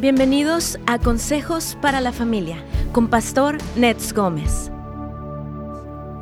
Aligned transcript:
Bienvenidos 0.00 0.78
a 0.86 1.00
Consejos 1.00 1.76
para 1.82 2.00
la 2.00 2.12
Familia 2.12 2.64
con 2.92 3.10
Pastor 3.10 3.58
Nets 3.74 4.12
Gómez. 4.12 4.70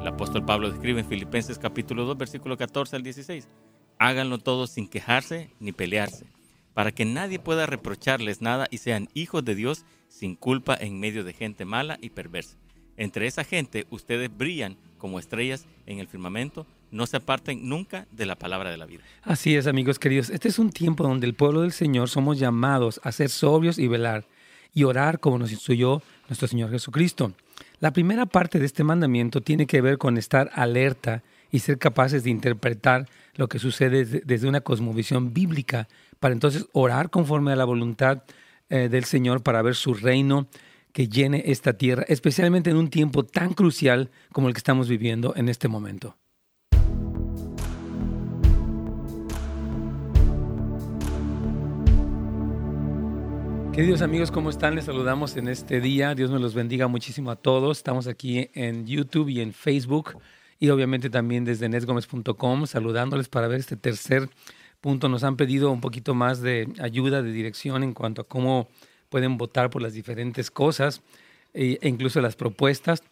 El 0.01 0.09
apóstol 0.09 0.47
Pablo 0.47 0.69
escribe 0.69 1.01
en 1.01 1.07
Filipenses 1.07 1.59
capítulo 1.59 2.07
2, 2.07 2.17
versículo 2.17 2.57
14 2.57 2.97
al 2.97 3.03
16. 3.03 3.51
Háganlo 3.99 4.39
todo 4.39 4.67
sin 4.67 4.89
quejarse 4.89 5.51
ni 5.61 5.73
pelearse, 5.73 6.25
para 6.73 6.91
que 6.91 7.05
nadie 7.05 7.39
pueda 7.39 7.67
reprocharles 7.67 8.41
nada 8.41 8.67
y 8.71 8.79
sean 8.79 9.11
hijos 9.13 9.45
de 9.45 9.55
Dios 9.55 9.85
sin 10.09 10.37
culpa 10.37 10.75
en 10.81 10.99
medio 10.99 11.23
de 11.23 11.35
gente 11.35 11.67
mala 11.67 11.99
y 12.01 12.09
perversa. 12.09 12.57
Entre 12.97 13.27
esa 13.27 13.45
gente 13.45 13.87
ustedes 13.91 14.35
brillan 14.35 14.79
como 14.97 15.19
estrellas 15.19 15.67
en 15.85 15.99
el 15.99 16.09
firmamento, 16.09 16.67
no 16.91 17.07
se 17.07 17.17
aparten 17.17 17.69
nunca 17.69 18.07
de 18.11 18.27
la 18.27 18.37
palabra 18.37 18.71
de 18.71 18.77
la 18.77 18.87
vida. 18.87 19.03
Así 19.23 19.57
es, 19.57 19.67
amigos 19.67 19.99
queridos. 19.99 20.31
Este 20.31 20.49
es 20.49 20.59
un 20.59 20.71
tiempo 20.71 21.05
donde 21.05 21.27
el 21.27 21.35
pueblo 21.35 21.63
del 21.63 21.73
Señor 21.73 22.09
somos 22.09 22.39
llamados 22.39 23.01
a 23.03 23.13
ser 23.13 23.29
sobrios 23.29 23.79
y 23.79 23.89
velar 23.89 24.27
y 24.73 24.85
orar 24.85 25.21
como 25.21 25.39
nos 25.39 25.53
instruyó 25.53 26.03
nuestro 26.29 26.49
Señor 26.49 26.71
Jesucristo. 26.71 27.33
La 27.81 27.93
primera 27.93 28.27
parte 28.27 28.59
de 28.59 28.67
este 28.67 28.85
mandamiento 28.85 29.41
tiene 29.41 29.67
que 29.67 29.81
ver 29.81 29.99
con 29.99 30.17
estar 30.19 30.51
alerta 30.55 31.23
y 31.51 31.61
ser 31.61 31.79
capaces 31.79 32.25
de 32.25 32.31
interpretar 32.31 33.09
lo 33.35 33.49
que 33.49 33.59
sucede 33.59 34.05
desde 34.05 34.49
una 34.49 34.61
cosmovisión 34.61 35.33
bíblica, 35.33 35.89
para 36.21 36.33
entonces 36.33 36.67
orar 36.73 37.11
conforme 37.11 37.53
a 37.53 37.57
la 37.57 37.65
voluntad 37.65 38.23
eh, 38.69 38.89
del 38.89 39.05
Señor 39.05 39.43
para 39.43 39.63
ver 39.63 39.75
su 39.75 39.95
reino 39.95 40.49
que 40.93 41.09
llene 41.09 41.43
esta 41.47 41.75
tierra, 41.75 42.05
especialmente 42.09 42.71
en 42.71 42.77
un 42.77 42.89
tiempo 42.89 43.25
tan 43.25 43.53
crucial 43.53 44.11
como 44.33 44.49
el 44.49 44.55
que 44.55 44.59
estamos 44.59 44.89
viviendo 44.89 45.35
en 45.37 45.49
este 45.49 45.69
momento. 45.69 46.17
Queridos 53.77 54.01
amigos, 54.01 54.31
¿cómo 54.31 54.49
están? 54.49 54.75
Les 54.75 54.87
saludamos 54.87 55.37
en 55.37 55.49
este 55.49 55.83
día. 55.83 56.15
Dios 56.15 56.31
me 56.31 56.39
los 56.39 56.55
bendiga 56.55 56.89
muchísimo 56.89 57.31
a 57.31 57.37
todos. 57.37 57.77
Estamos 57.77 58.07
aquí 58.07 58.49
en 58.55 58.87
YouTube 58.87 59.29
y 59.29 59.43
en 59.43 59.53
Facebook 59.53 60.17
y 60.59 60.71
obviamente 60.71 61.11
también 61.11 61.45
desde 61.45 61.69
netgomez.com 61.69 62.67
saludándoles 62.67 63.29
para 63.29 63.49
ver 63.49 63.61
este 63.61 63.77
tercer 63.77 64.31
punto. 64.81 65.11
Nos 65.11 65.25
han 65.25 65.37
pedido 65.37 65.71
un 65.71 65.83
poquito 65.83 66.15
más 66.15 66.41
de 66.41 66.73
ayuda, 66.81 67.21
de 67.21 67.31
dirección 67.33 67.83
en 67.83 67.93
cuanto 67.93 68.23
a 68.23 68.25
cómo 68.25 68.67
pueden 69.11 69.37
votar 69.37 69.69
por 69.69 69.83
las 69.83 69.93
diferentes 69.93 70.51
cosas 70.51 71.03
e, 71.53 71.79
e 71.83 71.89
incluso 71.91 72.23
las 72.23 72.35
propuestas. 72.35 73.03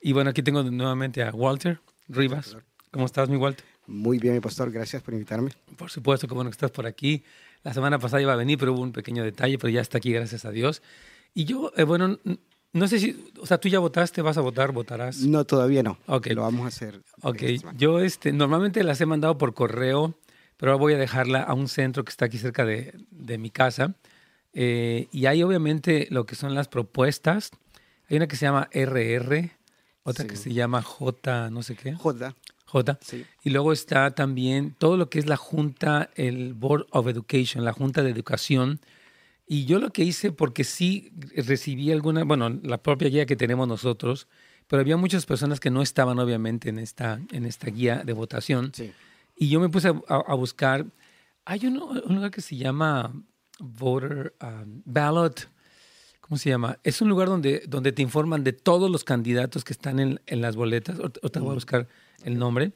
Y 0.00 0.12
bueno, 0.12 0.30
aquí 0.30 0.44
tengo 0.44 0.62
nuevamente 0.62 1.24
a 1.24 1.32
Walter 1.32 1.80
Rivas. 2.06 2.56
¿Cómo 2.92 3.06
estás, 3.06 3.28
mi 3.28 3.36
Walter? 3.36 3.64
Muy 3.88 4.20
bien, 4.20 4.34
mi 4.34 4.40
pastor. 4.40 4.70
Gracias 4.70 5.02
por 5.02 5.12
invitarme. 5.12 5.50
Por 5.76 5.90
supuesto, 5.90 6.28
que 6.28 6.34
bueno 6.34 6.50
que 6.50 6.54
estás 6.54 6.70
por 6.70 6.86
aquí. 6.86 7.24
La 7.64 7.74
semana 7.74 7.98
pasada 7.98 8.22
iba 8.22 8.32
a 8.32 8.36
venir, 8.36 8.58
pero 8.58 8.74
hubo 8.74 8.82
un 8.82 8.92
pequeño 8.92 9.24
detalle, 9.24 9.58
pero 9.58 9.70
ya 9.70 9.80
está 9.80 9.98
aquí, 9.98 10.12
gracias 10.12 10.44
a 10.44 10.50
Dios. 10.50 10.82
Y 11.34 11.46
yo, 11.46 11.72
eh, 11.76 11.82
bueno, 11.82 12.18
no 12.72 12.88
sé 12.88 12.98
si, 12.98 13.32
o 13.40 13.46
sea, 13.46 13.58
tú 13.58 13.68
ya 13.68 13.78
votaste, 13.78 14.22
vas 14.22 14.36
a 14.36 14.40
votar, 14.40 14.72
votarás. 14.72 15.20
No, 15.20 15.44
todavía 15.44 15.82
no. 15.82 15.98
Ok. 16.06 16.28
Lo 16.28 16.42
vamos 16.42 16.64
a 16.64 16.68
hacer. 16.68 17.02
Ok. 17.22 17.42
Yo, 17.76 18.00
este, 18.00 18.32
normalmente 18.32 18.84
las 18.84 19.00
he 19.00 19.06
mandado 19.06 19.38
por 19.38 19.54
correo, 19.54 20.14
pero 20.56 20.72
ahora 20.72 20.80
voy 20.80 20.94
a 20.94 20.98
dejarla 20.98 21.42
a 21.42 21.54
un 21.54 21.68
centro 21.68 22.04
que 22.04 22.10
está 22.10 22.26
aquí 22.26 22.38
cerca 22.38 22.64
de, 22.64 22.94
de 23.10 23.38
mi 23.38 23.50
casa. 23.50 23.94
Eh, 24.52 25.08
y 25.10 25.26
hay 25.26 25.42
obviamente 25.42 26.06
lo 26.10 26.26
que 26.26 26.36
son 26.36 26.54
las 26.54 26.68
propuestas. 26.68 27.50
Hay 28.08 28.16
una 28.18 28.28
que 28.28 28.36
se 28.36 28.46
llama 28.46 28.68
RR, 28.72 29.50
otra 30.02 30.26
que 30.26 30.36
se 30.36 30.52
llama 30.52 30.82
J, 30.82 31.50
no 31.50 31.62
sé 31.62 31.76
qué. 31.76 31.94
J. 31.94 32.34
Y 33.42 33.50
luego 33.50 33.72
está 33.72 34.10
también 34.12 34.74
todo 34.78 34.96
lo 34.96 35.08
que 35.08 35.18
es 35.18 35.26
la 35.26 35.36
Junta, 35.36 36.10
el 36.16 36.54
Board 36.54 36.86
of 36.90 37.06
Education, 37.06 37.64
la 37.64 37.72
Junta 37.72 38.02
de 38.02 38.10
Educación. 38.10 38.80
Y 39.46 39.66
yo 39.66 39.78
lo 39.78 39.90
que 39.90 40.02
hice, 40.02 40.32
porque 40.32 40.64
sí 40.64 41.12
recibí 41.36 41.92
alguna, 41.92 42.24
bueno, 42.24 42.48
la 42.62 42.82
propia 42.82 43.08
guía 43.08 43.26
que 43.26 43.36
tenemos 43.36 43.68
nosotros, 43.68 44.26
pero 44.66 44.80
había 44.80 44.96
muchas 44.96 45.26
personas 45.26 45.60
que 45.60 45.70
no 45.70 45.82
estaban 45.82 46.18
obviamente 46.18 46.70
en 46.70 46.78
esta, 46.78 47.20
en 47.30 47.44
esta 47.44 47.70
guía 47.70 48.02
de 48.04 48.12
votación. 48.12 48.72
Y 49.36 49.48
yo 49.48 49.60
me 49.60 49.68
puse 49.68 49.92
a, 50.08 50.34
buscar, 50.34 50.86
hay 51.44 51.66
un 51.66 51.74
lugar 51.74 52.30
que 52.30 52.40
se 52.40 52.56
llama 52.56 53.12
Voter 53.58 54.34
um, 54.40 54.82
Ballot, 54.84 55.48
¿cómo 56.20 56.38
se 56.38 56.48
llama? 56.48 56.78
Es 56.82 57.02
un 57.02 57.08
lugar 57.08 57.28
donde, 57.28 57.62
donde 57.68 57.92
te 57.92 58.00
informan 58.00 58.42
de 58.42 58.52
todos 58.52 58.90
los 58.90 59.04
candidatos 59.04 59.62
que 59.62 59.74
están 59.74 60.00
en, 60.00 60.20
en 60.26 60.40
las 60.40 60.56
boletas. 60.56 60.98
Otra 60.98 61.42
voy 61.42 61.50
a 61.50 61.54
buscar 61.54 61.86
el 62.24 62.38
nombre, 62.38 62.72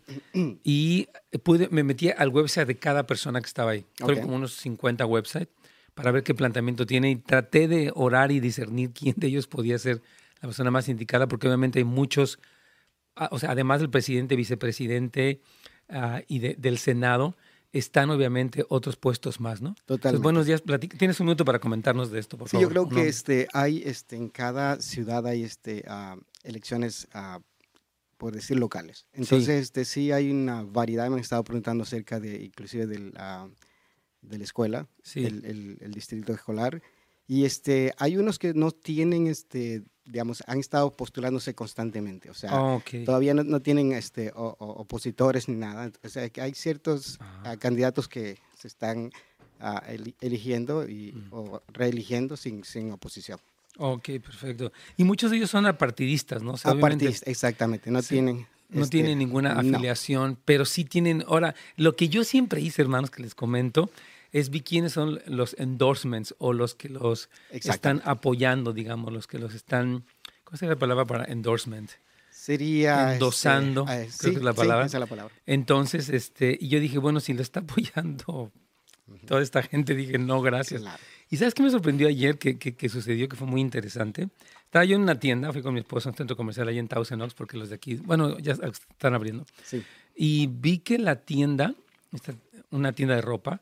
y 0.62 1.08
pude, 1.42 1.68
me 1.70 1.82
metí 1.82 2.10
al 2.10 2.28
website 2.28 2.68
de 2.68 2.76
cada 2.76 3.06
persona 3.06 3.40
que 3.40 3.46
estaba 3.46 3.72
ahí. 3.72 3.84
Fueron 3.96 4.22
como 4.22 4.36
unos 4.36 4.54
50 4.54 5.04
websites 5.06 5.48
para 5.94 6.12
ver 6.12 6.22
qué 6.22 6.34
planteamiento 6.34 6.86
tiene 6.86 7.10
y 7.10 7.16
traté 7.16 7.66
de 7.66 7.90
orar 7.94 8.30
y 8.30 8.38
discernir 8.38 8.92
quién 8.92 9.14
de 9.16 9.26
ellos 9.26 9.48
podía 9.48 9.78
ser 9.78 10.00
la 10.40 10.48
persona 10.48 10.70
más 10.70 10.88
indicada, 10.88 11.26
porque 11.26 11.48
obviamente 11.48 11.80
hay 11.80 11.84
muchos, 11.84 12.38
ah, 13.16 13.28
o 13.32 13.38
sea, 13.38 13.50
además 13.50 13.80
del 13.80 13.90
presidente, 13.90 14.36
vicepresidente 14.36 15.40
ah, 15.88 16.22
y 16.28 16.38
del 16.38 16.78
Senado, 16.78 17.36
están 17.72 18.10
obviamente 18.10 18.64
otros 18.68 18.96
puestos 18.96 19.40
más, 19.40 19.60
¿no? 19.60 19.74
Totalmente. 19.84 20.22
buenos 20.22 20.46
días, 20.46 20.62
Tienes 20.98 21.20
un 21.20 21.26
minuto 21.26 21.44
para 21.44 21.58
comentarnos 21.58 22.10
de 22.10 22.20
esto, 22.20 22.38
por 22.38 22.48
sí, 22.48 22.58
yo 22.60 22.68
creo 22.68 22.88
que 22.88 23.08
este, 23.08 23.46
hay, 23.52 23.82
este, 23.84 24.16
en 24.16 24.28
cada 24.28 24.80
ciudad 24.80 25.26
hay 25.26 25.42
este, 25.42 25.84
uh, 25.88 26.18
elecciones 26.44 27.08
uh, 27.14 27.40
por 28.18 28.34
decir 28.34 28.58
locales. 28.58 29.06
Entonces, 29.12 29.56
sí. 29.56 29.62
Este, 29.62 29.84
sí 29.84 30.12
hay 30.12 30.30
una 30.30 30.64
variedad, 30.64 31.08
me 31.08 31.14
han 31.14 31.20
estado 31.20 31.44
preguntando 31.44 31.84
acerca 31.84 32.20
de, 32.20 32.42
inclusive 32.42 32.86
de 32.86 32.98
la, 32.98 33.48
de 34.20 34.38
la 34.38 34.44
escuela, 34.44 34.88
el, 35.14 35.78
el, 35.80 35.92
distrito 35.92 36.32
escolar, 36.32 36.82
y 37.26 37.44
este, 37.44 37.94
hay 37.98 38.16
unos 38.16 38.38
que 38.38 38.54
no 38.54 38.72
tienen, 38.72 39.28
este, 39.28 39.84
digamos, 40.04 40.42
han 40.46 40.58
estado 40.58 40.90
postulándose 40.92 41.54
constantemente, 41.54 42.28
o 42.28 42.34
sea, 42.34 42.50
ah, 42.52 42.82
todavía 43.04 43.34
no, 43.34 43.60
tienen 43.60 43.92
este, 43.92 44.32
opositores 44.34 45.48
ni 45.48 45.54
nada, 45.54 45.92
o 46.02 46.08
sea, 46.08 46.28
que 46.28 46.40
hay 46.40 46.54
ciertos 46.54 47.18
ah. 47.20 47.42
Ah, 47.44 47.56
candidatos 47.56 48.08
que 48.08 48.38
se 48.56 48.66
están 48.66 49.12
eligiendo 50.20 50.88
y, 50.88 51.12
mm. 51.12 51.28
o 51.32 51.62
reeligiendo 51.68 52.36
sin, 52.36 52.64
sin 52.64 52.92
oposición. 52.92 53.38
Ok, 53.78 54.10
perfecto. 54.20 54.72
Y 54.96 55.04
muchos 55.04 55.30
de 55.30 55.36
ellos 55.36 55.50
son 55.50 55.64
apartidistas, 55.66 56.42
¿no? 56.42 56.54
apartidistas, 56.62 57.26
exactamente, 57.26 57.90
no 57.90 58.02
tienen... 58.02 58.46
No 58.70 58.82
este, 58.82 58.98
tienen 58.98 59.18
ninguna 59.18 59.58
afiliación, 59.58 60.36
pero 60.44 60.66
sí 60.66 60.84
tienen... 60.84 61.24
Ahora, 61.26 61.54
lo 61.76 61.96
que 61.96 62.10
yo 62.10 62.22
siempre 62.22 62.60
hice, 62.60 62.82
hermanos, 62.82 63.10
que 63.10 63.22
les 63.22 63.34
comento, 63.34 63.90
es 64.30 64.50
vi 64.50 64.60
quiénes 64.60 64.92
son 64.92 65.22
los 65.24 65.56
endorsements 65.58 66.34
o 66.36 66.52
los 66.52 66.74
que 66.74 66.90
los 66.90 67.30
están 67.50 68.02
apoyando, 68.04 68.74
digamos, 68.74 69.10
los 69.10 69.26
que 69.26 69.38
los 69.38 69.54
están... 69.54 70.04
¿Cuál 70.44 70.58
es 70.60 70.68
la 70.68 70.76
palabra 70.76 71.06
para 71.06 71.24
endorsement? 71.24 71.92
Sería... 72.30 73.04
Este, 73.04 73.14
Endosando, 73.14 73.86
creo 73.86 74.32
que 74.32 74.38
es 74.38 74.42
la 74.42 74.52
palabra. 74.52 74.84
esa 74.84 74.98
es 74.98 75.00
la 75.00 75.06
palabra. 75.06 75.34
Entonces, 75.46 76.10
este, 76.10 76.58
y 76.60 76.68
yo 76.68 76.78
dije, 76.78 76.98
bueno, 76.98 77.20
si 77.20 77.32
lo 77.32 77.40
está 77.40 77.60
apoyando 77.66 78.52
toda 79.26 79.40
esta 79.40 79.62
gente, 79.62 79.94
dije, 79.94 80.18
no, 80.18 80.42
gracias. 80.42 80.82
¿Y 81.30 81.36
sabes 81.36 81.54
qué 81.54 81.62
me 81.62 81.70
sorprendió 81.70 82.08
ayer 82.08 82.38
que, 82.38 82.58
que, 82.58 82.88
sucedió, 82.88 83.28
que 83.28 83.36
fue 83.36 83.46
muy 83.46 83.60
interesante? 83.60 84.28
Estaba 84.64 84.84
yo 84.84 84.96
en 84.96 85.02
una 85.02 85.18
tienda, 85.18 85.52
fui 85.52 85.62
con 85.62 85.74
mi 85.74 85.80
esposo 85.80 86.08
a 86.08 86.12
un 86.12 86.16
centro 86.16 86.36
comercial 86.36 86.68
ahí 86.68 86.78
en 86.78 86.88
Thousand 86.88 87.20
Oaks, 87.22 87.34
porque 87.34 87.56
los 87.56 87.68
de 87.68 87.74
aquí, 87.74 87.96
bueno, 87.96 88.38
ya 88.38 88.52
están 88.52 89.14
abriendo. 89.14 89.46
Sí. 89.64 89.82
Y 90.14 90.46
vi 90.46 90.78
que 90.78 90.98
la 90.98 91.16
tienda, 91.16 91.74
una 92.70 92.92
tienda 92.92 93.14
de 93.14 93.22
ropa, 93.22 93.60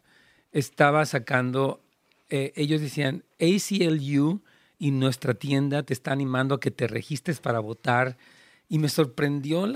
estaba 0.53 1.05
sacando, 1.07 1.83
eh, 2.31 2.53
ellos 2.57 2.81
decían, 2.81 3.25
ACLU 3.41 4.43
y 4.79 4.91
nuestra 4.91 5.35
tienda 5.35 5.83
te 5.83 5.93
está 5.93 6.13
animando 6.13 6.55
a 6.55 6.61
que 6.61 6.71
te 6.71 6.87
registres 6.87 7.41
para 7.41 7.61
votar. 7.61 8.17
Y 8.69 8.79
me 8.79 8.89
sorprendió 8.89 9.67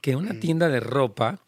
que 0.00 0.16
una 0.16 0.34
mm. 0.34 0.40
tienda 0.40 0.68
de 0.68 0.80
ropa, 0.80 1.40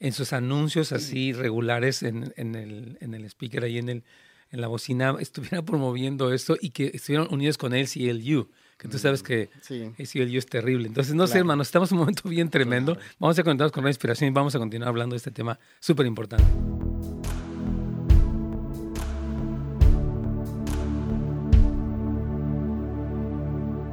en 0.00 0.12
sus 0.12 0.32
anuncios 0.32 0.92
así 0.92 1.32
regulares 1.32 2.02
en, 2.02 2.32
en, 2.36 2.54
el, 2.54 2.98
en 3.00 3.14
el 3.14 3.24
speaker 3.24 3.64
ahí 3.64 3.78
en 3.78 3.88
el 3.88 4.04
en 4.50 4.60
la 4.60 4.68
bocina 4.68 5.16
estuviera 5.20 5.62
promoviendo 5.62 6.32
eso 6.32 6.56
y 6.60 6.70
que 6.70 6.90
estuvieran 6.94 7.28
unidos 7.30 7.58
con 7.58 7.74
el 7.74 7.88
CLU, 7.88 8.48
que 8.78 8.88
tú 8.88 8.98
sabes 8.98 9.22
mm, 9.22 9.24
que 9.24 9.50
el 9.70 10.08
CLU 10.08 10.38
es 10.38 10.46
terrible. 10.46 10.88
Entonces, 10.88 11.14
no 11.14 11.26
sé, 11.26 11.38
hermano, 11.38 11.62
estamos 11.62 11.90
en 11.90 11.96
un 11.96 12.00
momento 12.00 12.28
bien 12.28 12.50
tremendo. 12.50 12.96
Vamos 13.18 13.38
a 13.38 13.42
conectarnos 13.42 13.72
con 13.72 13.84
una 13.84 13.90
inspiración 13.90 14.30
y 14.30 14.32
vamos 14.32 14.54
a 14.54 14.58
continuar 14.58 14.88
hablando 14.88 15.14
de 15.14 15.18
este 15.18 15.30
tema 15.30 15.58
súper 15.80 16.06
importante. 16.06 16.44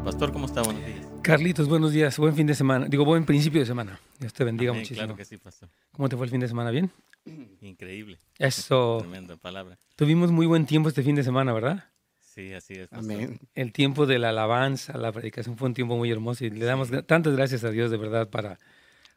Pastor, 0.03 0.33
¿cómo 0.33 0.45
está? 0.45 0.61
Buenos 0.61 0.85
días. 0.85 1.07
Carlitos, 1.21 1.69
buenos 1.69 1.93
días. 1.93 2.17
Buen 2.17 2.35
fin 2.35 2.45
de 2.45 2.53
semana. 2.53 2.87
Digo, 2.87 3.05
buen 3.05 3.25
principio 3.25 3.61
de 3.61 3.65
semana. 3.65 3.97
Dios 4.19 4.33
te 4.33 4.43
bendiga 4.43 4.73
muchísimo. 4.73 4.97
Claro 4.97 5.15
que 5.15 5.23
sí, 5.23 5.37
pastor. 5.37 5.69
¿Cómo 5.93 6.09
te 6.09 6.17
fue 6.17 6.25
el 6.25 6.31
fin 6.31 6.41
de 6.41 6.49
semana? 6.49 6.69
¿Bien? 6.69 6.91
Increíble. 7.61 8.19
Eso. 8.37 8.97
Tremenda 8.99 9.37
palabra. 9.37 9.77
Tuvimos 9.95 10.31
muy 10.31 10.45
buen 10.45 10.65
tiempo 10.65 10.89
este 10.89 11.03
fin 11.03 11.15
de 11.15 11.23
semana, 11.23 11.53
¿verdad? 11.53 11.85
Sí, 12.19 12.51
así 12.53 12.73
es. 12.73 12.91
Amén. 12.91 13.39
El 13.53 13.71
tiempo 13.71 14.05
de 14.07 14.17
la 14.17 14.29
alabanza, 14.29 14.97
la 14.97 15.11
predicación 15.11 15.55
fue 15.55 15.67
un 15.67 15.75
tiempo 15.75 15.95
muy 15.95 16.09
hermoso 16.09 16.45
y 16.45 16.49
le 16.49 16.65
damos 16.65 16.89
tantas 17.05 17.35
gracias 17.35 17.63
a 17.63 17.69
Dios 17.69 17.91
de 17.91 17.97
verdad 17.97 18.29
para 18.29 18.57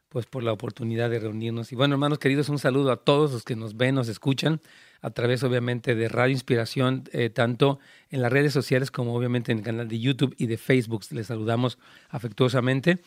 pues 0.09 0.25
por 0.25 0.43
la 0.43 0.53
oportunidad 0.53 1.09
de 1.09 1.19
reunirnos. 1.19 1.71
Y 1.71 1.75
bueno, 1.75 1.95
hermanos 1.95 2.19
queridos, 2.19 2.47
un 2.49 2.59
saludo 2.59 2.91
a 2.91 3.03
todos 3.03 3.31
los 3.33 3.43
que 3.43 3.55
nos 3.55 3.75
ven, 3.75 3.95
nos 3.95 4.07
escuchan 4.07 4.61
a 5.01 5.09
través 5.09 5.43
obviamente 5.43 5.95
de 5.95 6.07
Radio 6.07 6.31
Inspiración, 6.31 7.03
eh, 7.11 7.29
tanto 7.29 7.79
en 8.09 8.21
las 8.21 8.31
redes 8.31 8.53
sociales 8.53 8.89
como 8.89 9.13
obviamente 9.15 9.51
en 9.51 9.59
el 9.59 9.63
canal 9.63 9.87
de 9.87 9.99
YouTube 9.99 10.33
y 10.37 10.47
de 10.47 10.57
Facebook. 10.57 11.03
Les 11.11 11.27
saludamos 11.27 11.77
afectuosamente. 12.09 12.99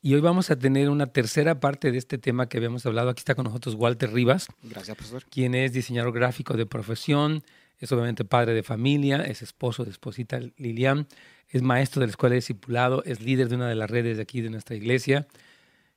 Y 0.00 0.14
hoy 0.14 0.20
vamos 0.20 0.50
a 0.50 0.56
tener 0.56 0.90
una 0.90 1.08
tercera 1.08 1.58
parte 1.58 1.90
de 1.90 1.98
este 1.98 2.18
tema 2.18 2.48
que 2.48 2.58
habíamos 2.58 2.86
hablado. 2.86 3.10
Aquí 3.10 3.20
está 3.20 3.34
con 3.34 3.44
nosotros 3.44 3.74
Walter 3.74 4.12
Rivas. 4.12 4.46
Gracias, 4.62 4.96
profesor. 4.96 5.24
Quien 5.28 5.56
es 5.56 5.72
diseñador 5.72 6.12
gráfico 6.12 6.56
de 6.56 6.66
profesión, 6.66 7.42
es 7.80 7.90
obviamente 7.90 8.24
padre 8.24 8.54
de 8.54 8.62
familia, 8.62 9.22
es 9.22 9.42
esposo 9.42 9.84
de 9.84 9.90
esposita 9.90 10.38
Lilian, 10.56 11.08
es 11.48 11.62
maestro 11.62 12.00
de 12.00 12.06
la 12.06 12.10
escuela 12.10 12.34
de 12.34 12.36
discipulado, 12.36 13.02
es 13.04 13.20
líder 13.20 13.48
de 13.48 13.56
una 13.56 13.68
de 13.68 13.74
las 13.74 13.90
redes 13.90 14.18
de 14.18 14.22
aquí 14.22 14.40
de 14.40 14.50
nuestra 14.50 14.76
iglesia. 14.76 15.26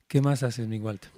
¿Qué 0.08 0.20
más 0.20 0.42
haces, 0.42 0.68
mi 0.68 0.80
Walter? 0.80 1.12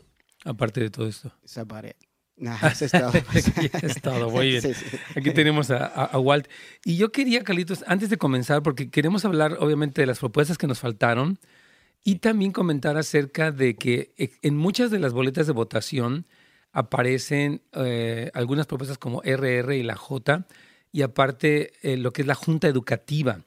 Aparte 0.43 0.81
de 0.81 0.89
todo 0.89 1.07
esto. 1.07 1.31
Zapare. 1.47 1.95
Nah, 2.35 2.57
eso 2.67 2.83
es 2.83 2.91
todo. 2.91 3.11
es 3.81 4.01
todo, 4.01 4.29
muy 4.29 4.49
bien. 4.49 4.75
Aquí 5.15 5.31
tenemos 5.31 5.71
a, 5.71 5.85
a, 5.85 6.19
Walt. 6.19 6.49
Y 6.83 6.97
yo 6.97 7.13
quería, 7.13 7.45
Carlitos, 7.45 7.85
antes 7.87 8.09
de 8.09 8.17
comenzar, 8.17 8.61
porque 8.61 8.89
queremos 8.89 9.23
hablar 9.23 9.55
obviamente 9.61 10.01
de 10.01 10.07
las 10.07 10.19
propuestas 10.19 10.57
que 10.57 10.67
nos 10.67 10.79
faltaron, 10.79 11.39
y 12.03 12.15
también 12.15 12.51
comentar 12.51 12.97
acerca 12.97 13.51
de 13.51 13.75
que 13.75 14.13
eh, 14.17 14.31
en 14.41 14.57
muchas 14.57 14.91
de 14.91 14.99
las 14.99 15.13
boletas 15.13 15.47
de 15.47 15.53
votación 15.53 16.25
aparecen 16.71 17.61
eh, 17.73 18.29
algunas 18.33 18.67
propuestas 18.67 18.97
como 18.97 19.21
RR 19.23 19.75
y 19.75 19.83
la 19.83 19.95
J, 19.95 20.45
y 20.91 21.01
aparte 21.01 21.71
eh, 21.81 21.97
lo 21.97 22.11
que 22.11 22.21
es 22.23 22.27
la 22.27 22.35
Junta 22.35 22.67
Educativa. 22.67 23.45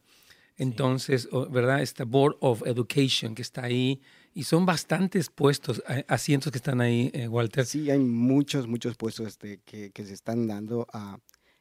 Entonces, 0.58 1.28
¿verdad? 1.50 1.82
Esta 1.82 2.04
Board 2.04 2.38
of 2.40 2.62
Education 2.66 3.34
que 3.34 3.42
está 3.42 3.64
ahí, 3.64 4.00
y 4.32 4.44
son 4.44 4.64
bastantes 4.64 5.28
puestos, 5.28 5.82
asientos 6.08 6.50
que 6.50 6.56
están 6.56 6.80
ahí, 6.80 7.12
Walter. 7.28 7.66
Sí, 7.66 7.90
hay 7.90 7.98
muchos, 7.98 8.66
muchos 8.66 8.96
puestos 8.96 9.26
este, 9.26 9.60
que, 9.66 9.90
que, 9.90 10.06
se 10.06 10.14
están 10.14 10.46
dando. 10.46 10.86
a 10.94 11.18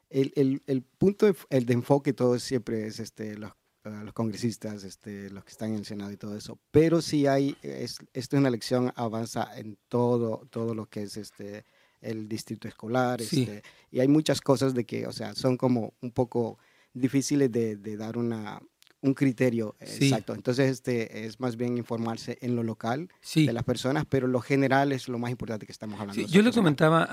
el, 0.09 0.31
el, 0.37 0.61
el, 0.67 0.81
punto 0.81 1.25
de, 1.25 1.35
el 1.49 1.65
de 1.65 1.73
enfoque 1.73 2.13
todo 2.13 2.39
siempre 2.39 2.87
es 2.87 2.99
este, 2.99 3.37
los 3.37 3.51
los 3.89 4.13
congresistas, 4.13 4.83
este, 4.83 5.29
los 5.29 5.43
que 5.43 5.51
están 5.51 5.71
en 5.71 5.77
el 5.77 5.85
Senado 5.85 6.11
y 6.11 6.17
todo 6.17 6.35
eso. 6.35 6.59
Pero 6.71 7.01
sí 7.01 7.27
hay, 7.27 7.55
es, 7.61 7.99
esto 8.13 8.35
es 8.35 8.39
una 8.39 8.49
elección 8.49 8.91
avanza 8.95 9.49
en 9.57 9.77
todo, 9.87 10.47
todo 10.49 10.75
lo 10.75 10.87
que 10.87 11.03
es 11.03 11.17
este, 11.17 11.65
el 12.01 12.27
distrito 12.27 12.67
escolar. 12.67 13.21
Este, 13.21 13.63
y 13.91 13.99
hay 13.99 14.07
muchas 14.07 14.41
cosas 14.41 14.73
de 14.73 14.85
que, 14.85 15.07
o 15.07 15.11
sea, 15.11 15.35
son 15.35 15.57
como 15.57 15.93
un 16.01 16.11
poco 16.11 16.57
difíciles 16.93 17.51
de, 17.51 17.75
de 17.75 17.97
dar 17.97 18.17
una, 18.17 18.61
un 19.05 19.13
criterio 19.13 19.75
exacto. 19.79 20.33
Entonces, 20.33 20.71
este 20.71 21.25
es 21.25 21.39
más 21.39 21.55
bien 21.55 21.77
informarse 21.77 22.37
en 22.41 22.55
lo 22.55 22.63
local 22.63 23.09
de 23.35 23.53
las 23.53 23.63
personas, 23.63 24.05
pero 24.09 24.27
lo 24.27 24.41
general 24.41 24.91
es 24.91 25.07
lo 25.07 25.19
más 25.19 25.31
importante 25.31 25.65
que 25.65 25.71
estamos 25.71 25.99
hablando. 25.99 26.25
yo 26.27 26.41
le 26.41 26.51
comentaba 26.51 27.03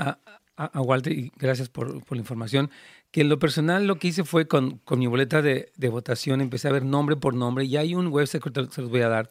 a, 0.57 0.65
a, 0.65 0.81
Walter, 0.81 1.13
y 1.13 1.31
gracias 1.37 1.69
por, 1.69 2.03
por, 2.05 2.17
la 2.17 2.23
información, 2.23 2.71
que 3.13 3.21
en 3.21 3.29
lo 3.29 3.39
personal 3.39 3.87
lo 3.87 3.99
que 3.99 4.09
hice 4.09 4.25
fue 4.25 4.49
con, 4.49 4.79
con 4.79 4.99
mi 4.99 5.07
boleta 5.07 5.43
de, 5.43 5.71
de, 5.77 5.89
votación, 5.89 6.41
empecé 6.41 6.69
a 6.69 6.73
ver 6.73 6.85
nombre 6.85 7.15
por 7.15 7.35
nombre, 7.35 7.65
y 7.67 7.77
hay 7.77 7.95
un 7.95 8.09
website 8.09 8.43
que 8.43 8.51
se 8.71 8.81
los 8.81 8.91
voy 8.91 9.03
a 9.03 9.09
dar, 9.09 9.29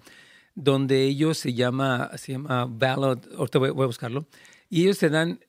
donde 0.55 1.03
ellos 1.03 1.37
se 1.37 1.53
llama, 1.53 2.11
se 2.15 2.33
llama 2.33 2.65
Ballot, 2.69 3.27
ahorita 3.37 3.59
voy, 3.59 3.71
voy 3.71 3.83
a 3.83 3.87
buscarlo, 3.87 4.27
y 4.69 4.83
ellos 4.83 4.99
te 4.99 5.09
dan 5.09 5.39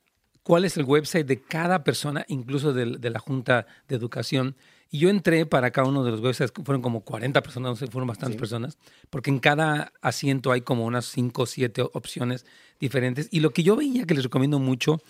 cuál 0.42 0.64
es 0.64 0.76
el 0.76 0.84
website 0.84 1.26
de 1.26 1.42
cada 1.42 1.84
persona, 1.84 2.24
incluso 2.26 2.72
de, 2.72 2.96
de 2.98 3.10
la 3.10 3.18
Junta 3.18 3.66
de 3.86 3.96
Educación, 3.96 4.56
y 4.90 4.98
yo 4.98 5.08
entré 5.08 5.46
para 5.46 5.70
cada 5.70 5.88
uno 5.88 6.02
de 6.04 6.10
los 6.10 6.20
websites, 6.20 6.52
fueron 6.64 6.82
como 6.82 7.02
40 7.02 7.42
personas, 7.42 7.78
fueron 7.78 8.06
bastantes 8.06 8.38
personas, 8.38 8.76
porque 9.08 9.30
en 9.30 9.40
cada 9.40 9.92
asiento 10.02 10.52
hay 10.52 10.60
como 10.60 10.84
unas 10.84 11.06
5 11.06 11.42
o 11.42 11.46
7 11.46 11.82
opciones 11.94 12.44
diferentes. 12.78 13.26
Y 13.30 13.40
lo 13.40 13.54
que 13.54 13.62
yo 13.62 13.74
veía 13.74 14.04
que 14.04 14.12
les 14.12 14.24
recomiendo 14.24 14.58
mucho 14.58 15.00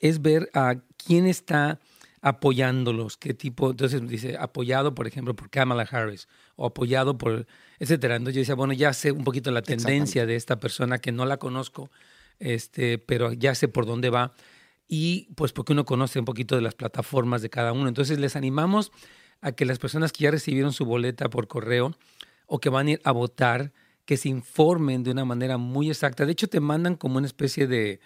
es 0.00 0.22
ver 0.22 0.50
a 0.54 0.80
quién 0.96 1.26
está 1.26 1.78
apoyándolos, 2.20 3.16
qué 3.16 3.34
tipo, 3.34 3.70
entonces 3.70 4.06
dice 4.08 4.36
apoyado, 4.38 4.94
por 4.94 5.06
ejemplo, 5.06 5.34
por 5.34 5.50
Kamala 5.50 5.86
Harris 5.90 6.28
o 6.56 6.66
apoyado 6.66 7.18
por, 7.18 7.46
etcétera. 7.78 8.16
Entonces 8.16 8.34
yo 8.34 8.40
decía, 8.40 8.54
bueno, 8.54 8.72
ya 8.72 8.92
sé 8.92 9.12
un 9.12 9.24
poquito 9.24 9.50
la 9.50 9.62
tendencia 9.62 10.26
de 10.26 10.36
esta 10.36 10.58
persona 10.58 10.98
que 10.98 11.12
no 11.12 11.26
la 11.26 11.36
conozco, 11.36 11.90
este, 12.38 12.98
pero 12.98 13.32
ya 13.32 13.54
sé 13.54 13.68
por 13.68 13.86
dónde 13.86 14.10
va 14.10 14.34
y 14.88 15.28
pues 15.34 15.52
porque 15.52 15.74
uno 15.74 15.84
conoce 15.84 16.18
un 16.18 16.24
poquito 16.24 16.56
de 16.56 16.62
las 16.62 16.74
plataformas 16.74 17.42
de 17.42 17.50
cada 17.50 17.72
uno. 17.72 17.88
Entonces 17.88 18.18
les 18.18 18.34
animamos 18.36 18.90
a 19.40 19.52
que 19.52 19.66
las 19.66 19.78
personas 19.78 20.12
que 20.12 20.24
ya 20.24 20.30
recibieron 20.30 20.72
su 20.72 20.84
boleta 20.84 21.28
por 21.28 21.46
correo 21.46 21.94
o 22.46 22.58
que 22.58 22.70
van 22.70 22.88
a 22.88 22.90
ir 22.92 23.00
a 23.04 23.12
votar, 23.12 23.72
que 24.06 24.16
se 24.16 24.30
informen 24.30 25.04
de 25.04 25.10
una 25.10 25.26
manera 25.26 25.58
muy 25.58 25.90
exacta. 25.90 26.24
De 26.24 26.32
hecho, 26.32 26.48
te 26.48 26.60
mandan 26.60 26.96
como 26.96 27.18
una 27.18 27.26
especie 27.26 27.66
de 27.66 28.00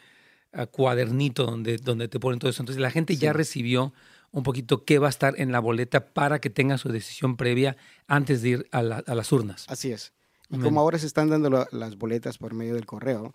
cuadernito 0.70 1.44
donde, 1.44 1.78
donde 1.78 2.08
te 2.08 2.20
ponen 2.20 2.38
todo 2.38 2.50
eso. 2.50 2.62
Entonces, 2.62 2.80
la 2.80 2.90
gente 2.90 3.16
ya 3.16 3.32
recibió 3.32 3.92
un 4.32 4.42
poquito 4.42 4.84
qué 4.84 4.98
va 4.98 5.06
a 5.06 5.10
estar 5.10 5.38
en 5.38 5.52
la 5.52 5.60
boleta 5.60 6.06
para 6.12 6.40
que 6.40 6.50
tenga 6.50 6.78
su 6.78 6.88
decisión 6.88 7.36
previa 7.36 7.76
antes 8.08 8.42
de 8.42 8.48
ir 8.48 8.68
a, 8.72 8.82
las 8.82 9.32
urnas. 9.32 9.66
Así 9.68 9.92
es. 9.92 10.12
Y 10.50 10.58
como 10.58 10.80
ahora 10.80 10.98
se 10.98 11.06
están 11.06 11.30
dando 11.30 11.66
las 11.70 11.96
boletas 11.96 12.36
por 12.38 12.52
medio 12.54 12.74
del 12.74 12.84
correo, 12.84 13.32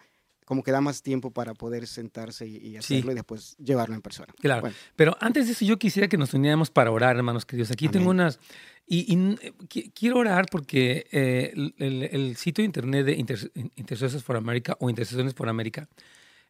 como 0.48 0.64
que 0.64 0.72
da 0.72 0.81
más 0.81 1.02
tiempo 1.02 1.31
para 1.31 1.54
poder 1.54 1.88
sentarse 1.88 2.48
y, 2.48 2.78
hacerlo 2.78 3.12
y 3.12 3.16
después 3.16 3.58
llevarlo 3.58 3.96
en 3.96 4.02
persona. 4.02 4.34
Claro. 4.40 4.69
Pero 4.96 5.18
antes 5.19 5.48
de 5.48 5.52
eso, 5.52 5.66
yo 5.66 5.78
quisiera 5.78 6.08
que 6.08 6.18
nos 6.18 6.34
uniéramos 6.34 6.69
para 6.72 6.90
orar, 6.90 7.18
hermanos 7.18 7.46
queridos. 7.46 7.72
Aquí 7.72 7.90
tengo 7.90 8.10
unas. 8.10 8.40
Y, 8.86 9.36
quiero 9.94 10.19
orar 10.19 10.46
porque 10.50 11.08
eh, 11.12 11.54
el, 11.78 12.38
sitio 12.38 12.62
de 12.62 12.68
internet 12.68 13.06
de 13.06 13.14
Intercessors 13.75 14.24
for 14.24 14.38
America 14.38 14.78
o 14.80 14.90
Intercesiones 14.90 15.34
por 15.34 15.50
América, 15.50 15.90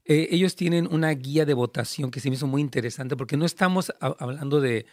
eh, 0.07 0.29
ellos 0.31 0.55
tienen 0.55 0.87
una 0.89 1.09
guía 1.11 1.45
de 1.45 1.53
votación 1.53 2.11
que 2.11 2.21
se 2.21 2.29
me 2.29 2.35
hizo 2.35 2.47
muy 2.47 2.61
interesante 2.61 3.17
porque 3.17 3.35
no 3.35 3.45
estamos 3.45 3.93
hablando 3.99 4.61
de 4.61 4.85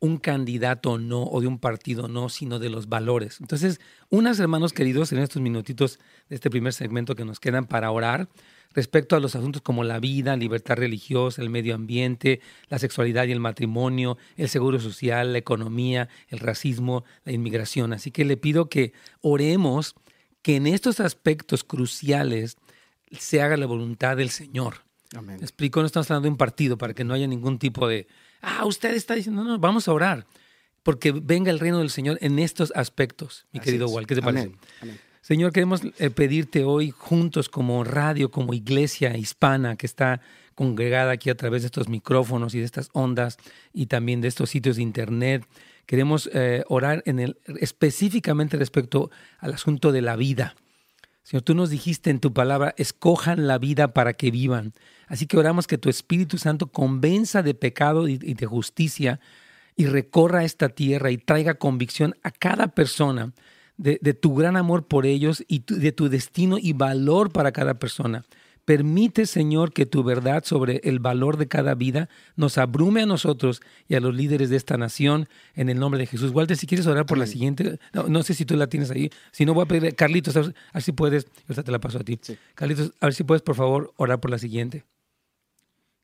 un 0.00 0.18
candidato 0.18 0.98
no 0.98 1.22
o 1.24 1.40
de 1.40 1.46
un 1.46 1.58
partido 1.58 2.06
no, 2.06 2.28
sino 2.28 2.58
de 2.58 2.70
los 2.70 2.88
valores. 2.88 3.40
Entonces, 3.40 3.80
unas 4.10 4.38
hermanos 4.38 4.72
queridos, 4.72 5.10
en 5.12 5.18
estos 5.18 5.42
minutitos 5.42 5.98
de 6.28 6.36
este 6.36 6.50
primer 6.50 6.72
segmento 6.72 7.16
que 7.16 7.24
nos 7.24 7.40
quedan 7.40 7.66
para 7.66 7.90
orar 7.90 8.28
respecto 8.74 9.16
a 9.16 9.20
los 9.20 9.34
asuntos 9.34 9.62
como 9.62 9.82
la 9.82 9.98
vida, 9.98 10.36
libertad 10.36 10.76
religiosa, 10.76 11.42
el 11.42 11.50
medio 11.50 11.74
ambiente, 11.74 12.40
la 12.68 12.78
sexualidad 12.78 13.24
y 13.26 13.32
el 13.32 13.40
matrimonio, 13.40 14.18
el 14.36 14.48
seguro 14.48 14.78
social, 14.78 15.32
la 15.32 15.38
economía, 15.38 16.08
el 16.28 16.38
racismo, 16.38 17.04
la 17.24 17.32
inmigración. 17.32 17.92
Así 17.92 18.10
que 18.10 18.24
le 18.24 18.36
pido 18.36 18.68
que 18.68 18.92
oremos 19.22 19.94
que 20.42 20.56
en 20.56 20.66
estos 20.66 21.00
aspectos 21.00 21.64
cruciales 21.64 22.58
se 23.12 23.42
haga 23.42 23.56
la 23.56 23.66
voluntad 23.66 24.16
del 24.16 24.30
Señor. 24.30 24.82
Amén. 25.16 25.38
explico, 25.40 25.80
no 25.80 25.86
estamos 25.86 26.10
hablando 26.10 26.26
de 26.26 26.32
un 26.32 26.36
partido 26.36 26.76
para 26.76 26.92
que 26.92 27.02
no 27.02 27.14
haya 27.14 27.26
ningún 27.26 27.58
tipo 27.58 27.88
de 27.88 28.06
ah, 28.42 28.64
usted 28.64 28.94
está 28.94 29.14
diciendo, 29.14 29.42
no, 29.42 29.50
no, 29.50 29.58
vamos 29.58 29.88
a 29.88 29.92
orar, 29.92 30.26
porque 30.82 31.12
venga 31.12 31.50
el 31.50 31.58
reino 31.58 31.78
del 31.78 31.90
Señor 31.90 32.18
en 32.20 32.38
estos 32.38 32.72
aspectos, 32.74 33.46
mi 33.52 33.60
querido. 33.60 33.88
¿Qué 34.06 34.14
te 34.14 34.22
parece? 34.22 34.52
Señor, 35.20 35.52
queremos 35.52 35.82
eh, 35.98 36.10
pedirte 36.10 36.64
hoy 36.64 36.90
juntos 36.90 37.48
como 37.48 37.84
radio, 37.84 38.30
como 38.30 38.54
iglesia 38.54 39.16
hispana 39.16 39.76
que 39.76 39.86
está 39.86 40.22
congregada 40.54 41.12
aquí 41.12 41.28
a 41.28 41.36
través 41.36 41.62
de 41.62 41.66
estos 41.66 41.88
micrófonos 41.88 42.54
y 42.54 42.60
de 42.60 42.64
estas 42.64 42.88
ondas 42.92 43.36
y 43.72 43.86
también 43.86 44.20
de 44.20 44.28
estos 44.28 44.50
sitios 44.50 44.76
de 44.76 44.82
internet. 44.82 45.44
Queremos 45.84 46.30
eh, 46.32 46.64
orar 46.68 47.02
en 47.04 47.18
el, 47.18 47.38
específicamente 47.60 48.56
respecto 48.56 49.10
al 49.38 49.52
asunto 49.52 49.92
de 49.92 50.02
la 50.02 50.16
vida. 50.16 50.54
Señor, 51.28 51.42
tú 51.42 51.54
nos 51.54 51.68
dijiste 51.68 52.08
en 52.08 52.20
tu 52.20 52.32
palabra, 52.32 52.74
escojan 52.78 53.46
la 53.46 53.58
vida 53.58 53.92
para 53.92 54.14
que 54.14 54.30
vivan. 54.30 54.72
Así 55.08 55.26
que 55.26 55.36
oramos 55.36 55.66
que 55.66 55.76
tu 55.76 55.90
Espíritu 55.90 56.38
Santo 56.38 56.68
convenza 56.68 57.42
de 57.42 57.52
pecado 57.52 58.08
y 58.08 58.16
de 58.16 58.46
justicia 58.46 59.20
y 59.76 59.84
recorra 59.84 60.44
esta 60.44 60.70
tierra 60.70 61.10
y 61.10 61.18
traiga 61.18 61.58
convicción 61.58 62.16
a 62.22 62.30
cada 62.30 62.68
persona 62.68 63.34
de, 63.76 63.98
tu 64.14 64.34
gran 64.36 64.56
amor 64.56 64.86
por 64.86 65.04
ellos 65.04 65.44
y 65.46 65.62
de 65.68 65.92
tu 65.92 66.08
destino 66.08 66.56
y 66.58 66.72
valor 66.72 67.30
para 67.30 67.52
cada 67.52 67.74
persona. 67.74 68.24
Permite, 68.68 69.24
Señor, 69.24 69.72
que 69.72 69.86
tu 69.86 70.04
verdad 70.04 70.44
sobre 70.44 70.82
el 70.84 70.98
valor 70.98 71.38
de 71.38 71.48
cada 71.48 71.74
vida 71.74 72.10
nos 72.36 72.58
abrume 72.58 73.00
a 73.00 73.06
nosotros 73.06 73.62
y 73.88 73.94
a 73.94 74.00
los 74.00 74.14
líderes 74.14 74.50
de 74.50 74.56
esta 74.56 74.76
nación 74.76 75.26
en 75.54 75.70
el 75.70 75.78
nombre 75.78 76.00
de 76.00 76.06
Jesús. 76.06 76.32
Walter, 76.32 76.54
si 76.54 76.66
quieres 76.66 76.86
orar 76.86 77.06
por 77.06 77.16
la 77.16 77.26
siguiente, 77.26 77.78
no, 77.94 78.22
sé 78.22 78.34
si 78.34 78.44
tú 78.44 78.58
la 78.58 78.66
tienes 78.66 78.90
ahí. 78.90 79.08
Si 79.32 79.46
no, 79.46 79.54
voy 79.54 79.62
a 79.62 79.66
pedir, 79.68 79.96
Carlitos, 79.96 80.36
a 80.36 80.42
ver, 80.42 80.54
si 80.82 80.92
puedes, 80.92 81.28
ahorita 81.44 81.62
te 81.62 81.72
la 81.72 81.78
paso 81.78 81.96
a 81.96 82.04
ti. 82.04 82.20
Carlitos, 82.54 82.92
a 83.00 83.06
ver 83.06 83.14
si 83.14 83.24
puedes, 83.24 83.40
por 83.40 83.54
favor, 83.54 83.94
orar 83.96 84.20
por 84.20 84.30
la 84.30 84.36
siguiente. 84.36 84.84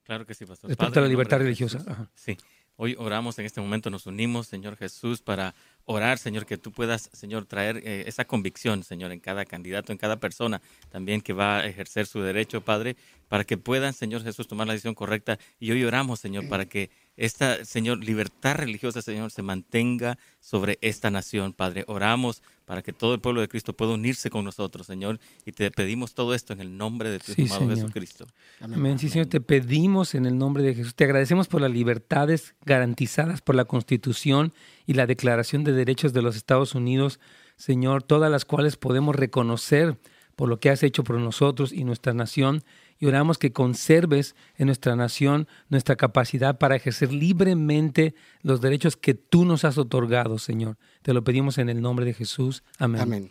Claro 0.04 0.25
que 0.25 0.33
sí, 0.33 0.47
pastor. 0.47 0.71
Respecto 0.71 1.00
a 1.00 1.02
la 1.02 1.09
libertad 1.09 1.40
religiosa. 1.40 2.09
Sí. 2.14 2.38
Hoy 2.76 2.97
oramos 2.99 3.38
en 3.38 3.47
este 3.47 3.61
momento, 3.61 3.88
nos 3.88 4.07
unimos, 4.07 4.49
Señor 4.49 4.76
Jesús, 4.76 5.23
para 5.23 5.54
orar, 5.85 6.19
Señor, 6.19 6.45
que 6.45 6.59
tú 6.59 6.73
puedas, 6.73 7.09
Señor, 7.12 7.47
traer 7.47 7.76
eh, 7.85 8.02
esa 8.09 8.25
convicción, 8.25 8.83
Señor, 8.83 9.12
en 9.12 9.21
cada 9.21 9.45
candidato, 9.45 9.93
en 9.93 9.99
cada 9.99 10.16
persona 10.19 10.61
también 10.90 11.21
que 11.21 11.33
va 11.33 11.59
a 11.59 11.66
ejercer 11.66 12.07
su 12.07 12.21
derecho, 12.21 12.62
Padre, 12.62 12.97
para 13.28 13.45
que 13.45 13.57
puedan, 13.57 13.93
Señor 13.93 14.25
Jesús, 14.25 14.49
tomar 14.49 14.66
la 14.66 14.73
decisión 14.73 14.95
correcta. 14.95 15.38
Y 15.61 15.71
hoy 15.71 15.85
oramos, 15.85 16.19
Señor, 16.19 16.49
para 16.49 16.64
que 16.64 16.90
esta, 17.16 17.64
Señor, 17.64 18.02
libertad 18.02 18.56
religiosa, 18.56 19.00
Señor, 19.00 19.30
se 19.30 19.42
mantenga 19.42 20.18
sobre 20.40 20.78
esta 20.80 21.11
nación, 21.11 21.52
Padre. 21.52 21.85
Oramos 21.87 22.42
para 22.64 22.83
que 22.83 22.92
todo 22.92 23.14
el 23.14 23.21
pueblo 23.21 23.40
de 23.40 23.49
Cristo 23.49 23.73
pueda 23.73 23.92
unirse 23.92 24.30
con 24.30 24.44
nosotros, 24.44 24.87
Señor, 24.87 25.21
y 25.47 25.52
te 25.52 25.71
pedimos 25.71 26.14
todo 26.14 26.35
esto 26.35 26.52
en 26.52 26.61
el 26.61 26.76
nombre 26.76 27.11
de 27.11 27.21
tu 27.21 27.33
amado 27.42 27.68
Jesucristo. 27.68 28.26
Amén. 28.61 28.99
Sí, 28.99 29.09
Señor, 29.09 29.26
te 29.26 29.40
pedimos 29.40 30.14
en 30.14 30.26
el 30.26 30.37
nombre 30.37 30.62
de 30.64 30.75
Jesús. 30.75 30.94
Te 30.94 31.04
agradecemos 31.04 31.47
por 31.47 31.61
las 31.61 31.71
libertades 31.71 32.54
garantizadas 32.64 33.42
por 33.42 33.54
la 33.54 33.64
Constitución 33.64 34.52
y 34.87 34.94
la 34.94 35.06
Declaración 35.06 35.62
de 35.62 35.73
Derechos 35.73 36.12
de 36.12 36.23
los 36.23 36.37
Estados 36.37 36.75
Unidos, 36.75 37.21
Señor, 37.56 38.02
todas 38.02 38.30
las 38.30 38.44
cuales 38.44 38.76
podemos 38.76 39.14
reconocer 39.14 39.99
por 40.35 40.49
lo 40.49 40.59
que 40.59 40.71
has 40.71 40.83
hecho 40.83 41.04
por 41.04 41.18
nosotros 41.21 41.73
y 41.73 41.85
nuestra 41.85 42.12
nación 42.12 42.64
y 42.98 43.06
oramos 43.06 43.38
que 43.38 43.52
conserves 43.52 44.34
en 44.56 44.66
nuestra 44.66 44.96
nación 44.96 45.48
nuestra 45.68 45.96
capacidad 45.96 46.58
para 46.58 46.76
ejercer 46.76 47.12
libremente 47.12 48.14
los 48.42 48.60
derechos 48.60 48.96
que 48.96 49.14
tú 49.14 49.44
nos 49.44 49.64
has 49.64 49.78
otorgado, 49.78 50.38
Señor. 50.38 50.76
Te 51.02 51.12
lo 51.12 51.24
pedimos 51.24 51.58
en 51.58 51.68
el 51.68 51.80
nombre 51.80 52.04
de 52.04 52.14
Jesús. 52.14 52.62
Amén. 52.78 53.00
Amén. 53.00 53.30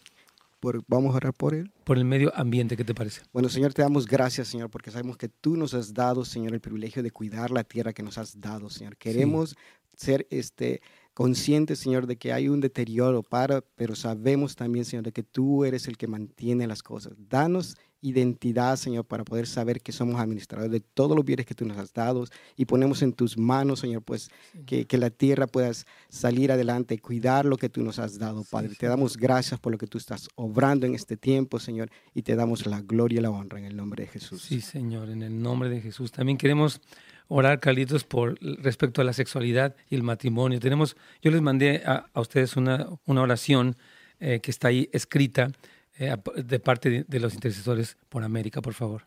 vamos 0.87 1.13
a 1.13 1.17
orar 1.17 1.33
por 1.33 1.53
él. 1.53 1.71
Por 1.83 1.97
el 1.97 2.05
medio 2.05 2.31
ambiente, 2.35 2.77
¿qué 2.77 2.83
te 2.83 2.93
parece? 2.93 3.21
Bueno, 3.31 3.49
Señor, 3.49 3.73
te 3.73 3.81
damos 3.81 4.05
gracias, 4.05 4.47
Señor, 4.47 4.69
porque 4.69 4.91
sabemos 4.91 5.17
que 5.17 5.29
tú 5.29 5.57
nos 5.57 5.73
has 5.73 5.93
dado, 5.93 6.25
Señor, 6.25 6.53
el 6.53 6.61
privilegio 6.61 7.03
de 7.03 7.11
cuidar 7.11 7.51
la 7.51 7.63
tierra 7.63 7.93
que 7.93 8.03
nos 8.03 8.17
has 8.17 8.39
dado, 8.39 8.69
Señor. 8.69 8.97
Queremos 8.97 9.55
ser 9.95 10.27
este 10.29 10.81
conscientes, 11.13 11.79
Señor, 11.79 12.07
de 12.07 12.17
que 12.17 12.33
hay 12.33 12.49
un 12.49 12.59
deterioro 12.59 13.21
para, 13.23 13.61
pero 13.61 13.95
sabemos 13.95 14.55
también, 14.55 14.85
Señor, 14.85 15.05
de 15.05 15.11
que 15.11 15.23
tú 15.23 15.63
eres 15.63 15.87
el 15.87 15.97
que 15.97 16.07
mantiene 16.07 16.67
las 16.67 16.81
cosas. 16.81 17.13
Danos 17.29 17.77
identidad, 18.03 18.75
Señor, 18.75 19.05
para 19.05 19.23
poder 19.23 19.47
saber 19.47 19.81
que 19.81 19.91
somos 19.91 20.19
administradores 20.19 20.71
de 20.71 20.81
todos 20.81 21.15
los 21.15 21.25
bienes 21.25 21.45
que 21.45 21.55
tú 21.55 21.65
nos 21.65 21.77
has 21.77 21.93
dado 21.93 22.25
y 22.57 22.65
ponemos 22.65 23.01
en 23.01 23.13
tus 23.13 23.37
manos, 23.37 23.79
Señor, 23.79 24.03
pues 24.03 24.29
que, 24.65 24.85
que, 24.85 24.97
la 24.97 25.09
tierra 25.09 25.47
pueda 25.47 25.71
salir 26.09 26.51
adelante, 26.51 26.99
cuidar 26.99 27.45
lo 27.45 27.57
que 27.57 27.69
tú 27.69 27.81
nos 27.81 27.97
has 27.99 28.19
dado, 28.19 28.43
Padre. 28.43 28.75
te 28.77 28.87
damos 28.87 29.17
gracias 29.17 29.59
por 29.59 29.71
lo 29.71 29.77
que 29.77 29.87
tú 29.87 29.97
estás 29.97 30.27
obrando 30.35 30.85
en 30.85 30.93
este 30.95 31.17
tiempo, 31.17 31.59
Señor, 31.59 31.89
y 32.13 32.21
te 32.21 32.35
damos 32.35 32.65
la 32.65 32.81
gloria 32.81 33.19
y 33.19 33.21
la 33.21 33.29
honra 33.29 33.59
en 33.59 33.65
el 33.65 33.75
nombre 33.75 34.03
de 34.03 34.09
Jesús. 34.09 34.41
Sí, 34.43 34.59
Señor, 34.59 35.09
en 35.09 35.23
el 35.23 35.41
nombre 35.41 35.69
de 35.69 35.81
Jesús. 35.81 36.11
También 36.11 36.37
queremos 36.37 36.81
orar, 37.29 37.59
Carlitos, 37.59 38.03
por 38.03 38.37
respecto 38.61 39.01
a 39.01 39.03
la 39.05 39.13
sexualidad 39.13 39.75
y 39.89 39.95
el 39.95 40.03
matrimonio. 40.03 40.59
Tenemos, 40.59 40.97
yo 41.21 41.31
les 41.31 41.41
mandé 41.41 41.83
a, 41.85 42.09
ustedes 42.15 42.57
una, 42.57 42.87
una 43.05 43.21
oración 43.21 43.77
eh, 44.19 44.39
que 44.41 44.51
está 44.51 44.67
ahí 44.67 44.89
escrita 44.93 45.51
eh, 45.97 46.15
de 46.35 46.59
parte 46.59 47.05
de, 47.07 47.19
los 47.19 47.33
intercesores 47.33 47.97
por 48.09 48.23
América, 48.23 48.61
por 48.61 48.73
favor. 48.73 49.05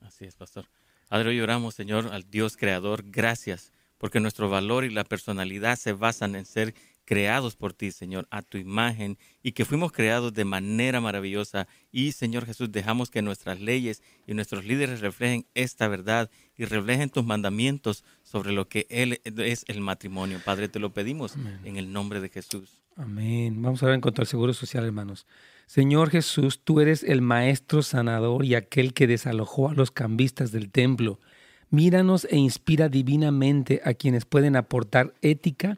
Así 0.00 0.24
es, 0.24 0.34
pastor. 0.34 0.66
Padre, 1.08 1.30
hoy 1.30 1.40
oramos, 1.40 1.74
Señor, 1.74 2.08
al 2.12 2.28
Dios 2.30 2.56
creador, 2.56 3.04
gracias, 3.06 3.72
porque 3.98 4.20
nuestro 4.20 4.48
valor 4.48 4.84
y 4.84 4.90
la 4.90 5.04
personalidad 5.04 5.76
se 5.76 5.92
basan 5.92 6.34
en 6.34 6.44
ser 6.44 6.74
creados 7.08 7.56
por 7.56 7.72
ti, 7.72 7.90
Señor, 7.90 8.28
a 8.30 8.42
tu 8.42 8.58
imagen 8.58 9.16
y 9.42 9.52
que 9.52 9.64
fuimos 9.64 9.92
creados 9.92 10.34
de 10.34 10.44
manera 10.44 11.00
maravillosa. 11.00 11.66
Y, 11.90 12.12
Señor 12.12 12.44
Jesús, 12.44 12.70
dejamos 12.70 13.10
que 13.10 13.22
nuestras 13.22 13.60
leyes 13.60 14.02
y 14.26 14.34
nuestros 14.34 14.66
líderes 14.66 15.00
reflejen 15.00 15.46
esta 15.54 15.88
verdad 15.88 16.30
y 16.54 16.66
reflejen 16.66 17.08
tus 17.08 17.24
mandamientos 17.24 18.04
sobre 18.22 18.52
lo 18.52 18.68
que 18.68 18.86
Él 18.90 19.22
es 19.24 19.64
el 19.68 19.80
matrimonio. 19.80 20.38
Padre, 20.44 20.68
te 20.68 20.80
lo 20.80 20.92
pedimos 20.92 21.34
en 21.64 21.78
el 21.78 21.94
nombre 21.94 22.20
de 22.20 22.28
Jesús. 22.28 22.82
Amén. 22.94 23.62
Vamos 23.62 23.82
a 23.82 23.86
ver 23.86 23.94
en 23.94 24.02
cuanto 24.02 24.20
al 24.20 24.28
seguro 24.28 24.52
social, 24.52 24.84
hermanos. 24.84 25.26
Señor 25.68 26.08
Jesús, 26.08 26.62
tú 26.64 26.80
eres 26.80 27.02
el 27.02 27.20
maestro 27.20 27.82
sanador 27.82 28.42
y 28.42 28.54
aquel 28.54 28.94
que 28.94 29.06
desalojó 29.06 29.68
a 29.68 29.74
los 29.74 29.90
cambistas 29.90 30.50
del 30.50 30.70
templo. 30.70 31.20
Míranos 31.68 32.26
e 32.30 32.38
inspira 32.38 32.88
divinamente 32.88 33.82
a 33.84 33.92
quienes 33.92 34.24
pueden 34.24 34.56
aportar 34.56 35.12
ética 35.20 35.76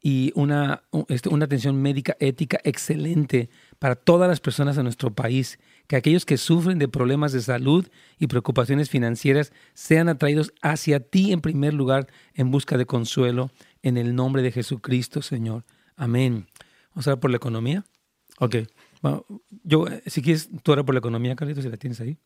y 0.00 0.30
una, 0.36 0.84
este, 1.08 1.30
una 1.30 1.46
atención 1.46 1.82
médica 1.82 2.16
ética 2.20 2.60
excelente 2.62 3.50
para 3.80 3.96
todas 3.96 4.28
las 4.28 4.38
personas 4.38 4.76
de 4.76 4.84
nuestro 4.84 5.12
país. 5.12 5.58
Que 5.88 5.96
aquellos 5.96 6.24
que 6.24 6.38
sufren 6.38 6.78
de 6.78 6.86
problemas 6.86 7.32
de 7.32 7.40
salud 7.40 7.88
y 8.20 8.28
preocupaciones 8.28 8.88
financieras 8.88 9.52
sean 9.74 10.08
atraídos 10.08 10.54
hacia 10.62 11.00
ti 11.00 11.32
en 11.32 11.40
primer 11.40 11.74
lugar 11.74 12.06
en 12.34 12.52
busca 12.52 12.78
de 12.78 12.86
consuelo 12.86 13.50
en 13.82 13.96
el 13.96 14.14
nombre 14.14 14.42
de 14.42 14.52
Jesucristo, 14.52 15.22
Señor. 15.22 15.64
Amén. 15.96 16.46
Vamos 16.90 17.08
a 17.08 17.10
ver 17.10 17.18
por 17.18 17.30
la 17.32 17.38
economía. 17.38 17.84
Ok 18.38 18.58
yo, 19.62 19.88
eh, 19.88 20.02
si 20.06 20.22
quieres, 20.22 20.48
tú 20.62 20.72
orar 20.72 20.84
por 20.84 20.94
la 20.94 21.00
economía, 21.00 21.36
Carlitos, 21.36 21.64
si 21.64 21.70
la 21.70 21.76
tienes 21.76 22.00
ahí. 22.00 22.16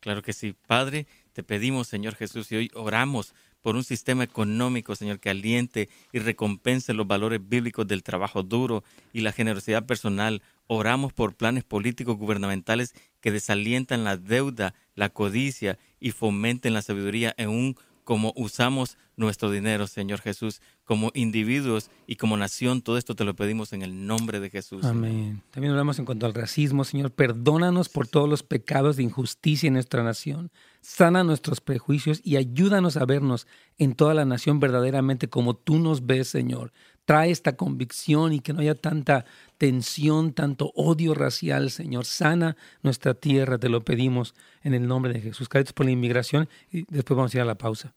Claro 0.00 0.22
que 0.22 0.32
sí. 0.32 0.54
Padre, 0.66 1.06
te 1.32 1.42
pedimos, 1.42 1.86
Señor 1.86 2.14
Jesús, 2.14 2.50
y 2.52 2.56
hoy 2.56 2.70
oramos 2.74 3.34
por 3.60 3.76
un 3.76 3.84
sistema 3.84 4.24
económico, 4.24 4.96
Señor, 4.96 5.20
que 5.20 5.28
aliente 5.28 5.90
y 6.12 6.18
recompense 6.18 6.94
los 6.94 7.06
valores 7.06 7.40
bíblicos 7.46 7.86
del 7.86 8.02
trabajo 8.02 8.42
duro 8.42 8.82
y 9.12 9.20
la 9.20 9.32
generosidad 9.32 9.84
personal. 9.84 10.42
Oramos 10.66 11.12
por 11.12 11.34
planes 11.34 11.64
políticos 11.64 12.16
gubernamentales 12.16 12.94
que 13.20 13.30
desalientan 13.30 14.04
la 14.04 14.16
deuda, 14.16 14.74
la 14.94 15.10
codicia 15.10 15.78
y 15.98 16.12
fomenten 16.12 16.72
la 16.72 16.82
sabiduría 16.82 17.34
en 17.36 17.50
un 17.50 17.76
como 18.04 18.32
usamos 18.34 18.96
nuestro 19.16 19.50
dinero, 19.50 19.86
Señor 19.86 20.20
Jesús, 20.20 20.60
como 20.90 21.12
individuos 21.14 21.88
y 22.08 22.16
como 22.16 22.36
nación. 22.36 22.82
Todo 22.82 22.98
esto 22.98 23.14
te 23.14 23.22
lo 23.22 23.36
pedimos 23.36 23.72
en 23.72 23.82
el 23.82 24.08
nombre 24.08 24.40
de 24.40 24.50
Jesús. 24.50 24.84
Amén. 24.84 25.40
También 25.52 25.70
hablamos 25.70 26.00
en 26.00 26.04
cuanto 26.04 26.26
al 26.26 26.34
racismo, 26.34 26.82
Señor. 26.82 27.12
Perdónanos 27.12 27.88
por 27.88 28.08
todos 28.08 28.28
los 28.28 28.42
pecados 28.42 28.96
de 28.96 29.04
injusticia 29.04 29.68
en 29.68 29.74
nuestra 29.74 30.02
nación. 30.02 30.50
Sana 30.80 31.22
nuestros 31.22 31.60
prejuicios 31.60 32.20
y 32.24 32.38
ayúdanos 32.38 32.96
a 32.96 33.04
vernos 33.04 33.46
en 33.78 33.94
toda 33.94 34.14
la 34.14 34.24
nación 34.24 34.58
verdaderamente 34.58 35.28
como 35.28 35.54
tú 35.54 35.78
nos 35.78 36.06
ves, 36.06 36.26
Señor. 36.26 36.72
Trae 37.04 37.30
esta 37.30 37.54
convicción 37.54 38.32
y 38.32 38.40
que 38.40 38.52
no 38.52 38.58
haya 38.58 38.74
tanta 38.74 39.26
tensión, 39.58 40.32
tanto 40.32 40.72
odio 40.74 41.14
racial, 41.14 41.70
Señor. 41.70 42.04
Sana 42.04 42.56
nuestra 42.82 43.14
tierra, 43.14 43.58
te 43.58 43.68
lo 43.68 43.84
pedimos 43.84 44.34
en 44.64 44.74
el 44.74 44.88
nombre 44.88 45.12
de 45.12 45.20
Jesús. 45.20 45.48
Gracias 45.48 45.72
por 45.72 45.86
la 45.86 45.92
inmigración 45.92 46.48
y 46.72 46.84
después 46.92 47.16
vamos 47.16 47.32
a 47.32 47.36
ir 47.36 47.42
a 47.42 47.44
la 47.44 47.58
pausa. 47.58 47.94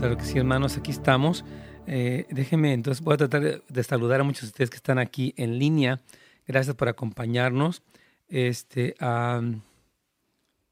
Claro 0.00 0.16
que 0.16 0.24
sí, 0.24 0.38
hermanos, 0.38 0.78
aquí 0.78 0.92
estamos. 0.92 1.44
Eh, 1.86 2.24
déjenme, 2.30 2.72
entonces 2.72 3.04
voy 3.04 3.12
a 3.12 3.16
tratar 3.18 3.42
de, 3.42 3.84
saludar 3.84 4.22
a 4.22 4.24
muchos 4.24 4.44
de 4.44 4.46
ustedes 4.46 4.70
que 4.70 4.76
están 4.76 4.98
aquí 4.98 5.34
en 5.36 5.58
línea. 5.58 6.00
Gracias 6.46 6.74
por 6.74 6.88
acompañarnos. 6.88 7.82
Este, 8.26 8.94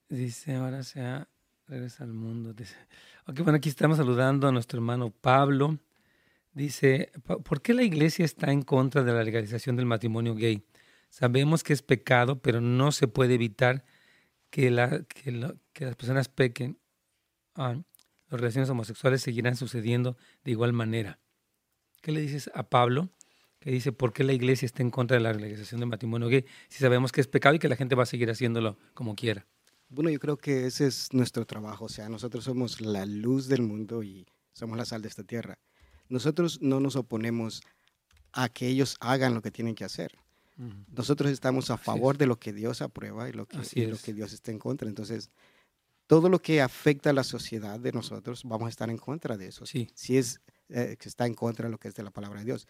dice, 0.08 0.54
ahora 0.54 0.82
sea, 0.82 1.28
regresa 1.66 2.04
al 2.04 2.14
mundo. 2.14 2.54
Dice. 2.54 2.75
Ok, 3.26 3.40
bueno, 3.40 3.58
aquí 3.58 3.68
estamos 3.68 3.99
saludando 3.99 4.49
a 4.49 4.52
nuestro 4.52 4.78
hermano 4.78 5.11
Pablo. 5.11 5.78
Dice, 6.54 7.12
¿por 7.44 7.61
qué 7.61 7.75
la 7.75 7.82
iglesia 7.82 8.25
está 8.25 8.50
en 8.50 8.62
contra 8.62 9.02
de 9.02 9.12
la 9.12 9.23
legalización 9.23 9.76
del 9.76 9.85
matrimonio 9.85 10.37
gay? 10.37 10.64
Sabemos 11.11 11.62
que 11.62 11.75
es 11.75 11.82
pecado, 11.82 12.40
pero 12.40 12.62
no 12.62 12.92
se 12.92 13.08
puede 13.08 13.35
evitar 13.35 13.85
que, 14.49 14.70
la, 14.70 15.02
que, 15.02 15.32
las 15.85 15.97
personas 15.97 16.30
pequen. 16.30 16.78
Ah, 17.54 17.76
las 18.30 18.40
relaciones 18.40 18.70
homosexuales 18.70 19.23
seguirán 19.23 19.56
sucediendo 19.56 20.16
de 20.44 20.50
igual 20.50 20.73
manera. 20.73 21.18
¿Qué 22.02 22.12
le 22.12 22.20
dices 22.20 22.50
a 22.54 22.68
Pablo? 22.68 23.11
Que 23.61 23.70
dice, 23.70 23.92
¿por 23.92 24.12
qué 24.12 24.23
la 24.23 24.32
iglesia 24.32 24.66
está 24.66 24.82
en 24.82 24.90
contra 24.90 25.16
de 25.16 25.23
la 25.23 25.32
legalización 25.32 25.80
del 25.80 25.88
matrimonio 25.88 26.28
gay 26.28 26.44
si 26.68 26.78
sabemos 26.78 27.11
que 27.11 27.20
es 27.20 27.26
pecado 27.26 27.56
y 27.56 27.58
que 27.58 27.68
la 27.68 27.76
gente 27.76 27.94
va 27.94 28.04
a 28.04 28.06
seguir 28.06 28.30
haciéndolo 28.30 28.78
como 28.94 29.16
quiera? 29.16 29.47
Bueno, 29.88 30.11
yo 30.11 30.18
creo 30.20 30.37
que 30.37 30.66
ese 30.66 30.87
es 30.87 31.12
nuestro 31.12 31.47
trabajo. 31.47 31.87
O 31.87 31.88
sea, 31.88 32.08
nosotros 32.08 32.44
somos 32.44 32.80
la 32.80 33.06
luz 33.06 33.49
del 33.49 33.62
mundo 33.62 34.02
y 34.02 34.26
somos 34.52 34.76
la 34.76 34.85
sal 34.85 35.02
de 35.02 35.08
esta 35.08 35.25
tierra. 35.25 35.58
Nosotros 36.08 36.61
no 36.61 36.80
nos 36.80 36.97
oponemos 36.97 37.62
a 38.32 38.49
que 38.49 38.68
ellos 38.68 38.97
hagan 39.00 39.35
lo 39.35 39.42
que 39.42 39.50
tienen 39.50 39.75
que 39.75 39.85
hacer. 39.85 40.12
Nosotros 40.88 41.30
estamos 41.30 41.70
a 41.70 41.76
favor 41.76 42.18
de 42.18 42.26
lo 42.26 42.40
que 42.40 42.52
Dios 42.52 42.82
aprueba 42.82 43.28
y 43.28 43.32
lo 43.32 43.47
que, 43.47 43.58
y 43.75 43.87
lo 43.87 43.97
que 43.97 44.12
Dios 44.12 44.32
está 44.32 44.50
en 44.50 44.58
contra. 44.58 44.88
Entonces, 44.88 45.30
todo 46.08 46.30
lo 46.30 46.40
que 46.40 46.62
afecta 46.62 47.10
a 47.10 47.12
la 47.12 47.22
sociedad 47.22 47.78
de 47.78 47.92
nosotros, 47.92 48.42
vamos 48.44 48.66
a 48.66 48.70
estar 48.70 48.88
en 48.90 48.96
contra 48.96 49.36
de 49.36 49.48
eso. 49.48 49.66
Sí. 49.66 49.88
Si 49.94 50.16
es 50.16 50.40
eh, 50.70 50.96
que 50.98 51.08
está 51.08 51.26
en 51.26 51.34
contra 51.34 51.66
de 51.66 51.70
lo 51.70 51.78
que 51.78 51.88
es 51.88 51.94
de 51.94 52.02
la 52.02 52.10
palabra 52.10 52.40
de 52.40 52.46
Dios. 52.46 52.66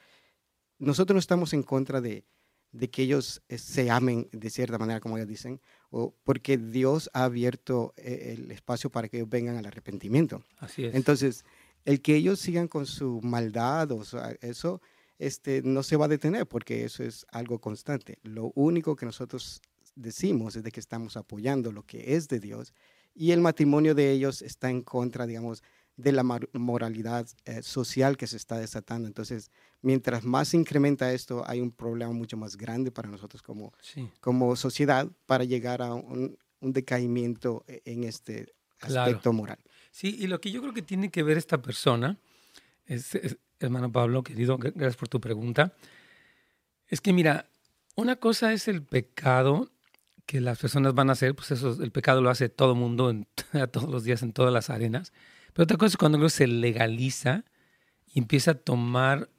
Nosotros 0.78 1.14
no 1.14 1.20
estamos 1.20 1.52
en 1.52 1.62
contra 1.62 2.00
de, 2.00 2.24
de 2.72 2.90
que 2.90 3.02
ellos 3.04 3.40
eh, 3.48 3.58
se 3.58 3.90
amen 3.90 4.28
de 4.32 4.50
cierta 4.50 4.76
manera, 4.76 4.98
como 4.98 5.16
ellos 5.16 5.28
dicen, 5.28 5.60
o 5.90 6.16
porque 6.24 6.58
Dios 6.58 7.10
ha 7.14 7.24
abierto 7.24 7.94
eh, 7.96 8.34
el 8.36 8.50
espacio 8.50 8.90
para 8.90 9.08
que 9.08 9.18
ellos 9.18 9.30
vengan 9.30 9.56
al 9.56 9.66
arrepentimiento. 9.66 10.42
Así 10.58 10.84
es. 10.84 10.94
Entonces, 10.96 11.44
el 11.84 12.02
que 12.02 12.16
ellos 12.16 12.40
sigan 12.40 12.66
con 12.66 12.86
su 12.86 13.20
maldad, 13.22 13.92
o 13.92 14.02
eso 14.40 14.82
este, 15.20 15.62
no 15.62 15.84
se 15.84 15.96
va 15.96 16.06
a 16.06 16.08
detener 16.08 16.48
porque 16.48 16.84
eso 16.84 17.04
es 17.04 17.24
algo 17.30 17.60
constante. 17.60 18.18
Lo 18.24 18.50
único 18.56 18.96
que 18.96 19.06
nosotros 19.06 19.62
decimos 19.94 20.56
es 20.56 20.64
de 20.64 20.72
que 20.72 20.80
estamos 20.80 21.16
apoyando 21.16 21.70
lo 21.70 21.84
que 21.84 22.16
es 22.16 22.26
de 22.26 22.40
Dios 22.40 22.74
y 23.18 23.32
el 23.32 23.40
matrimonio 23.40 23.94
de 23.94 24.12
ellos 24.12 24.42
está 24.42 24.70
en 24.70 24.82
contra, 24.82 25.26
digamos, 25.26 25.62
de 25.96 26.12
la 26.12 26.22
moralidad 26.52 27.26
eh, 27.44 27.60
social 27.62 28.16
que 28.16 28.28
se 28.28 28.36
está 28.36 28.56
desatando. 28.56 29.08
Entonces, 29.08 29.50
mientras 29.82 30.24
más 30.24 30.48
se 30.48 30.56
incrementa 30.56 31.12
esto, 31.12 31.42
hay 31.44 31.60
un 31.60 31.72
problema 31.72 32.12
mucho 32.12 32.36
más 32.36 32.56
grande 32.56 32.92
para 32.92 33.08
nosotros 33.10 33.42
como, 33.42 33.72
como 34.20 34.54
sociedad 34.54 35.08
para 35.26 35.42
llegar 35.42 35.82
a 35.82 35.92
un, 35.92 36.38
decaimiento 36.60 37.64
e, 37.66 37.82
en 37.84 38.04
este 38.04 38.54
aspecto 38.80 39.32
moral. 39.32 39.58
Sí, 39.90 40.16
y 40.20 40.28
lo 40.28 40.40
que 40.40 40.52
yo 40.52 40.60
creo 40.60 40.72
que 40.72 40.82
tiene 40.82 41.10
que 41.10 41.24
ver 41.24 41.36
esta 41.36 41.60
persona, 41.60 42.16
es, 42.86 43.18
hermano 43.58 43.90
Pablo, 43.90 44.22
querido, 44.22 44.56
gracias 44.58 44.96
por 44.96 45.08
tu 45.08 45.20
pregunta, 45.20 45.74
es 46.86 47.00
que 47.00 47.12
mira, 47.12 47.48
una 47.96 48.14
cosa 48.16 48.52
es 48.52 48.68
el 48.68 48.82
pecado 48.84 49.72
que 50.28 50.42
las 50.42 50.58
personas 50.58 50.92
van 50.92 51.08
a 51.08 51.14
hacer, 51.14 51.34
pues 51.34 51.50
eso, 51.52 51.82
el 51.82 51.90
pecado 51.90 52.20
lo 52.20 52.28
hace 52.28 52.50
todo 52.50 52.72
el 52.72 52.78
mundo 52.78 53.10
todos 53.72 53.88
los 53.88 54.04
días 54.04 54.22
en 54.22 54.34
todas 54.34 54.52
las 54.52 54.68
arenas. 54.68 55.14
Pero 55.54 55.64
otra 55.64 55.78
cosa 55.78 55.94
es 55.94 55.96
cuando 55.96 56.16
algo 56.18 56.28
se 56.28 56.46
legaliza 56.46 57.46
y 58.06 58.18
empieza 58.18 58.50
a 58.50 58.54
tomar, 58.54 59.30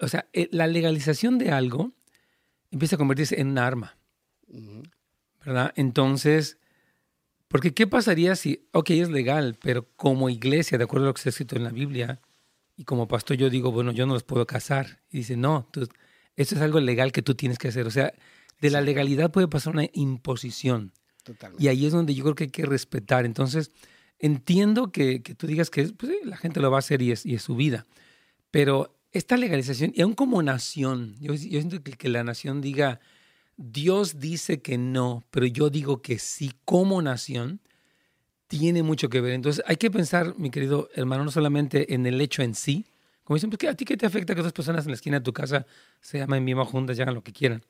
o 0.00 0.08
sea, 0.08 0.28
eh, 0.32 0.48
la 0.50 0.66
legalización 0.66 1.38
de 1.38 1.52
algo 1.52 1.92
empieza 2.72 2.96
a 2.96 2.98
convertirse 2.98 3.40
en 3.40 3.50
un 3.50 3.58
arma, 3.58 3.98
¿verdad? 5.44 5.72
Entonces, 5.76 6.58
porque 7.46 7.72
¿qué 7.72 7.86
pasaría 7.86 8.34
si, 8.34 8.66
ok, 8.72 8.90
es 8.90 9.10
legal, 9.10 9.56
pero 9.62 9.86
como 9.94 10.28
iglesia, 10.28 10.76
de 10.76 10.82
acuerdo 10.82 11.06
a 11.06 11.08
lo 11.10 11.14
que 11.14 11.20
está 11.20 11.30
escrito 11.30 11.54
en 11.54 11.62
la 11.62 11.70
Biblia, 11.70 12.20
y 12.76 12.82
como 12.82 13.06
pastor 13.06 13.36
yo 13.36 13.48
digo, 13.48 13.70
bueno, 13.70 13.92
yo 13.92 14.06
no 14.06 14.14
los 14.14 14.24
puedo 14.24 14.44
casar. 14.44 14.98
Y 15.08 15.18
dice, 15.18 15.36
no, 15.36 15.68
tú, 15.70 15.88
esto 16.34 16.56
es 16.56 16.60
algo 16.60 16.80
legal 16.80 17.12
que 17.12 17.22
tú 17.22 17.36
tienes 17.36 17.58
que 17.58 17.68
hacer. 17.68 17.86
O 17.86 17.92
sea, 17.92 18.12
de 18.60 18.70
la 18.70 18.80
legalidad 18.80 19.30
puede 19.30 19.48
pasar 19.48 19.74
una 19.74 19.86
imposición. 19.92 20.92
Totalmente. 21.22 21.62
Y 21.62 21.68
ahí 21.68 21.86
es 21.86 21.92
donde 21.92 22.14
yo 22.14 22.24
creo 22.24 22.34
que 22.34 22.44
hay 22.44 22.50
que 22.50 22.66
respetar. 22.66 23.24
Entonces, 23.24 23.72
entiendo 24.18 24.92
que, 24.92 25.20
tú 25.20 25.46
digas 25.46 25.70
que 25.70 25.84
pues, 25.88 26.12
la 26.24 26.36
gente 26.36 26.60
lo 26.60 26.70
va 26.70 26.78
a 26.78 26.80
hacer 26.80 27.02
y 27.02 27.12
es, 27.12 27.26
y 27.26 27.34
es 27.34 27.42
su 27.42 27.56
vida, 27.56 27.86
pero 28.50 28.96
esta 29.12 29.36
legalización, 29.36 29.92
y 29.94 30.02
aún 30.02 30.14
como 30.14 30.42
nación, 30.42 31.16
yo, 31.20 31.32
yo 31.32 31.60
siento 31.60 31.82
que, 31.82 31.92
que 31.92 32.08
la 32.08 32.22
nación 32.22 32.60
diga, 32.60 33.00
Dios 33.56 34.20
dice 34.20 34.60
que 34.60 34.76
no, 34.76 35.24
pero 35.30 35.46
yo 35.46 35.70
digo 35.70 36.02
que 36.02 36.18
sí 36.18 36.52
como 36.64 37.00
nación, 37.00 37.60
tiene 38.48 38.82
mucho 38.82 39.08
que 39.08 39.20
ver. 39.20 39.32
Entonces 39.32 39.64
hay 39.66 39.76
que 39.76 39.90
pensar, 39.90 40.34
mi 40.38 40.50
querido 40.50 40.88
hermano, 40.94 41.24
no 41.24 41.30
solamente 41.30 41.94
en 41.94 42.06
el 42.06 42.20
hecho 42.20 42.42
en 42.42 42.54
sí, 42.54 42.86
como 43.24 43.36
dicen, 43.36 43.50
pues, 43.50 43.64
¿a 43.68 43.74
ti 43.74 43.84
qué 43.84 43.96
te 43.96 44.06
afecta 44.06 44.34
que 44.36 44.42
dos 44.42 44.52
personas 44.52 44.84
en 44.84 44.92
la 44.92 44.94
esquina 44.94 45.18
de 45.18 45.24
tu 45.24 45.32
casa 45.32 45.66
se 46.00 46.18
llamen 46.18 46.44
misma 46.44 46.64
juntas 46.64 46.96
y 46.96 47.02
hagan 47.02 47.14
lo 47.14 47.24
que 47.24 47.32
quieran? 47.32 47.64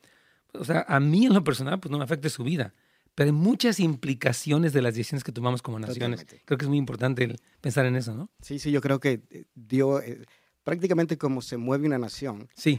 O 0.53 0.65
sea, 0.65 0.85
a 0.88 1.00
mí 1.00 1.26
en 1.26 1.35
lo 1.35 1.45
personal, 1.45 1.81
pues 1.81 1.91
no 1.91 1.99
me 1.99 2.05
afecta 2.05 2.29
su 2.29 2.45
vida 2.45 2.75
pero 3.17 3.29
hay 3.29 3.33
muchas 3.33 3.81
implicaciones 3.81 4.75
de 4.75 4.83
las 4.83 4.95
decisiones 4.95 5.25
que 5.25 5.33
tomamos 5.33 5.62
como 5.62 5.79
naciones. 5.79 6.26
Creo 6.45 6.59
que 6.59 6.67
es 6.67 6.69
muy 6.69 6.76
importante 6.76 7.35
pensar 7.62 7.87
en 7.87 7.97
eso, 7.97 8.15
¿no? 8.15 8.31
Sí, 8.43 8.59
sí, 8.59 8.71
yo 8.71 8.83
creo 8.83 9.00
que 9.00 9.23
eh, 9.31 9.45
dio 9.55 10.03
eh, 10.03 10.21
prácticamente 10.62 11.17
como 11.17 11.41
se 11.41 11.57
mueve 11.57 11.87
una 11.87 11.99
nación, 11.99 12.50
sí. 12.55 12.79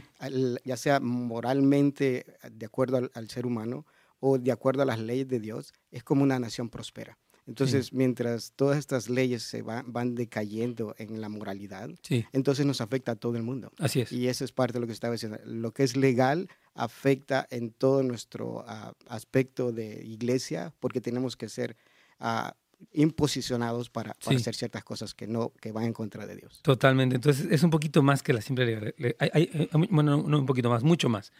ya 0.64 0.76
sea 0.76 1.00
moralmente 1.00 2.24
de 2.52 2.66
acuerdo 2.66 3.10
al, 3.12 3.30
ser 3.30 3.46
humano 3.46 3.84
o 4.20 4.38
de 4.38 4.52
acuerdo 4.52 4.82
a 4.82 4.84
las 4.84 5.00
leyes 5.00 5.26
de 5.26 5.40
Dios, 5.40 5.74
es 5.90 6.04
como 6.04 6.22
una 6.22 6.38
nación 6.38 6.68
próspera. 6.68 7.18
Entonces, 7.48 7.94
mientras 7.94 8.52
todas 8.54 8.78
estas 8.78 9.08
leyes 9.08 9.42
se 9.42 9.62
van 9.62 10.14
decayendo 10.14 10.94
en 10.98 11.22
la 11.22 11.30
moralidad, 11.30 11.88
entonces 12.32 12.66
nos 12.66 12.82
afecta 12.82 13.12
a 13.12 13.16
todo 13.16 13.36
el 13.38 13.42
mundo. 13.42 13.72
Así 13.78 14.02
es. 14.02 14.12
Y 14.12 14.28
eso 14.28 14.44
es 14.44 14.52
parte 14.52 14.74
de 14.74 14.80
lo 14.80 14.86
que 14.86 14.92
estaba 14.92 15.14
diciendo. 15.14 15.38
Lo 15.46 15.72
que 15.72 15.82
es 15.82 15.96
legal 15.96 16.50
afecta 16.78 17.46
en 17.50 17.70
todo 17.70 18.02
nuestro 18.02 18.64
ah, 18.66 18.94
aspecto 19.08 19.72
de 19.72 20.04
iglesia 20.04 20.72
porque 20.78 21.00
tenemos 21.00 21.36
que 21.36 21.48
ser 21.48 21.76
uh, 22.20 22.50
imposicionados 22.92 23.90
para, 23.90 24.16
hacer 24.24 24.54
ciertas 24.54 24.84
cosas 24.84 25.12
que 25.12 25.26
no 25.26 25.52
que 25.60 25.72
van 25.72 25.84
en 25.86 25.92
contra 25.92 26.24
de 26.26 26.36
Dios. 26.36 26.60
Totalmente. 26.62 27.16
Entonces 27.16 27.48
es 27.50 27.64
un 27.64 27.70
poquito 27.70 28.02
más 28.02 28.22
que 28.22 28.32
la 28.32 28.40
simple 28.40 28.94
hay, 29.18 29.68
bueno, 29.90 30.22
no 30.22 30.38
un 30.38 30.46
poquito 30.46 30.70
más, 30.70 30.84
mucho 30.84 31.08
más. 31.08 31.32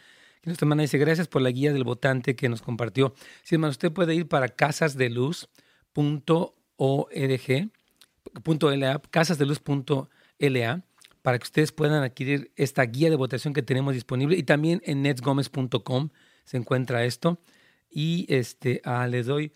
Nuestra 0.43 0.65
hermana 0.65 0.81
dice, 0.81 0.97
gracias 0.97 1.27
por 1.27 1.41
la 1.41 1.51
guía 1.51 1.71
del 1.71 1.85
votante 1.85 2.35
que 2.35 2.49
nos 2.49 2.61
compartió. 2.61 3.13
Sí, 3.43 3.55
hermano, 3.55 3.71
usted 3.71 3.91
puede 3.91 4.15
ir 4.15 4.27
para 4.27 4.49
casasdeluz.org, 4.49 5.49
.la, 8.77 9.01
casasdeluz.la 9.09 10.83
para 11.29 11.37
que 11.37 11.43
ustedes 11.43 11.71
puedan 11.71 12.01
adquirir 12.01 12.51
esta 12.55 12.81
guía 12.81 13.11
de 13.11 13.15
votación 13.15 13.53
que 13.53 13.61
tenemos 13.61 13.93
disponible 13.93 14.35
y 14.35 14.41
también 14.41 14.81
en 14.83 15.03
netsgomez.com 15.03 16.09
se 16.43 16.57
encuentra 16.57 17.05
esto. 17.05 17.39
Y 17.87 18.25
este, 18.29 18.81
ah, 18.83 19.05
les 19.05 19.27
doy 19.27 19.53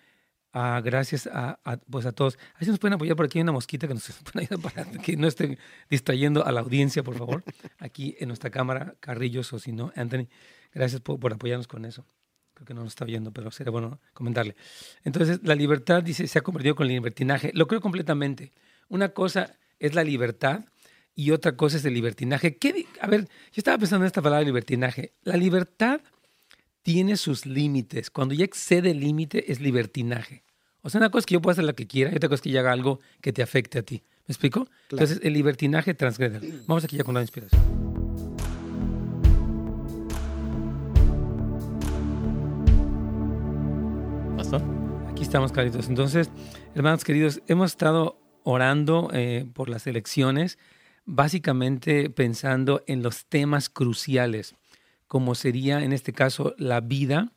ah, 0.52 0.80
gracias 0.86 1.26
a, 1.26 1.60
pues 1.90 2.06
a 2.06 2.12
todos. 2.12 2.38
Así 2.58 2.70
nos 2.70 2.78
pueden 2.78 2.94
apoyar 2.94 3.16
por 3.16 3.26
aquí. 3.26 3.40
Hay 3.40 3.42
una 3.42 3.54
mosquita 3.54 3.88
que 3.88 3.96
nos 3.96 4.08
pueden 4.32 4.48
ayudar 4.52 4.72
para 4.72 4.86
que 5.02 5.18
no 5.18 5.28
estén 5.28 5.58
distrayendo 5.90 6.46
a 6.46 6.52
la 6.52 6.60
audiencia, 6.60 7.02
por 7.02 7.18
favor. 7.18 7.44
Aquí 7.80 8.16
en 8.20 8.28
nuestra 8.28 8.52
cámara, 8.52 8.94
Carrillos 9.00 9.52
o 9.52 9.58
si 9.58 9.72
no, 9.72 9.92
Anthony. 9.96 10.28
Gracias 10.76 11.02
por, 11.02 11.20
por 11.20 11.34
apoyarnos 11.34 11.68
con 11.68 11.86
eso. 11.86 12.06
Creo 12.54 12.68
que 12.68 12.76
no 12.76 12.84
nos 12.84 12.92
está 12.92 13.04
viendo, 13.04 13.32
pero 13.32 13.50
sería 13.50 13.72
bueno 13.72 14.00
comentarle. 14.14 14.56
Entonces, 15.04 15.40
la 15.42 15.56
libertad, 15.56 16.04
dice, 16.04 16.28
se 16.28 16.38
ha 16.38 16.44
convertido 16.44 16.76
con 16.76 16.86
el 16.86 16.94
libertinaje. 16.94 17.50
Lo 17.56 17.66
creo 17.66 17.82
completamente. 17.82 18.52
Una 18.90 19.10
cosa 19.10 19.58
es 19.80 19.96
la 19.96 20.04
libertad 20.04 20.66
y 21.16 21.32
otra 21.32 21.56
cosa 21.56 21.78
es 21.78 21.86
el 21.86 21.94
libertinaje. 21.94 22.58
¿Qué, 22.58 22.88
a 23.00 23.08
ver, 23.08 23.22
yo 23.22 23.58
estaba 23.58 23.78
pensando 23.78 24.06
en 24.06 24.08
esta 24.08 24.22
palabra 24.22 24.46
libertinaje. 24.46 25.14
La 25.24 25.38
libertad 25.38 26.02
tiene 26.82 27.18
sus 27.18 27.46
límites. 27.46 28.10
Cuando 28.10 28.34
ya 28.34 28.46
excede 28.46 28.92
el 28.92 29.00
límite 29.00 29.52
es 29.52 29.62
libertinaje. 29.62 30.44
O 30.82 30.90
sea, 30.90 31.00
una 31.00 31.10
cosa 31.10 31.20
es 31.20 31.26
que 31.28 31.34
yo 31.34 31.42
pueda 31.42 31.54
hacer 31.54 31.66
lo 31.66 31.76
que 31.76 31.88
quiera 31.88 32.12
y 32.12 32.16
otra 32.16 32.30
cosa 32.30 32.36
es 32.36 32.42
que 32.42 32.50
yo 32.50 32.60
haga 32.60 32.72
algo 32.72 33.00
que 33.22 33.32
te 33.32 33.42
afecte 33.42 33.80
a 33.80 33.84
ti. 33.84 34.04
¿Me 34.28 34.34
explico? 34.34 34.68
Entonces, 34.90 35.20
el 35.24 35.34
libertinaje 35.34 35.94
transgrede. 35.94 36.40
Vamos 36.68 36.84
aquí 36.84 36.98
ya 36.98 37.04
con 37.04 37.14
la 37.14 37.22
inspiración. 37.22 37.62
¿Pastor? 44.36 44.62
Aquí 45.10 45.24
estamos, 45.24 45.52
caritos. 45.52 45.88
Entonces, 45.88 46.30
hermanos 46.76 47.04
queridos, 47.04 47.42
hemos 47.48 47.72
estado 47.72 48.20
orando 48.44 49.10
eh, 49.14 49.46
por 49.54 49.70
las 49.70 49.88
elecciones 49.88 50.58
básicamente 51.06 52.10
pensando 52.10 52.84
en 52.88 53.04
los 53.04 53.26
temas 53.26 53.70
cruciales, 53.70 54.56
como 55.08 55.36
sería 55.36 55.84
en 55.84 55.94
este 55.94 56.14
caso 56.14 56.56
la 56.58 56.82
vida, 56.82 57.32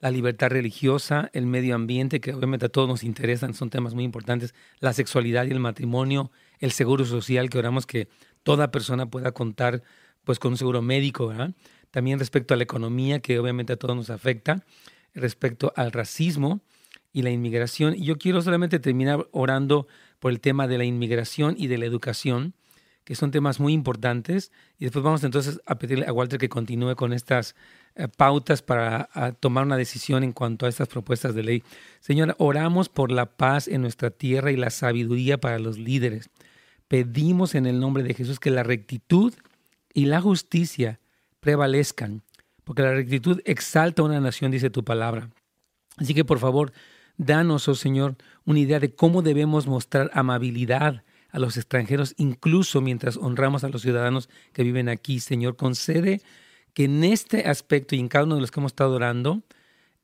la 0.00 0.10
libertad 0.10 0.50
religiosa, 0.50 1.30
el 1.32 1.46
medio 1.46 1.74
ambiente, 1.74 2.20
que 2.20 2.32
obviamente 2.32 2.66
a 2.66 2.68
todos 2.68 2.88
nos 2.88 3.02
interesan, 3.02 3.54
son 3.54 3.70
temas 3.70 3.94
muy 3.94 4.04
importantes, 4.04 4.54
la 4.78 4.92
sexualidad 4.92 5.46
y 5.46 5.50
el 5.50 5.60
matrimonio, 5.60 6.30
el 6.60 6.70
seguro 6.70 7.04
social, 7.04 7.50
que 7.50 7.58
oramos 7.58 7.86
que 7.86 8.08
toda 8.42 8.70
persona 8.70 9.06
pueda 9.06 9.32
contar 9.32 9.82
pues 10.24 10.38
con 10.38 10.52
un 10.52 10.58
seguro 10.58 10.82
médico, 10.82 11.32
También 11.90 12.18
respecto 12.18 12.54
a 12.54 12.56
la 12.56 12.62
economía, 12.62 13.20
que 13.20 13.38
obviamente 13.38 13.72
a 13.72 13.76
todos 13.76 13.96
nos 13.96 14.10
afecta, 14.10 14.64
respecto 15.14 15.72
al 15.74 15.90
racismo 15.90 16.60
y 17.12 17.22
la 17.22 17.30
inmigración. 17.30 17.94
Y 17.96 18.04
yo 18.04 18.18
quiero 18.18 18.42
solamente 18.42 18.78
terminar 18.78 19.26
orando 19.32 19.88
por 20.18 20.30
el 20.30 20.40
tema 20.40 20.68
de 20.68 20.78
la 20.78 20.84
inmigración 20.84 21.54
y 21.58 21.66
de 21.68 21.78
la 21.78 21.86
educación 21.86 22.54
que 23.08 23.14
son 23.14 23.30
temas 23.30 23.58
muy 23.58 23.72
importantes. 23.72 24.52
Y 24.78 24.84
después 24.84 25.02
vamos 25.02 25.24
entonces 25.24 25.62
a 25.64 25.78
pedirle 25.78 26.04
a 26.06 26.12
Walter 26.12 26.38
que 26.38 26.50
continúe 26.50 26.94
con 26.94 27.14
estas 27.14 27.54
eh, 27.94 28.06
pautas 28.06 28.60
para 28.60 29.08
tomar 29.40 29.64
una 29.64 29.78
decisión 29.78 30.24
en 30.24 30.34
cuanto 30.34 30.66
a 30.66 30.68
estas 30.68 30.88
propuestas 30.88 31.34
de 31.34 31.42
ley. 31.42 31.62
Señora, 32.00 32.36
oramos 32.36 32.90
por 32.90 33.10
la 33.10 33.24
paz 33.24 33.66
en 33.66 33.80
nuestra 33.80 34.10
tierra 34.10 34.52
y 34.52 34.56
la 34.56 34.68
sabiduría 34.68 35.38
para 35.38 35.58
los 35.58 35.78
líderes. 35.78 36.28
Pedimos 36.86 37.54
en 37.54 37.64
el 37.64 37.80
nombre 37.80 38.02
de 38.02 38.12
Jesús 38.12 38.38
que 38.38 38.50
la 38.50 38.62
rectitud 38.62 39.32
y 39.94 40.04
la 40.04 40.20
justicia 40.20 41.00
prevalezcan, 41.40 42.20
porque 42.64 42.82
la 42.82 42.92
rectitud 42.92 43.40
exalta 43.46 44.02
a 44.02 44.04
una 44.04 44.20
nación, 44.20 44.50
dice 44.50 44.68
tu 44.68 44.84
palabra. 44.84 45.30
Así 45.96 46.12
que 46.12 46.26
por 46.26 46.40
favor, 46.40 46.74
danos, 47.16 47.68
oh 47.68 47.74
Señor, 47.74 48.16
una 48.44 48.58
idea 48.58 48.80
de 48.80 48.94
cómo 48.94 49.22
debemos 49.22 49.66
mostrar 49.66 50.10
amabilidad, 50.12 51.04
a 51.30 51.38
los 51.38 51.56
extranjeros, 51.56 52.14
incluso 52.16 52.80
mientras 52.80 53.16
honramos 53.16 53.64
a 53.64 53.68
los 53.68 53.82
ciudadanos 53.82 54.28
que 54.52 54.62
viven 54.62 54.88
aquí. 54.88 55.20
Señor, 55.20 55.56
concede 55.56 56.22
que 56.74 56.84
en 56.84 57.04
este 57.04 57.48
aspecto 57.48 57.96
y 57.96 58.00
en 58.00 58.08
cada 58.08 58.24
uno 58.24 58.36
de 58.36 58.40
los 58.40 58.50
que 58.50 58.60
hemos 58.60 58.72
estado 58.72 58.94
orando, 58.94 59.42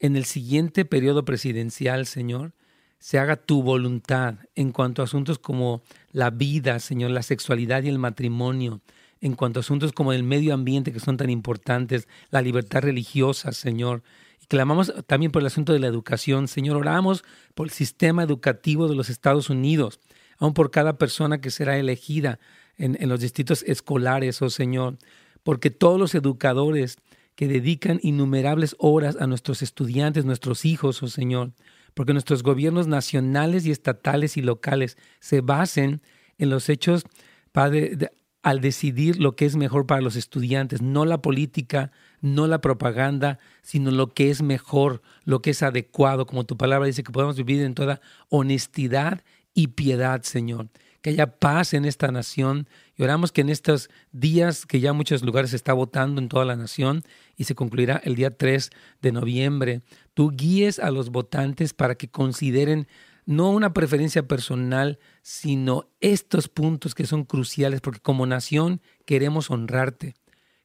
en 0.00 0.16
el 0.16 0.24
siguiente 0.24 0.84
periodo 0.84 1.24
presidencial, 1.24 2.06
Señor, 2.06 2.52
se 2.98 3.18
haga 3.18 3.36
tu 3.36 3.62
voluntad 3.62 4.36
en 4.54 4.72
cuanto 4.72 5.02
a 5.02 5.04
asuntos 5.04 5.38
como 5.38 5.82
la 6.12 6.30
vida, 6.30 6.78
Señor, 6.78 7.10
la 7.10 7.22
sexualidad 7.22 7.82
y 7.82 7.88
el 7.88 7.98
matrimonio, 7.98 8.80
en 9.20 9.34
cuanto 9.34 9.60
a 9.60 9.62
asuntos 9.62 9.92
como 9.92 10.12
el 10.12 10.22
medio 10.22 10.52
ambiente 10.52 10.92
que 10.92 11.00
son 11.00 11.16
tan 11.16 11.30
importantes, 11.30 12.08
la 12.30 12.42
libertad 12.42 12.82
religiosa, 12.82 13.52
Señor. 13.52 14.02
Y 14.42 14.46
clamamos 14.46 14.92
también 15.06 15.32
por 15.32 15.42
el 15.42 15.46
asunto 15.46 15.72
de 15.72 15.78
la 15.78 15.86
educación, 15.86 16.48
Señor. 16.48 16.76
Oramos 16.76 17.24
por 17.54 17.66
el 17.66 17.72
sistema 17.72 18.22
educativo 18.22 18.88
de 18.88 18.94
los 18.94 19.08
Estados 19.08 19.48
Unidos 19.48 20.00
aún 20.38 20.54
por 20.54 20.70
cada 20.70 20.98
persona 20.98 21.40
que 21.40 21.50
será 21.50 21.76
elegida 21.76 22.38
en, 22.76 23.08
los 23.08 23.20
distritos 23.20 23.62
escolares, 23.64 24.42
oh 24.42 24.50
Señor, 24.50 24.98
porque 25.42 25.70
todos 25.70 25.98
los 25.98 26.14
educadores 26.14 26.98
que 27.34 27.48
dedican 27.48 28.00
innumerables 28.02 28.76
horas 28.78 29.16
a 29.20 29.26
nuestros 29.26 29.62
estudiantes, 29.62 30.24
nuestros 30.24 30.64
hijos, 30.64 31.02
oh 31.02 31.08
Señor, 31.08 31.52
porque 31.94 32.12
nuestros 32.12 32.42
gobiernos 32.42 32.86
nacionales 32.86 33.66
y 33.66 33.70
estatales 33.70 34.36
y 34.36 34.42
locales 34.42 34.96
se 35.20 35.40
basen 35.40 36.02
en 36.38 36.50
los 36.50 36.68
hechos, 36.68 37.04
Padre, 37.52 37.96
al 38.42 38.60
decidir 38.60 39.20
lo 39.20 39.36
que 39.36 39.46
es 39.46 39.56
mejor 39.56 39.86
para 39.86 40.02
los 40.02 40.16
estudiantes, 40.16 40.82
no 40.82 41.06
la 41.06 41.22
política, 41.22 41.92
no 42.20 42.46
la 42.46 42.60
propaganda, 42.60 43.38
sino 43.62 43.90
lo 43.90 44.12
que 44.12 44.30
es 44.30 44.42
mejor, 44.42 45.00
lo 45.24 45.40
que 45.40 45.50
es 45.50 45.62
adecuado, 45.62 46.26
como 46.26 46.44
tu 46.44 46.56
palabra 46.56 46.86
dice, 46.86 47.02
que 47.02 47.12
podamos 47.12 47.36
vivir 47.36 47.62
en 47.62 47.74
toda 47.74 48.00
honestidad 48.28 49.22
y 49.54 49.68
piedad, 49.68 50.22
Señor. 50.22 50.68
Que 51.00 51.10
haya 51.10 51.38
paz 51.38 51.74
en 51.74 51.84
esta 51.84 52.08
nación. 52.08 52.68
Y 52.96 53.02
oramos 53.02 53.30
que 53.30 53.42
en 53.42 53.48
estos 53.48 53.88
días, 54.12 54.66
que 54.66 54.80
ya 54.80 54.92
muchos 54.92 55.22
lugares 55.22 55.50
se 55.50 55.56
está 55.56 55.72
votando 55.72 56.20
en 56.20 56.28
toda 56.28 56.44
la 56.44 56.56
nación 56.56 57.02
y 57.36 57.44
se 57.44 57.54
concluirá 57.54 58.00
el 58.04 58.16
día 58.16 58.36
3 58.36 58.70
de 59.00 59.12
noviembre, 59.12 59.82
tú 60.14 60.30
guíes 60.30 60.78
a 60.78 60.90
los 60.90 61.10
votantes 61.10 61.72
para 61.72 61.94
que 61.94 62.08
consideren 62.08 62.88
no 63.26 63.50
una 63.50 63.72
preferencia 63.72 64.26
personal, 64.26 64.98
sino 65.22 65.88
estos 66.00 66.48
puntos 66.48 66.94
que 66.94 67.06
son 67.06 67.24
cruciales, 67.24 67.80
porque 67.80 68.00
como 68.00 68.26
nación 68.26 68.82
queremos 69.06 69.50
honrarte, 69.50 70.14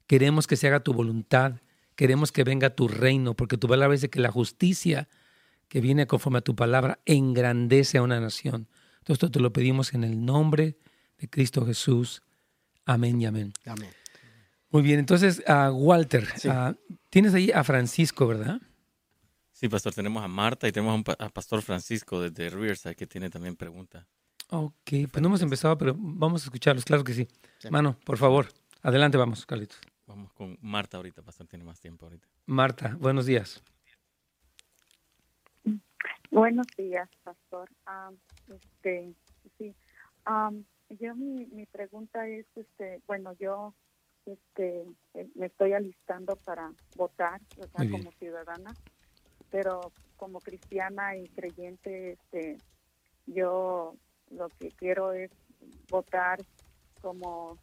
queremos 0.07 0.47
que 0.47 0.57
se 0.57 0.67
haga 0.67 0.81
tu 0.81 0.93
voluntad, 0.93 1.61
queremos 1.95 2.31
que 2.31 2.43
venga 2.43 2.71
tu 2.71 2.87
reino, 2.87 3.33
porque 3.33 3.57
tu 3.57 3.67
palabra 3.67 3.93
dice 3.93 4.09
que 4.09 4.19
la 4.19 4.31
justicia 4.31 5.07
que 5.69 5.81
viene 5.81 6.07
conforme 6.07 6.39
a 6.39 6.41
tu 6.41 6.55
palabra 6.55 6.99
engrandece 7.05 7.99
a 7.99 8.01
una 8.01 8.19
nación. 8.19 8.67
Todo 9.03 9.13
esto 9.13 9.31
te 9.31 9.39
lo 9.39 9.51
pedimos 9.51 9.93
en 9.93 10.03
el 10.03 10.25
nombre 10.25 10.77
de 11.17 11.29
Cristo 11.29 11.65
Jesús. 11.65 12.21
Amén 12.85 13.21
y 13.21 13.25
amén. 13.25 13.53
Amén. 13.65 13.89
Muy 14.71 14.83
bien, 14.83 14.99
entonces, 14.99 15.43
uh, 15.47 15.71
Walter, 15.71 16.27
uh, 16.45 16.75
tienes 17.09 17.33
ahí 17.33 17.51
a 17.51 17.63
Francisco, 17.63 18.27
¿verdad? 18.27 18.61
Sí, 19.51 19.67
pastor, 19.67 19.93
tenemos 19.93 20.23
a 20.23 20.27
Marta 20.27 20.67
y 20.67 20.71
tenemos 20.71 21.03
a, 21.17 21.29
Pastor 21.29 21.61
Francisco 21.63 22.21
desde 22.21 22.49
Riverside 22.49 22.95
que 22.95 23.07
tiene 23.07 23.29
también 23.29 23.55
pregunta. 23.55 24.07
Ok, 24.51 24.91
pues 25.11 25.21
no 25.21 25.27
hemos 25.27 25.41
empezado, 25.41 25.77
pero 25.77 25.95
vamos 25.97 26.43
a 26.43 26.45
escucharlos, 26.45 26.85
claro 26.85 27.03
que 27.03 27.13
sí. 27.13 27.27
Mano, 27.69 27.97
por 28.05 28.17
favor, 28.17 28.47
adelante 28.81 29.17
vamos, 29.17 29.45
Carlitos. 29.45 29.79
Vamos 30.05 30.31
con 30.33 30.57
Marta 30.61 30.97
ahorita, 30.97 31.23
Pastor, 31.23 31.47
tiene 31.47 31.65
más 31.65 31.79
tiempo 31.79 32.05
ahorita. 32.05 32.27
Marta, 32.45 32.95
buenos 32.99 33.25
días. 33.25 33.61
Buenos 36.31 36.67
días, 36.77 37.09
Pastor. 37.23 37.69
este, 38.53 39.13
sí, 39.57 39.75
yo 40.89 41.15
mi, 41.15 41.45
mi 41.47 41.65
pregunta 41.65 42.27
es, 42.27 42.45
este, 42.55 43.01
bueno, 43.07 43.33
yo 43.33 43.73
este, 44.25 44.85
me 45.35 45.47
estoy 45.47 45.73
alistando 45.73 46.35
para 46.35 46.71
votar, 46.95 47.41
o 47.57 47.67
sea, 47.67 47.89
como 47.89 48.11
ciudadana 48.13 48.73
pero 49.49 49.91
como 50.17 50.39
cristiana 50.39 51.15
y 51.17 51.27
creyente, 51.29 52.11
este, 52.11 52.57
yo 53.25 53.95
lo 54.31 54.49
que 54.59 54.71
quiero 54.71 55.13
es 55.13 55.31
votar 55.89 56.39
como, 57.01 57.57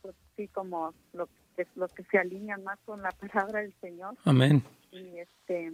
pues, 0.00 0.14
sí, 0.36 0.48
como 0.48 0.94
lo 1.12 1.28
que, 1.56 1.66
los 1.74 1.92
que 1.92 2.04
se 2.04 2.18
alinean 2.18 2.62
más 2.62 2.78
con 2.84 3.02
la 3.02 3.10
palabra 3.32 3.60
del 3.60 3.74
Señor. 3.80 4.16
Amén. 4.24 4.62
Y 4.90 5.18
este, 5.18 5.72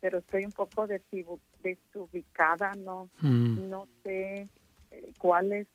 pero 0.00 0.18
estoy 0.18 0.44
un 0.44 0.52
poco 0.52 0.86
desubicada, 1.74 2.72
no, 2.74 3.08
mm. 3.20 3.68
no 3.68 3.88
sé 4.02 4.48
eh, 4.90 5.12
cuáles, 5.18 5.66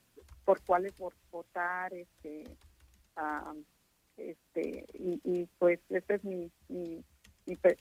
por 0.46 0.62
cuáles 0.62 0.94
votar, 1.32 1.94
este, 1.94 2.44
este, 4.18 4.86
y, 4.94 5.48
pues 5.60 5.80
esa 5.90 6.16
es 6.16 6.24
mi, 6.24 6.52
mi, 6.70 7.04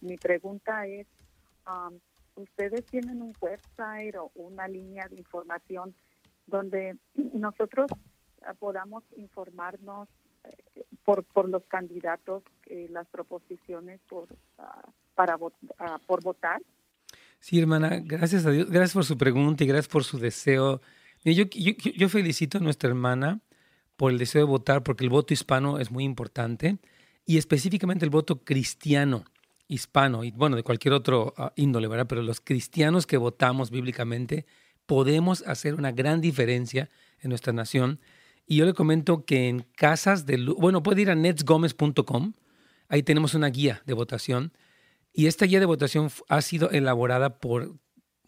mi 0.01 0.17
pregunta 0.17 0.87
es 0.87 1.07
Um, 1.67 2.01
ustedes 2.37 2.85
tienen 2.87 3.23
un 3.23 3.35
website 3.41 4.17
o 4.17 4.31
una 4.35 4.67
línea 4.67 5.07
de 5.09 5.17
información 5.17 5.95
donde 6.47 6.97
nosotros 7.15 7.91
ah, 8.43 8.55
podamos 8.55 9.05
informarnos 9.17 10.09
eh, 10.45 10.85
por, 11.05 11.25
por 11.25 11.49
los 11.49 11.65
candidatos, 11.67 12.43
eh, 12.67 12.89
las 12.91 13.07
proposiciones 13.09 14.01
por, 14.09 14.29
ah, 14.59 14.89
para 15.15 15.39
ah, 15.79 15.99
por 16.07 16.23
votar. 16.23 16.61
Sí, 17.41 17.59
hermana, 17.59 18.01
gracias 18.05 18.45
a 18.45 18.51
Dios, 18.51 18.71
gracias 18.71 18.93
por 18.93 19.07
su 19.07 19.17
pregunta 19.17 19.65
y 19.65 19.67
gracias 19.67 19.89
por 19.89 20.05
su 20.05 20.19
deseo. 20.19 20.83
Yo, 21.25 22.09
felicito 22.11 22.59
a 22.59 22.61
nuestra 22.61 22.91
hermana 22.91 23.41
por 23.97 24.13
el 24.13 24.19
deseo 24.19 24.43
de 24.43 24.47
votar, 24.47 24.83
porque 24.83 25.05
el 25.05 25.11
voto 25.11 25.33
hispano 25.33 25.79
es 25.79 25.91
muy 25.91 26.05
importante 26.05 26.79
y 27.25 27.39
específicamente 27.39 28.05
el 28.05 28.11
voto 28.11 28.45
cristiano 28.45 29.25
hispano 29.69 30.25
y 30.25 30.33
bueno, 30.33 30.57
de 30.57 30.63
cualquier 30.63 30.93
otro 30.93 31.33
ah, 31.39 31.53
índole, 31.57 31.89
¿verdad? 31.89 32.07
Pero 32.09 32.23
los 32.23 32.41
cristianos 32.41 33.07
que 33.07 33.17
votamos 33.17 33.71
bíblicamente 33.71 34.45
podemos 34.85 35.43
hacer 35.47 35.75
una 35.75 35.93
gran 35.93 36.21
diferencia 36.21 36.91
en 37.21 37.31
nuestra 37.31 37.53
nación. 37.53 38.01
Y 38.47 38.57
yo 38.57 38.67
le 38.67 38.75
comento 38.75 39.25
que 39.25 39.49
en 39.49 39.65
casas 39.77 40.27
de 40.27 40.37
bueno, 40.59 40.83
puede 40.83 41.03
ir 41.03 41.11
a 41.11 41.15
netsgomez.com, 41.15 42.33
ahí 42.89 43.03
tenemos 43.03 43.35
una 43.35 43.49
guía 43.49 43.83
de 43.87 43.95
votación. 43.95 44.53
Y 45.13 45.27
esta 45.27 45.47
guía 45.47 45.61
de 45.61 45.67
votación 45.67 46.11
ha 46.29 46.41
sido 46.41 46.71
elaborada 46.71 47.39
por 47.39 47.75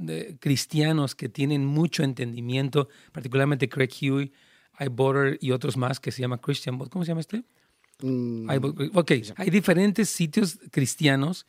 eh, 0.09 0.37
cristianos 0.40 1.14
que 1.14 1.29
tienen 1.29 1.64
mucho 1.64 2.03
entendimiento, 2.03 2.88
particularmente 3.12 3.68
Craig 3.68 3.90
Huey, 4.01 4.33
iBotter 4.81 5.38
y 5.40 5.53
otros 5.53 5.77
más 5.77 6.01
que 6.01 6.11
se 6.11 6.23
llama 6.23 6.40
Christian 6.40 6.79
¿Cómo 6.79 7.05
se 7.05 7.11
llama 7.11 7.21
este? 7.21 7.45
Mm, 8.01 8.49
ok, 8.95 9.12
hay 9.37 9.51
diferentes 9.51 10.09
sitios 10.09 10.59
cristianos 10.71 11.47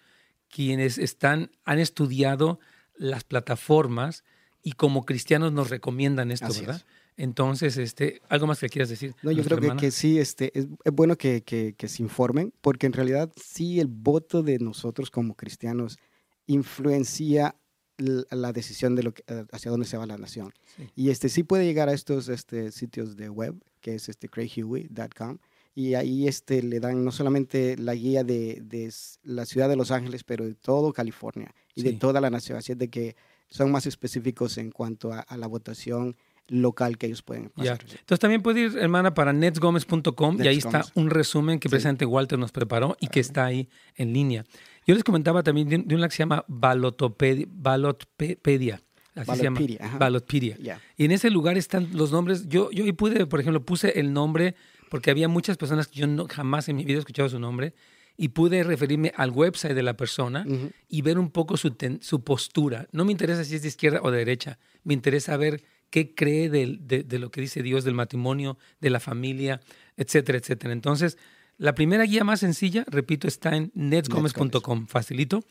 quienes 0.50 1.00
están, 1.00 1.50
han 1.66 1.80
estudiado 1.80 2.60
las 2.96 3.24
plataformas 3.24 4.24
y 4.62 4.74
como 4.74 5.06
cristianos 5.06 5.52
nos 5.52 5.70
recomiendan 5.70 6.32
esto, 6.32 6.54
¿verdad? 6.54 6.84
Entonces, 7.18 7.78
este, 7.78 8.22
¿algo 8.30 8.48
más 8.48 8.60
que 8.60 8.70
quieras 8.70 8.90
decir? 8.90 9.16
No, 9.22 9.32
yo 9.32 9.44
creo 9.44 9.60
que, 9.60 9.76
que, 9.76 9.92
sí, 9.92 10.20
este, 10.20 10.58
es, 10.58 10.68
bueno 10.92 11.16
que, 11.16 11.44
que, 11.44 11.76
que, 11.78 11.88
se 11.88 12.02
informen, 12.02 12.54
porque 12.62 12.88
en 12.88 12.94
realidad 12.94 13.32
sí 13.36 13.80
el 13.80 13.88
voto 13.88 14.44
de 14.44 14.60
nosotros 14.60 15.12
como 15.12 15.36
cristianos 15.36 15.98
influencia 16.48 17.56
la, 17.98 18.52
decisión 18.52 18.96
de 18.96 19.04
lo 19.04 19.14
que, 19.14 19.24
eh, 19.28 19.46
hacia 19.52 19.72
dónde 19.72 19.86
se 19.86 19.98
va 19.98 20.06
la 20.06 20.18
nación. 20.18 20.54
Y 20.96 21.10
este 21.10 21.30
sí 21.30 21.44
puede 21.44 21.66
llegar 21.66 21.90
a 21.90 21.94
estos 21.94 22.30
este, 22.30 22.72
sitios 22.72 23.16
de 23.16 23.30
web, 23.30 23.56
que 23.82 23.96
es 23.96 24.10
este 24.10 24.30
craighuey.com, 24.30 25.38
y 25.76 25.96
ahí 25.96 26.28
este, 26.28 26.62
le 26.62 26.80
dan 26.80 27.04
no 27.04 27.12
solamente 27.12 27.78
la 27.78 27.96
guía 27.96 28.24
de, 28.24 28.62
de, 28.64 28.94
la 29.24 29.46
ciudad 29.46 29.70
de 29.70 29.76
Los 29.76 29.92
Ángeles, 29.92 30.24
pero 30.24 30.46
de 30.46 30.54
todo 30.54 30.94
California 30.94 31.54
y 31.74 31.84
de 31.84 31.94
toda 31.94 32.22
la 32.22 32.30
nación. 32.30 32.58
Así 32.58 32.74
es 32.74 32.78
de 32.78 32.90
que 32.90 33.16
son 33.48 33.72
más 33.72 33.86
específicos 33.86 34.58
en 34.58 34.72
cuanto 34.72 35.12
a, 35.12 35.26
la 35.38 35.48
votación 35.48 36.16
local 36.48 36.98
que 36.98 37.08
ellos 37.08 37.22
pueden 37.22 37.52
hacer. 37.56 37.80
Entonces 37.82 38.20
también 38.20 38.42
puede 38.42 38.62
ir, 38.62 38.78
hermana, 38.78 39.14
para 39.14 39.34
netsgomez.com 39.34 40.42
y 40.42 40.48
ahí 40.48 40.58
está 40.58 40.86
un 40.96 41.10
resumen 41.10 41.60
que 41.60 41.70
precisamente 41.70 42.06
Walter 42.06 42.38
nos 42.40 42.52
preparó 42.52 42.98
y 43.00 43.08
que 43.08 43.20
está 43.20 43.46
ahí 43.46 43.70
en 43.96 44.14
línea. 44.14 44.46
Yo 44.86 44.94
les 44.94 45.04
comentaba 45.04 45.44
también 45.44 45.70
de, 45.70 45.96
un, 45.96 46.02
que 46.04 46.12
se 46.12 46.18
llama 46.18 46.44
Balotpedia. 46.48 47.48
Así 49.16 49.36
se 49.38 49.44
llama. 49.44 49.60
Balotpedia. 49.98 50.82
Y 50.98 51.06
en 51.06 51.12
ese 51.12 51.30
lugar 51.30 51.58
están 51.58 51.90
los 51.94 52.12
nombres. 52.12 52.48
Yo, 52.50 52.72
yo 52.72 52.94
pude, 52.96 53.26
por 53.26 53.40
ejemplo, 53.40 53.64
puse 53.64 54.00
el 54.00 54.12
nombre 54.12 54.56
porque 54.90 55.10
había 55.12 55.28
muchas 55.28 55.58
personas 55.58 55.88
que 55.88 56.00
yo 56.00 56.08
no, 56.08 56.28
jamás 56.30 56.70
en 56.70 56.76
mi 56.76 56.86
vida 56.86 56.98
he 56.98 57.00
escuchado 57.00 57.30
su 57.30 57.40
nombre 57.40 57.74
y 58.16 58.30
pude 58.30 58.64
referirme 58.64 59.12
al 59.16 59.32
website 59.32 59.74
de 59.74 59.84
la 59.84 59.98
persona 59.98 60.46
y 60.88 61.02
ver 61.02 61.18
un 61.18 61.32
poco 61.32 61.58
su, 61.58 61.76
su 62.02 62.24
postura. 62.24 62.88
No 62.92 63.06
me 63.06 63.12
interesa 63.12 63.44
si 63.44 63.56
es 63.56 63.64
de 63.64 63.70
izquierda 63.70 64.02
o 64.04 64.12
de 64.12 64.20
derecha, 64.20 64.60
me 64.84 64.94
interesa 64.94 65.36
ver 65.38 65.64
qué 65.94 66.16
cree 66.16 66.50
de, 66.50 66.80
de, 66.82 67.20
lo 67.20 67.30
que 67.30 67.42
dice 67.42 67.62
Dios, 67.62 67.84
del 67.84 67.94
matrimonio, 67.94 68.58
de 68.82 68.90
la 68.90 69.00
familia, 69.00 69.62
etcétera, 69.96 70.40
etcétera. 70.40 70.74
Entonces, 70.74 71.20
la 71.60 71.76
primera 71.76 72.04
guía 72.06 72.24
más 72.24 72.40
sencilla, 72.40 72.84
repito, 72.88 73.28
está 73.28 73.56
en 73.56 73.72
netsgomez.com, 73.76 74.88
facilito, 74.88 75.44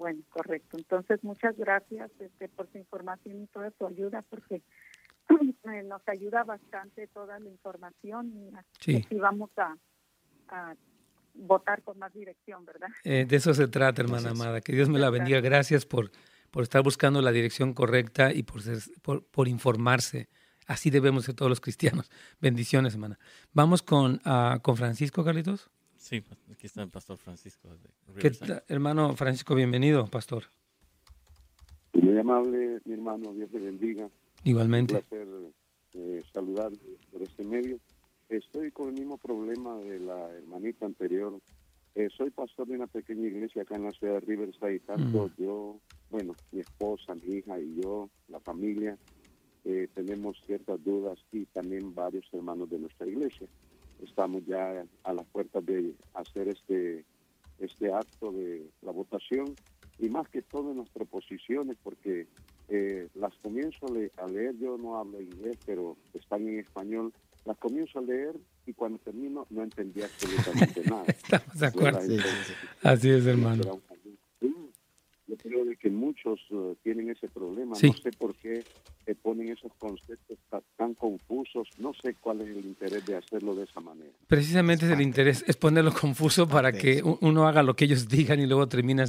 bueno, 0.00 0.22
correcto. 0.30 0.78
Entonces, 0.78 1.22
muchas 1.22 1.54
gracias 1.58 2.10
este, 2.20 2.48
por 2.48 2.66
su 2.72 2.78
información 2.78 3.42
y 3.42 3.46
toda 3.48 3.70
su 3.76 3.86
ayuda, 3.86 4.24
porque 4.30 4.62
eh, 5.28 5.82
nos 5.82 6.00
ayuda 6.08 6.42
bastante 6.42 7.06
toda 7.08 7.38
la 7.38 7.50
información 7.50 8.32
y 8.32 8.50
así 8.56 9.14
vamos 9.18 9.50
a, 9.58 9.76
votar 11.34 11.82
con 11.82 11.98
más 11.98 12.14
dirección, 12.14 12.64
¿verdad? 12.64 12.88
Eh, 13.04 13.26
de 13.28 13.36
eso 13.36 13.52
se 13.52 13.68
trata, 13.68 14.00
hermana 14.00 14.30
amada. 14.30 14.62
Que 14.62 14.72
Dios 14.72 14.88
me 14.88 14.98
la 14.98 15.10
bendiga. 15.10 15.40
Gracias 15.42 15.84
por, 15.84 16.10
por 16.50 16.62
estar 16.62 16.82
buscando 16.82 17.20
la 17.20 17.30
dirección 17.30 17.74
correcta 17.74 18.32
y 18.32 18.42
por, 18.42 19.22
por, 19.26 19.48
informarse. 19.48 20.30
Así 20.66 20.88
debemos 20.88 21.26
ser 21.26 21.34
todos 21.34 21.50
los 21.50 21.60
cristianos. 21.60 22.10
Bendiciones, 22.40 22.94
hermana. 22.94 23.18
Vamos 23.52 23.82
con, 23.82 24.14
uh, 24.24 24.60
con 24.62 24.78
Francisco, 24.78 25.24
Carlitos. 25.24 25.70
Sí, 26.00 26.24
aquí 26.50 26.66
está 26.66 26.82
el 26.82 26.88
pastor 26.88 27.18
Francisco. 27.18 27.68
¿Qué 28.18 28.32
hermano 28.68 29.14
Francisco? 29.16 29.54
Bienvenido, 29.54 30.06
pastor. 30.06 30.44
Muy 31.92 32.16
amable, 32.16 32.80
mi 32.86 32.94
hermano, 32.94 33.34
Dios 33.34 33.52
le 33.52 33.60
bendiga. 33.60 34.08
Igualmente. 34.42 34.94
Un 34.94 35.00
placer 35.02 35.28
eh, 35.92 36.22
saludar 36.32 36.72
por 37.12 37.22
este 37.22 37.44
medio. 37.44 37.78
Estoy 38.30 38.70
con 38.70 38.88
el 38.88 38.94
mismo 38.94 39.18
problema 39.18 39.76
de 39.76 40.00
la 40.00 40.30
hermanita 40.30 40.86
anterior. 40.86 41.38
Eh, 41.94 42.08
soy 42.16 42.30
pastor 42.30 42.66
de 42.68 42.76
una 42.76 42.86
pequeña 42.86 43.26
iglesia 43.26 43.62
acá 43.62 43.76
en 43.76 43.84
la 43.84 43.92
ciudad 43.92 44.14
de 44.14 44.20
Riverside. 44.20 44.80
Tanto 44.80 45.28
mm. 45.28 45.42
yo, 45.42 45.80
bueno, 46.10 46.34
mi 46.50 46.60
esposa, 46.60 47.14
mi 47.14 47.34
hija 47.34 47.60
y 47.60 47.78
yo, 47.82 48.08
la 48.28 48.40
familia, 48.40 48.96
eh, 49.66 49.86
tenemos 49.94 50.40
ciertas 50.46 50.82
dudas 50.82 51.18
y 51.30 51.44
también 51.44 51.94
varios 51.94 52.24
hermanos 52.32 52.70
de 52.70 52.78
nuestra 52.78 53.06
iglesia 53.06 53.46
estamos 54.04 54.44
ya 54.46 54.84
a 55.04 55.12
las 55.12 55.26
puertas 55.26 55.64
de 55.64 55.94
hacer 56.14 56.48
este, 56.48 57.04
este 57.58 57.92
acto 57.92 58.32
de 58.32 58.68
la 58.82 58.92
votación 58.92 59.54
y 59.98 60.08
más 60.08 60.28
que 60.28 60.42
todo 60.42 60.72
en 60.72 60.78
las 60.78 60.88
proposiciones, 60.88 61.76
porque 61.82 62.26
eh, 62.68 63.08
las 63.14 63.34
comienzo 63.42 63.86
a, 64.16 64.26
leer, 64.26 64.56
yo 64.58 64.78
no 64.78 64.96
hablo 64.96 65.20
inglés, 65.20 65.58
pero 65.66 65.96
están 66.14 66.48
en 66.48 66.60
español, 66.60 67.12
las 67.44 67.58
comienzo 67.58 67.98
a 67.98 68.02
leer 68.02 68.34
y 68.66 68.72
cuando 68.72 68.98
termino 68.98 69.46
no 69.50 69.62
entendí 69.62 70.02
absolutamente 70.02 70.82
nada. 70.88 71.04
Estamos 71.06 71.58
de 71.58 71.66
acuerdo. 71.66 72.00
Así 72.82 73.10
es, 73.10 73.26
hermano. 73.26 73.80
Que 75.80 75.90
muchos 75.90 76.40
eh, 76.50 76.76
tienen 76.82 77.10
ese 77.10 77.28
problema. 77.28 77.76
No 77.82 77.92
sé 77.94 78.12
por 78.18 78.34
qué 78.36 78.62
se 79.06 79.14
ponen 79.14 79.48
esos 79.48 79.72
conceptos 79.78 80.38
tan, 80.76 80.94
confusos. 80.94 81.68
No 81.78 81.92
sé 81.94 82.14
cuál 82.20 82.42
es 82.42 82.48
el 82.48 82.64
interés 82.64 83.04
de 83.06 83.16
hacerlo 83.16 83.54
de 83.54 83.64
esa 83.64 83.80
manera. 83.80 84.12
Precisamente 84.26 84.86
es 84.86 84.92
el 84.92 85.00
interés, 85.00 85.44
es 85.46 85.56
ponerlo 85.56 85.92
confuso 85.92 86.46
para 86.48 86.72
que 86.72 87.02
uno 87.20 87.48
haga 87.48 87.62
lo 87.62 87.74
que 87.74 87.86
ellos 87.86 88.08
digan 88.08 88.40
y 88.40 88.46
luego 88.46 88.68
termina, 88.68 89.04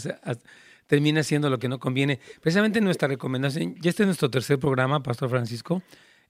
termina 0.87 1.21
haciendo 1.21 1.49
lo 1.49 1.59
que 1.59 1.67
no 1.67 1.79
conviene. 1.79 2.19
Precisamente 2.41 2.79
nuestra 2.81 3.07
recomendación, 3.07 3.75
ya 3.81 3.89
este 3.89 4.03
es 4.03 4.07
nuestro 4.07 4.29
tercer 4.29 4.57
programa, 4.57 5.03
Pastor 5.03 5.29
Francisco, 5.29 5.81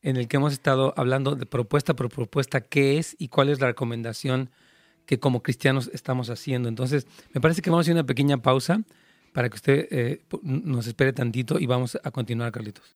en 0.02 0.18
el 0.18 0.28
que 0.28 0.38
hemos 0.38 0.54
estado 0.54 0.94
hablando 0.98 1.36
de 1.36 1.46
propuesta 1.46 1.96
por 1.96 2.10
propuesta, 2.10 2.62
qué 2.62 2.98
es 2.98 3.16
y 3.20 3.28
cuál 3.28 3.50
es 3.50 3.60
la 3.60 3.68
recomendación 3.68 4.50
que 5.06 5.20
como 5.20 5.44
cristianos 5.44 5.90
estamos 5.94 6.30
haciendo. 6.30 6.70
Entonces, 6.70 7.08
me 7.34 7.42
parece 7.42 7.62
que 7.62 7.70
vamos 7.70 7.84
a 7.84 7.86
hacer 7.86 7.94
una 7.94 8.06
pequeña 8.06 8.38
pausa 8.38 8.84
para 9.34 9.50
que 9.50 9.56
usted 9.56 9.88
eh, 9.92 10.22
nos 10.44 10.88
espere 10.88 11.14
tantito 11.14 11.60
y 11.60 11.66
vamos 11.66 11.98
a 12.04 12.12
continuar, 12.12 12.52
Carlitos. 12.52 12.96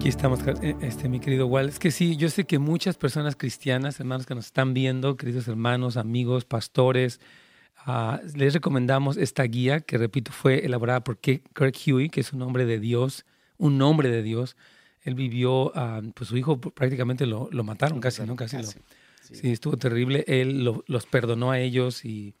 Aquí 0.00 0.08
estamos, 0.08 0.40
eh, 0.62 0.76
este, 0.80 1.10
mi 1.10 1.20
querido 1.20 1.46
Wal. 1.46 1.68
Es 1.68 1.78
que 1.78 1.90
sí, 1.90 2.16
yo 2.16 2.30
sé 2.30 2.44
que 2.44 2.58
muchas 2.58 2.96
personas 2.96 3.36
cristianas, 3.36 4.00
hermanos 4.00 4.24
que 4.24 4.34
nos 4.34 4.46
están 4.46 4.72
viendo, 4.72 5.18
queridos 5.18 5.46
hermanos, 5.46 5.98
amigos, 5.98 6.46
pastores, 6.46 7.20
ah, 7.76 8.18
les 8.34 8.54
recomendamos 8.54 9.18
esta 9.18 9.42
guía 9.42 9.80
que, 9.80 9.98
repito, 9.98 10.32
fue 10.32 10.64
elaborada 10.64 11.04
por 11.04 11.18
Kirk 11.18 11.76
Huey, 11.86 12.08
que 12.08 12.20
es 12.20 12.32
un 12.32 12.40
hombre 12.40 12.64
de 12.64 12.80
Dios, 12.80 13.26
un 13.58 13.76
nombre 13.76 14.08
de 14.08 14.22
Dios, 14.22 14.56
él 15.02 15.14
vivió, 15.14 15.72
ah, 15.74 16.02
pues 16.14 16.28
su 16.28 16.36
hijo 16.36 16.60
prácticamente 16.60 17.26
lo, 17.26 17.48
lo 17.50 17.64
mataron 17.64 18.00
casi, 18.00 18.22
¿no? 18.22 18.36
Casi, 18.36 18.58
lo, 18.58 18.64
sí. 18.64 19.50
estuvo 19.50 19.76
terrible. 19.76 20.24
Él 20.26 20.64
los 20.64 21.06
perdonó 21.06 21.50
a 21.50 21.58
ellos 21.58 22.04
y 22.04 22.34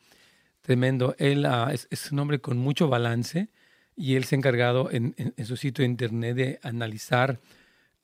tremendo. 0.62 1.14
Él 1.18 1.46
ah, 1.46 1.72
es, 1.72 2.12
un 2.12 2.18
hombre 2.18 2.40
con 2.40 2.58
mucho 2.58 2.88
balance 2.88 3.48
y 3.96 4.14
él 4.14 4.24
se 4.24 4.34
ha 4.34 4.38
encargado 4.38 4.90
en, 4.90 5.14
en, 5.16 5.46
su 5.46 5.56
sitio 5.56 5.82
de 5.82 5.90
internet 5.90 6.36
de 6.36 6.60
analizar, 6.62 7.40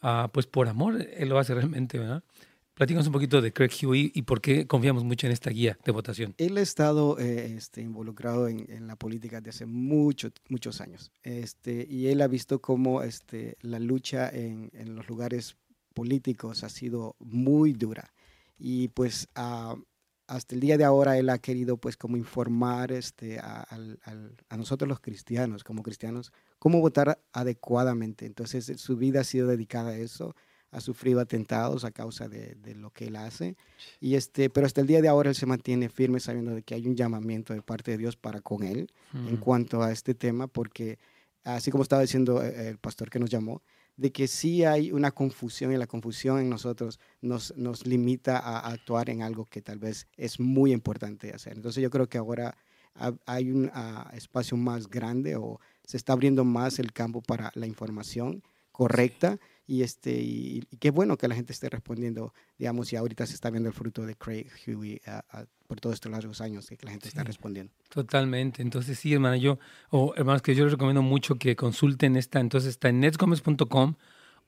uh, 0.03 0.29
pues 0.33 0.47
por 0.47 0.69
amor, 0.69 1.07
él 1.17 1.29
lo 1.29 1.39
hace 1.39 1.55
realmente, 1.55 1.99
¿verdad? 1.99 2.23
Platícanos 2.77 3.07
un 3.07 3.15
poquito 3.15 3.41
de 3.41 3.55
Craig 3.55 3.71
Huey 3.83 4.13
y 4.15 4.21
por 4.21 4.43
qué 4.43 4.67
confiamos 4.67 5.03
mucho 5.03 5.27
en 5.27 5.33
esta 5.33 5.49
guía 5.49 5.79
de 5.83 5.93
votación. 5.93 6.35
Él 6.37 6.59
ha 6.59 6.61
estado 6.61 7.19
eh, 7.19 7.55
este, 7.57 7.81
involucrado 7.81 8.49
en, 8.49 8.67
en, 8.71 8.87
la 8.87 8.97
política 8.97 9.41
desde 9.41 9.49
hace 9.49 9.67
muchos 9.67 10.33
muchos 10.51 10.83
años. 10.83 11.11
Este, 11.23 11.87
y 11.89 12.09
él 12.09 12.21
ha 12.21 12.29
visto 12.29 12.61
cómo 12.61 13.03
este, 13.03 13.57
la 13.63 13.79
lucha 13.79 14.29
en, 14.29 14.71
en 14.75 14.95
los 14.95 15.09
lugares 15.09 15.57
políticos 15.95 16.65
ha 16.65 16.69
sido 16.69 17.17
muy 17.19 17.73
dura. 17.73 18.13
Y 18.59 18.89
pues 18.89 19.31
hasta 19.35 20.55
el 20.55 20.61
día 20.61 20.77
de 20.77 20.85
ahora 20.85 21.17
él 21.17 21.31
ha 21.31 21.39
querido 21.39 21.79
pues 21.79 21.97
como 21.97 22.19
informar 22.19 22.93
este, 22.93 23.39
a, 23.39 23.67
a, 24.51 24.57
nosotros 24.59 24.87
los 24.87 25.01
cristianos, 25.01 25.65
como 25.65 25.83
cristianos, 25.83 26.31
cómo 26.59 26.83
votar 26.83 27.23
adecuadamente. 27.33 28.27
Entonces 28.27 28.71
su 28.79 28.99
vida 28.99 29.21
ha 29.21 29.25
sido 29.25 29.47
dedicada 29.47 29.93
a 29.93 29.97
eso 29.97 30.37
ha 30.71 30.81
sufrido 30.81 31.21
atentados 31.21 31.85
a 31.85 31.91
causa 31.91 32.29
de, 32.29 32.55
de, 32.57 32.75
lo 32.75 32.91
que 32.91 33.07
él 33.07 33.17
hace. 33.17 33.57
Y 34.01 34.15
este, 34.15 34.51
pero 34.51 34.67
hasta 34.67 34.81
el 34.81 34.87
día 34.87 35.01
de 35.01 35.09
ahora 35.09 35.31
él 35.31 35.37
se 35.37 35.47
mantiene 35.47 35.89
firme 35.89 36.21
sabiendo 36.21 36.55
de 36.55 36.63
que 36.63 36.75
hay 36.75 36.87
un 36.87 36.97
llamamiento 36.97 37.55
de 37.55 37.63
parte 37.63 37.93
de 37.93 37.99
Dios 37.99 38.17
para 38.17 38.41
con 38.41 38.63
él 38.63 38.91
en 39.15 39.35
mm. 39.35 39.39
cuanto 39.39 39.83
a 39.83 39.93
este 39.93 40.15
tema, 40.15 40.47
porque 40.47 40.99
así 41.45 41.71
como 41.71 41.83
estaba 41.83 42.03
diciendo 42.03 42.43
eh, 42.43 42.69
el 42.69 42.79
pastor 42.79 43.11
que 43.11 43.19
nos 43.19 43.31
llamó, 43.31 43.63
de 43.97 44.13
que 44.13 44.29
sí 44.29 44.65
hay 44.65 44.93
una 44.93 45.11
confusión 45.11 45.73
y 45.73 45.77
la 45.77 45.87
confusión 45.87 46.39
en 46.39 46.51
nosotros 46.51 47.01
nos, 47.23 47.57
nos 47.57 47.87
limita 47.87 48.39
a, 48.39 48.59
actuar 48.71 49.09
en 49.09 49.23
algo 49.23 49.47
que 49.47 49.63
tal 49.63 49.79
vez 49.79 50.07
es 50.17 50.39
muy 50.39 50.73
importante 50.73 51.33
hacer. 51.33 51.55
Entonces 51.55 51.83
yo 51.83 51.91
creo 51.91 52.09
que 52.09 52.19
ahora 52.19 52.57
hay 53.27 53.51
un 53.51 53.71
ah, 53.75 54.11
espacio 54.15 54.57
más 54.57 54.89
grande 54.89 55.37
o 55.37 55.61
se 55.85 55.97
está 55.97 56.13
abriendo 56.13 56.45
más 56.45 56.79
el 56.79 56.93
campo 56.93 57.23
para 57.23 57.51
la 57.55 57.67
información 57.67 58.43
correcta 58.73 59.39
y, 59.67 59.83
este, 59.83 60.13
y, 60.13 60.63
qué 60.79 60.91
bueno 60.91 61.17
que 61.17 61.27
la 61.27 61.35
gente 61.35 61.53
esté 61.53 61.69
respondiendo, 61.69 62.33
digamos, 62.57 62.93
y 62.93 62.97
ahorita 62.97 63.27
se 63.27 63.35
está 63.35 63.51
viendo 63.51 63.69
el 63.69 63.75
fruto 63.75 64.07
de 64.07 64.15
Craig 64.15 64.47
Huey 64.67 65.01
por 65.67 65.81
todos 65.81 65.95
estos 65.95 66.13
largos 66.13 66.41
años 66.41 66.69
que 66.69 66.79
la 66.83 66.93
gente 66.93 67.09
está 67.09 67.25
respondiendo. 67.25 67.73
Totalmente. 67.89 68.63
Entonces, 68.63 68.99
sí, 68.99 69.13
hermano, 69.13 69.37
yo, 69.37 69.59
o 69.91 70.15
hermanos, 70.17 70.43
que 70.43 70.55
yo 70.55 70.65
les 70.65 70.73
recomiendo 70.73 71.03
mucho 71.03 71.35
que 71.35 71.57
consulten 71.57 72.17
esta. 72.17 72.39
Entonces, 72.39 72.71
está 72.71 72.91
en 72.91 73.01
netsgomez.com 73.01 73.97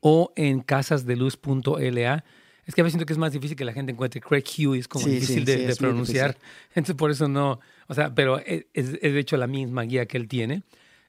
o 0.00 0.32
en 0.36 0.60
casasdeluz.la. 0.60 2.24
Es 2.64 2.74
que 2.74 2.82
a 2.82 2.84
veces 2.84 2.92
siento 2.92 3.06
que 3.06 3.14
es 3.14 3.18
más 3.18 3.32
difícil 3.32 3.56
que 3.56 3.64
la 3.64 3.72
gente 3.72 3.92
encuentre 3.92 4.20
Craig 4.20 4.44
Huey, 4.58 4.78
es 4.78 4.88
como 4.88 5.06
difícil 5.06 5.44
de, 5.44 5.74
pronunciar. 5.76 6.36
Entonces, 6.68 6.94
por 6.94 7.10
eso 7.10 7.26
no, 7.26 7.60
o 7.88 7.94
sea, 7.94 8.14
pero 8.14 8.38
es, 8.38 8.66
es, 8.74 8.92
de 8.92 9.18
hecho 9.18 9.36
la 9.36 9.46
misma 9.46 9.82
guía 9.82 10.06
que 10.06 10.18
él 10.18 10.28
tiene 10.28 10.62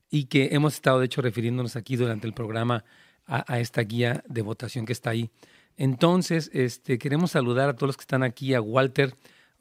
y 0.10 0.26
que 0.26 0.50
hemos 0.54 0.76
estado, 0.76 1.00
de 1.00 1.06
hecho, 1.06 1.22
refiriéndonos 1.22 1.76
aquí 1.76 1.98
durante 1.98 2.26
el 2.26 2.34
programa 2.34 2.86
a, 3.30 3.60
esta 3.60 3.82
guía 3.82 4.24
de 4.28 4.42
votación 4.42 4.86
que 4.86 4.94
está 4.94 5.12
ahí. 5.12 5.30
Entonces, 5.78 6.50
este, 6.54 6.98
queremos 6.98 7.32
saludar 7.32 7.70
a 7.70 7.74
todos 7.76 7.90
los 7.90 7.98
que 7.98 8.02
están 8.02 8.24
aquí, 8.24 8.54
a 8.54 8.62
Walter. 8.62 9.16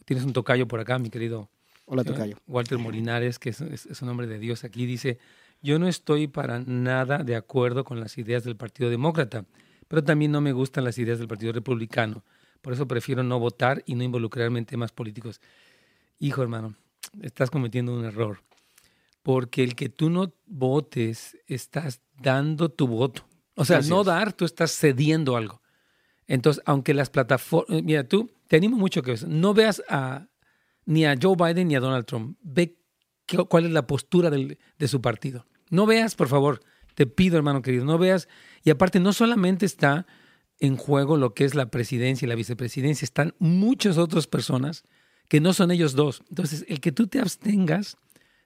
Tienes 0.04 0.24
un 0.24 0.32
tocayo 0.32 0.66
por 0.66 0.80
acá, 0.80 0.98
mi 0.98 1.10
querido. 1.10 1.50
Hola, 1.84 2.02
tocayo. 2.02 2.36
Walter 2.46 2.78
Molinares, 2.78 3.38
que 3.38 3.50
es, 3.50 3.60
es, 3.60 4.02
un 4.02 4.08
hombre 4.08 4.26
de 4.26 4.38
Dios 4.38 4.64
aquí, 4.64 4.86
dice, 4.86 5.18
yo 5.62 5.78
no 5.78 5.86
estoy 5.86 6.26
para 6.26 6.60
nada 6.60 7.18
de 7.18 7.36
acuerdo 7.36 7.84
con 7.84 8.00
las 8.00 8.16
ideas 8.18 8.42
del 8.44 8.56
Partido 8.56 8.90
Demócrata, 8.90 9.44
pero 9.86 10.02
también 10.02 10.32
no 10.32 10.40
me 10.40 10.52
gustan 10.52 10.84
las 10.84 10.98
ideas 10.98 11.18
del 11.18 11.28
Partido 11.28 11.52
Republicano. 11.52 12.24
Por 12.62 12.72
eso 12.72 12.88
prefiero 12.88 13.22
no 13.22 13.38
votar 13.38 13.82
y 13.86 13.94
no 13.94 14.02
involucrarme 14.02 14.58
en 14.58 14.66
temas 14.66 14.92
políticos. 14.92 15.40
Hijo, 16.18 16.42
hermano, 16.42 16.74
estás 17.22 17.50
cometiendo 17.50 17.94
un 17.94 18.04
error, 18.04 18.42
porque 19.22 19.62
el 19.62 19.76
que 19.76 19.88
tú 19.88 20.10
no 20.10 20.32
votes, 20.46 21.36
estás 21.46 22.00
dando 22.20 22.70
tu 22.70 22.88
voto. 22.88 23.27
O 23.58 23.64
sea, 23.64 23.80
no 23.80 24.04
dar, 24.04 24.32
tú 24.32 24.44
estás 24.44 24.70
cediendo 24.70 25.36
algo. 25.36 25.60
Entonces, 26.28 26.62
aunque 26.64 26.94
las 26.94 27.10
plataformas, 27.10 27.78
eh, 27.78 27.82
mira, 27.82 28.04
tú, 28.04 28.30
te 28.46 28.56
animo 28.56 28.76
mucho 28.76 29.02
que 29.02 29.16
no 29.26 29.52
veas 29.52 29.82
a, 29.88 30.28
ni 30.84 31.04
a 31.04 31.16
Joe 31.20 31.34
Biden 31.36 31.66
ni 31.66 31.74
a 31.74 31.80
Donald 31.80 32.06
Trump. 32.06 32.38
Ve 32.40 32.78
cuál 33.48 33.66
es 33.66 33.72
la 33.72 33.88
postura 33.88 34.30
del, 34.30 34.58
de 34.78 34.88
su 34.88 35.00
partido. 35.00 35.44
No 35.70 35.86
veas, 35.86 36.14
por 36.14 36.28
favor, 36.28 36.60
te 36.94 37.06
pido, 37.06 37.36
hermano 37.36 37.60
querido, 37.60 37.84
no 37.84 37.98
veas. 37.98 38.28
Y 38.62 38.70
aparte, 38.70 39.00
no 39.00 39.12
solamente 39.12 39.66
está 39.66 40.06
en 40.60 40.76
juego 40.76 41.16
lo 41.16 41.34
que 41.34 41.44
es 41.44 41.56
la 41.56 41.68
presidencia 41.68 42.26
y 42.26 42.28
la 42.28 42.36
vicepresidencia, 42.36 43.04
están 43.04 43.34
muchas 43.40 43.98
otras 43.98 44.28
personas 44.28 44.84
que 45.26 45.40
no 45.40 45.52
son 45.52 45.72
ellos 45.72 45.94
dos. 45.94 46.22
Entonces, 46.28 46.64
el 46.68 46.80
que 46.80 46.92
tú 46.92 47.08
te 47.08 47.18
abstengas 47.18 47.96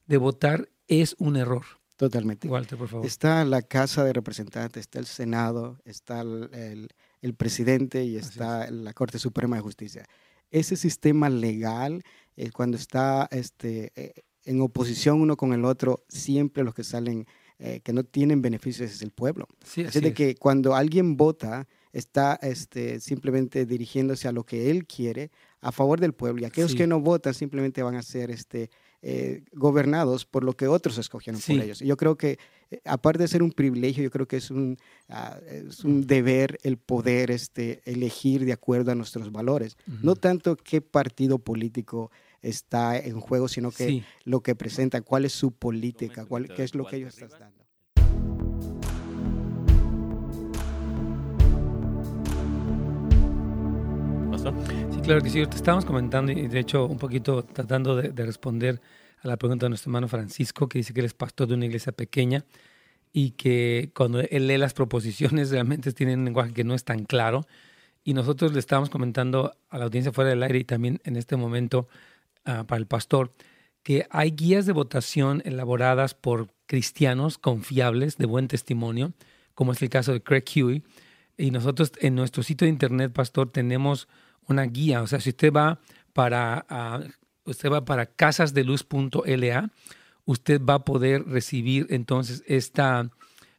de 0.06 0.16
votar 0.16 0.70
es 0.88 1.16
un 1.18 1.36
error. 1.36 1.81
Totalmente. 1.96 2.48
Walter, 2.48 2.78
por 2.78 2.88
favor. 2.88 3.06
Está 3.06 3.44
la 3.44 3.62
Casa 3.62 4.04
de 4.04 4.12
Representantes, 4.12 4.80
está 4.80 4.98
el 4.98 5.06
Senado, 5.06 5.78
está 5.84 6.22
el, 6.22 6.88
el 7.20 7.34
presidente 7.34 8.04
y 8.04 8.16
está 8.16 8.70
la 8.70 8.92
Corte 8.92 9.18
Suprema 9.18 9.56
de 9.56 9.62
Justicia. 9.62 10.04
Ese 10.50 10.76
sistema 10.76 11.30
legal, 11.30 12.02
eh, 12.36 12.50
cuando 12.50 12.76
está 12.76 13.28
este, 13.30 13.92
eh, 13.94 14.12
en 14.44 14.60
oposición 14.60 15.20
uno 15.20 15.36
con 15.36 15.52
el 15.54 15.64
otro, 15.64 16.04
siempre 16.08 16.64
los 16.64 16.74
que 16.74 16.84
salen, 16.84 17.26
eh, 17.58 17.80
que 17.82 17.92
no 17.92 18.04
tienen 18.04 18.42
beneficios 18.42 18.90
es 18.90 19.00
el 19.02 19.12
pueblo. 19.12 19.46
Sí, 19.64 19.84
así, 19.84 20.00
de 20.00 20.12
que 20.12 20.34
cuando 20.34 20.74
alguien 20.74 21.16
vota, 21.16 21.68
está 21.92 22.38
este, 22.42 23.00
simplemente 23.00 23.64
dirigiéndose 23.66 24.26
a 24.26 24.32
lo 24.32 24.44
que 24.44 24.70
él 24.70 24.86
quiere 24.86 25.30
a 25.60 25.72
favor 25.72 26.00
del 26.00 26.12
pueblo 26.12 26.42
y 26.42 26.44
aquellos 26.44 26.74
que 26.74 26.86
no 26.86 27.00
votan 27.00 27.34
simplemente 27.34 27.82
van 27.82 27.94
a 27.94 28.02
ser 28.02 28.30
este, 28.30 28.70
eh, 29.02 29.42
gobernados 29.52 30.24
por 30.24 30.44
lo 30.44 30.52
que 30.52 30.68
otros 30.68 30.96
escogieron 30.96 31.40
por 31.40 31.56
ellos. 31.56 31.80
yo 31.80 31.96
creo 31.96 32.16
que, 32.16 32.38
eh, 32.70 32.80
aparte 32.84 33.24
de 33.24 33.28
ser 33.28 33.42
un 33.42 33.50
privilegio, 33.50 34.04
yo 34.04 34.10
creo 34.10 34.26
que 34.26 34.36
es 34.36 34.50
un, 34.50 34.78
es 35.48 35.82
un 35.82 36.06
deber 36.06 36.58
el 36.62 36.76
poder 36.76 37.32
este, 37.32 37.82
elegir 37.84 38.44
de 38.44 38.52
acuerdo 38.52 38.92
a 38.92 38.94
nuestros 38.94 39.32
valores. 39.32 39.76
No 40.02 40.14
tanto 40.14 40.56
qué 40.56 40.80
partido 40.80 41.40
político 41.40 42.12
está 42.42 42.96
en 42.96 43.20
juego, 43.20 43.48
sino 43.48 43.70
que 43.72 44.04
lo 44.24 44.40
que 44.40 44.54
presenta, 44.54 45.00
cuál 45.00 45.24
es 45.24 45.32
su 45.32 45.52
política, 45.52 46.24
cuál, 46.24 46.48
qué 46.48 46.62
es 46.62 46.74
lo 46.74 46.86
que 46.86 46.96
ellos 46.96 47.14
están 47.14 47.40
dando. 47.40 47.61
Sí, 54.42 55.00
claro 55.02 55.20
que 55.22 55.30
sí. 55.30 55.46
Te 55.46 55.56
estábamos 55.56 55.84
comentando 55.84 56.32
y 56.32 56.48
de 56.48 56.58
hecho 56.58 56.86
un 56.86 56.98
poquito 56.98 57.44
tratando 57.44 57.94
de, 57.96 58.24
responder 58.24 58.80
a 59.22 59.28
la 59.28 59.36
pregunta 59.36 59.66
de 59.66 59.70
nuestro 59.70 59.90
hermano 59.90 60.08
Francisco, 60.08 60.68
que 60.68 60.78
dice 60.78 60.92
que 60.92 61.00
él 61.00 61.06
es 61.06 61.14
pastor 61.14 61.46
de 61.46 61.54
una 61.54 61.66
iglesia 61.66 61.92
pequeña 61.92 62.44
y 63.12 63.32
que 63.32 63.92
cuando 63.94 64.20
él 64.20 64.48
lee 64.48 64.58
las 64.58 64.74
proposiciones 64.74 65.50
realmente 65.52 65.92
tienen 65.92 66.20
un 66.20 66.24
lenguaje 66.24 66.52
que 66.52 66.64
no 66.64 66.74
es 66.74 66.84
tan 66.84 67.04
claro. 67.04 67.46
Y 68.04 68.14
nosotros 68.14 68.52
le 68.52 68.58
estábamos 68.58 68.90
comentando 68.90 69.52
a 69.70 69.78
la 69.78 69.84
audiencia 69.84 70.12
fuera 70.12 70.30
del 70.30 70.42
aire 70.42 70.58
y 70.58 70.64
también 70.64 71.00
en 71.04 71.16
este 71.16 71.36
momento 71.36 71.86
ah, 72.44 72.64
para 72.66 72.80
el 72.80 72.86
pastor 72.86 73.30
que 73.84 74.06
hay 74.10 74.32
guías 74.32 74.66
de 74.66 74.72
votación 74.72 75.42
elaboradas 75.44 76.14
por 76.14 76.48
cristianos 76.66 77.38
confiables 77.38 78.16
de 78.16 78.26
buen 78.26 78.48
testimonio, 78.48 79.12
como 79.54 79.72
es 79.72 79.82
el 79.82 79.88
caso 79.88 80.12
de 80.12 80.20
Craig 80.20 80.44
Huey. 80.56 80.82
Y 81.36 81.50
nosotros 81.50 81.92
en 82.00 82.14
nuestro 82.14 82.42
sitio 82.42 82.66
de 82.66 82.70
internet, 82.70 83.12
pastor, 83.12 83.50
tenemos 83.50 84.08
una 84.48 84.64
guía. 84.64 85.02
O 85.02 85.06
sea, 85.06 85.20
si 85.20 85.30
usted 85.30 85.52
va 85.52 85.80
para, 86.12 86.66
usted 87.44 87.70
va 87.70 87.84
para 87.84 88.06
casasdeluz.la, 88.06 89.70
usted 90.24 90.60
va 90.60 90.74
a 90.74 90.84
poder 90.84 91.24
recibir 91.24 91.86
entonces 91.90 92.42
esta 92.46 93.10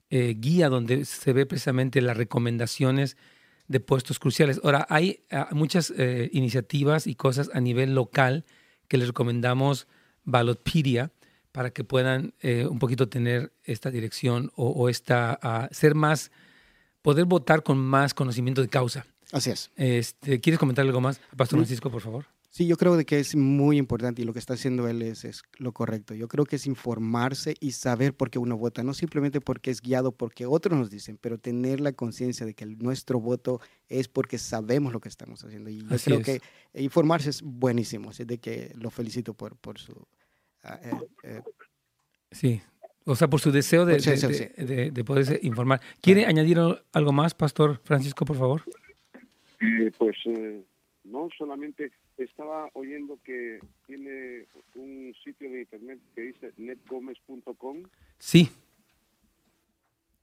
eh, 0.10 0.36
guía 0.38 0.70
donde 0.70 1.06
se 1.06 1.34
ve 1.34 1.46
precisamente 1.46 2.02
las 2.02 2.18
recomendaciones 2.18 3.18
de 3.68 3.80
puestos 3.80 4.20
cruciales. 4.20 4.60
Ahora, 4.64 4.86
hay 4.90 5.24
muchas 5.52 5.92
eh, 5.98 6.30
iniciativas 6.34 7.08
y 7.08 7.16
cosas 7.16 7.50
a 7.54 7.60
nivel 7.62 7.96
local 7.96 8.46
que 8.88 8.98
les 8.98 9.08
recomendamos 9.08 9.88
Ballotpedia 10.26 11.12
para 11.52 11.72
que 11.72 11.84
puedan 11.84 12.34
eh, 12.42 12.66
un 12.66 12.80
poquito 12.80 13.10
tener 13.10 13.54
esta 13.64 13.92
dirección 13.92 14.52
o, 14.56 14.90
esta, 14.90 15.70
ser 15.72 15.96
más, 15.96 16.32
poder 17.02 17.26
votar 17.26 17.64
con 17.64 17.78
más 17.78 18.14
conocimiento 18.14 18.62
de 18.62 18.70
causa. 18.70 19.06
Así 19.34 19.50
es. 19.50 19.72
Este, 19.76 20.40
¿Quieres 20.40 20.60
comentar 20.60 20.86
algo 20.86 21.02
más, 21.02 21.20
Pastor 21.36 21.58
Francisco, 21.58 21.90
por 21.90 22.02
favor? 22.02 22.26
Sí, 22.52 22.68
yo 22.68 22.78
creo 22.78 22.96
de 22.96 23.04
que 23.04 23.20
es 23.20 23.36
muy 23.36 23.80
importante 23.80 24.22
y 24.22 24.26
lo 24.26 24.32
que 24.32 24.38
está 24.38 24.54
haciendo 24.54 24.88
él 24.88 25.02
es, 25.02 25.26
es, 25.26 25.42
lo 25.58 25.72
correcto. 25.72 26.14
Yo 26.14 26.28
creo 26.28 26.46
que 26.46 26.58
es 26.58 26.68
informarse 26.68 27.56
y 27.60 27.72
saber 27.72 28.14
por 28.14 28.30
qué 28.30 28.38
uno 28.38 28.56
vota, 28.58 28.84
no 28.84 28.94
simplemente 28.94 29.42
porque 29.42 29.72
es 29.72 29.82
guiado 29.82 30.12
porque 30.12 30.46
otros 30.46 30.78
nos 30.78 30.92
dicen, 30.92 31.18
pero 31.20 31.40
tener 31.40 31.82
la 31.82 31.94
conciencia 31.94 32.46
de 32.46 32.54
que 32.54 32.68
nuestro 32.68 33.20
voto 33.20 33.60
es 33.90 34.08
porque 34.08 34.38
sabemos 34.38 34.94
lo 34.94 35.00
que 35.00 35.10
estamos 35.10 35.44
haciendo. 35.44 35.72
Y 35.72 35.80
yo 35.80 35.98
creo 35.98 36.22
que 36.22 36.40
informarse 36.76 37.32
es 37.32 37.42
buenísimo, 37.42 38.12
así 38.12 38.26
de 38.26 38.38
que 38.38 38.72
lo 38.76 38.92
felicito 38.92 39.34
por, 39.34 39.56
por 39.56 39.80
su... 39.80 40.06
Ah, 40.62 40.80
eh, 40.84 40.92
eh, 41.24 41.42
sí, 42.32 42.62
o 43.06 43.16
sea, 43.16 43.32
por 43.32 43.42
su 43.42 43.52
deseo 43.52 43.84
de, 43.88 43.98
de, 43.98 44.92
de, 44.92 45.04
poderse 45.04 45.40
informar. 45.42 45.82
¿Quiere 46.02 46.28
añadir 46.28 46.60
algo 46.94 47.12
más, 47.12 47.34
Pastor 47.34 47.82
Francisco, 47.84 48.26
por 48.26 48.38
favor? 48.38 48.62
Eh, 49.64 49.92
pues 49.98 50.18
eh, 50.26 50.62
no, 51.06 51.30
solamente 51.38 51.92
estaba 52.18 52.70
oyendo 52.74 53.18
que 53.24 53.60
tiene 53.88 54.46
un 54.76 55.14
sitio 55.24 55.50
de 55.50 55.62
internet 55.62 56.00
que 56.14 56.22
dice 56.22 56.52
netgomes.com. 56.58 57.84
Sí. 58.20 58.50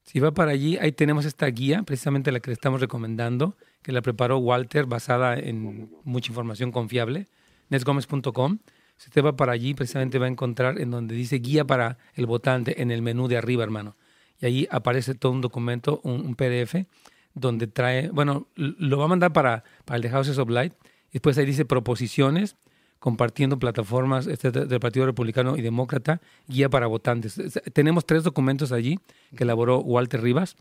Si 0.03 0.19
va 0.19 0.31
para 0.31 0.51
allí, 0.51 0.77
ahí 0.77 0.91
tenemos 0.91 1.25
esta 1.25 1.47
guía, 1.47 1.83
precisamente 1.83 2.31
la 2.31 2.39
que 2.39 2.49
le 2.49 2.53
estamos 2.53 2.81
recomendando, 2.81 3.55
que 3.81 3.91
la 3.91 4.01
preparó 4.01 4.37
Walter, 4.37 4.85
basada 4.85 5.37
en 5.37 5.89
mucha 6.03 6.31
información 6.31 6.71
confiable, 6.71 7.27
netgomes.com. 7.69 8.59
Si 8.97 9.09
usted 9.09 9.23
va 9.23 9.35
para 9.35 9.53
allí, 9.53 9.73
precisamente 9.73 10.19
va 10.19 10.25
a 10.25 10.29
encontrar 10.29 10.79
en 10.79 10.91
donde 10.91 11.15
dice 11.15 11.37
guía 11.37 11.65
para 11.65 11.97
el 12.15 12.25
votante 12.25 12.81
en 12.81 12.91
el 12.91 13.01
menú 13.01 13.27
de 13.27 13.37
arriba, 13.37 13.63
hermano. 13.63 13.95
Y 14.39 14.45
ahí 14.45 14.67
aparece 14.71 15.15
todo 15.15 15.31
un 15.31 15.41
documento, 15.41 16.01
un 16.03 16.35
PDF, 16.35 16.85
donde 17.33 17.67
trae, 17.67 18.09
bueno, 18.09 18.47
lo 18.55 18.97
va 18.97 19.05
a 19.05 19.07
mandar 19.07 19.33
para, 19.33 19.63
para 19.85 19.97
el 19.97 20.01
de 20.01 20.09
Houses 20.09 20.37
of 20.37 20.49
Light. 20.49 20.73
Y 21.09 21.13
después 21.13 21.37
ahí 21.37 21.45
dice 21.45 21.65
proposiciones, 21.65 22.55
compartiendo 22.99 23.57
plataformas 23.57 24.27
este, 24.27 24.51
del 24.51 24.79
Partido 24.79 25.05
Republicano 25.05 25.57
y 25.57 25.61
Demócrata, 25.61 26.21
guía 26.47 26.69
para 26.69 26.87
votantes. 26.87 27.41
Tenemos 27.73 28.05
tres 28.05 28.23
documentos 28.23 28.71
allí 28.71 28.99
que 29.35 29.43
elaboró 29.43 29.79
Walter 29.79 30.21
Rivas, 30.21 30.55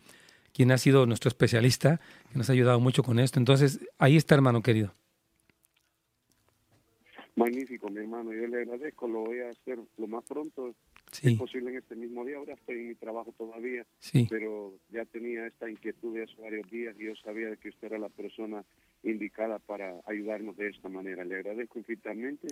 quien 0.52 0.72
ha 0.72 0.78
sido 0.78 1.06
nuestro 1.06 1.28
especialista, 1.28 2.00
que 2.32 2.38
nos 2.38 2.48
ha 2.48 2.52
ayudado 2.52 2.80
mucho 2.80 3.02
con 3.02 3.18
esto. 3.18 3.38
Entonces, 3.38 3.80
ahí 3.98 4.16
está, 4.16 4.34
hermano 4.34 4.62
querido. 4.62 4.94
Magnífico, 7.36 7.88
mi 7.88 7.98
hermano. 7.98 8.32
Yo 8.32 8.46
le 8.46 8.62
agradezco, 8.62 9.08
lo 9.08 9.20
voy 9.24 9.40
a 9.40 9.50
hacer 9.50 9.78
lo 9.96 10.06
más 10.06 10.24
pronto 10.24 10.74
es 11.22 11.38
posible 11.38 11.70
en 11.70 11.78
este 11.78 11.96
mismo 11.96 12.24
día. 12.24 12.36
Ahora 12.36 12.54
estoy 12.54 12.76
en 12.76 12.88
mi 12.88 12.94
trabajo 12.94 13.34
todavía, 13.36 13.84
pero 14.28 14.74
ya 14.90 15.04
tenía 15.04 15.46
esta 15.46 15.68
inquietud 15.68 16.14
de 16.14 16.24
hace 16.24 16.40
varios 16.40 16.70
días 16.70 16.94
y 16.98 17.04
yo 17.04 17.16
sabía 17.16 17.54
que 17.56 17.70
usted 17.70 17.88
era 17.88 17.98
la 17.98 18.08
persona 18.08 18.64
indicada 19.02 19.58
para 19.58 20.00
ayudarnos 20.06 20.56
de 20.56 20.68
esta 20.68 20.88
manera. 20.88 21.24
Le 21.24 21.36
agradezco 21.36 21.78
infinitamente, 21.78 22.48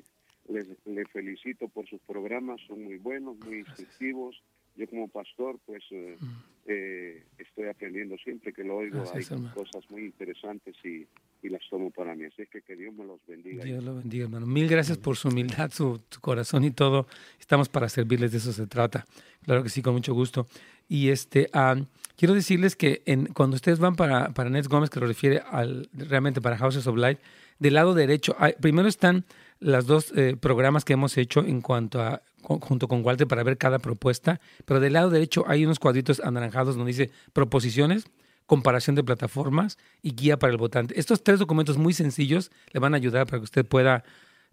le, 0.49 0.67
le 0.87 1.05
felicito 1.07 1.69
por 1.69 1.89
sus 1.89 2.01
programas, 2.01 2.61
son 2.67 2.85
muy 2.85 2.97
buenos, 2.97 3.39
muy 3.39 3.59
instructivos. 3.59 4.43
Yo 4.77 4.89
como 4.89 5.09
pastor, 5.09 5.59
pues 5.67 5.83
eh, 5.91 6.17
mm. 6.21 6.37
eh, 6.67 7.25
estoy 7.39 7.69
aprendiendo 7.69 8.17
siempre 8.19 8.53
que 8.53 8.65
lo 8.65 8.77
oigo. 8.77 9.03
hay 9.13 9.25
cosas 9.55 9.91
muy 9.91 10.05
interesantes 10.05 10.77
y 10.85 11.07
y 11.43 11.49
las 11.49 11.63
tomo 11.69 11.91
para 11.91 12.15
mí. 12.15 12.25
Así 12.25 12.47
que 12.51 12.63
que 12.63 12.77
Dios 12.77 12.95
me 12.95 13.05
los 13.05 13.21
bendiga. 13.27 13.65
Dios 13.65 13.83
lo 13.83 13.97
bendiga, 13.97 14.25
hermano. 14.25 14.47
Mil 14.47 14.69
gracias 14.69 14.99
por 14.99 15.17
su 15.17 15.29
humildad, 15.29 15.71
su, 15.73 16.01
corazón 16.21 16.65
y 16.65 16.71
todo. 16.71 17.07
Estamos 17.41 17.69
para 17.69 17.89
servirles, 17.89 18.33
de 18.33 18.39
eso 18.39 18.53
se 18.53 18.67
trata. 18.67 19.07
Claro 19.45 19.63
que 19.63 19.69
sí, 19.69 19.83
con 19.83 19.95
mucho 19.95 20.15
gusto. 20.15 20.47
Y 20.89 21.11
este, 21.11 21.49
ah, 21.53 21.77
quiero 22.17 22.35
decirles 22.35 22.77
que 22.77 23.03
en, 23.07 23.27
cuando 23.27 23.57
ustedes 23.57 23.79
van 23.79 23.97
para, 23.97 24.31
para 24.31 24.51
Nets 24.51 24.69
Gómez, 24.69 24.91
que 24.91 25.01
lo 25.01 25.07
refiere 25.07 25.43
al, 25.51 25.89
realmente 25.93 26.41
para 26.41 26.57
Houses 26.59 26.87
of 26.87 26.97
Light, 26.97 27.19
del 27.59 27.75
lado 27.75 27.95
derecho, 27.95 28.37
primero 28.61 28.89
están 28.89 29.25
los 29.61 29.87
dos 29.87 30.13
eh, 30.17 30.37
programas 30.39 30.85
que 30.85 30.93
hemos 30.93 31.17
hecho 31.19 31.45
en 31.45 31.61
cuanto 31.61 32.01
a 32.01 32.23
junto 32.43 32.89
con 32.89 33.05
Walter 33.05 33.27
para 33.27 33.43
ver 33.43 33.59
cada 33.59 33.79
propuesta, 33.79 34.41
pero 34.65 34.81
del 34.81 34.95
lado 34.95 35.11
derecho 35.11 35.45
hay 35.49 35.65
unos 35.65 35.79
cuadritos 35.79 36.21
anaranjados 36.21 36.77
donde 36.77 36.93
dice 36.93 37.11
proposiciones 37.33 38.07
comparación 38.49 38.97
de 38.97 39.05
plataformas 39.05 39.77
y 40.01 40.15
guía 40.15 40.39
para 40.39 40.51
el 40.51 40.57
votante. 40.57 40.99
Estos 40.99 41.23
tres 41.23 41.39
documentos 41.39 41.77
muy 41.77 41.93
sencillos 41.93 42.51
le 42.73 42.81
van 42.81 42.95
a 42.95 42.97
ayudar 42.97 43.27
para 43.27 43.39
que 43.39 43.45
usted 43.45 43.67
pueda 43.67 44.03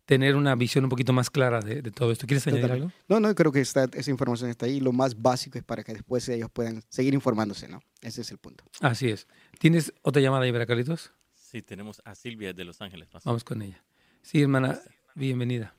tener 0.06 0.36
una 0.36 0.54
visión 0.56 0.84
un 0.84 0.90
poquito 0.90 1.14
más 1.14 1.30
clara 1.30 1.62
de, 1.62 1.82
todo 1.92 2.12
esto. 2.12 2.28
¿Quieres 2.28 2.46
añadir 2.46 2.72
algo? 2.74 2.92
No, 3.08 3.22
no, 3.22 3.34
creo 3.34 3.54
que 3.54 3.62
esta, 3.62 3.86
esa 3.94 4.12
información 4.12 4.50
está 4.50 4.66
ahí. 4.66 4.82
Lo 4.82 4.92
más 4.92 5.22
básico 5.22 5.58
es 5.58 5.64
para 5.64 5.82
que 5.82 5.94
después 5.94 6.28
ellos 6.28 6.52
puedan 6.52 6.84
seguir 6.90 7.14
informándose, 7.14 7.70
¿no? 7.70 7.82
Ese 8.02 8.22
es 8.22 8.32
el 8.32 8.38
punto. 8.38 8.66
Así 8.82 9.10
es. 9.10 9.28
¿Tienes 9.60 9.94
otra 10.02 10.22
llamada 10.22 10.44
ahí, 10.44 10.52
Carlitos? 10.52 11.14
Sí, 11.34 11.62
tenemos 11.62 12.02
a 12.04 12.16
Silvia 12.16 12.52
de 12.52 12.66
Los 12.66 12.82
Ángeles. 12.82 13.08
Vamos 13.24 13.46
con 13.46 13.62
ella. 13.62 13.82
Sí, 14.22 14.42
hermana, 14.42 14.78
bienvenida. 15.16 15.74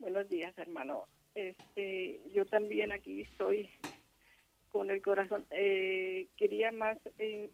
Buenos 0.00 0.28
días, 0.28 0.58
hermano. 0.58 1.04
Este, 1.36 2.20
yo 2.34 2.44
también 2.46 2.90
aquí 2.90 3.20
estoy 3.20 3.70
con 4.70 4.90
el 4.90 5.02
corazón. 5.02 5.46
Eh, 5.50 6.28
quería 6.36 6.72
más 6.72 6.98
eh, 7.18 7.50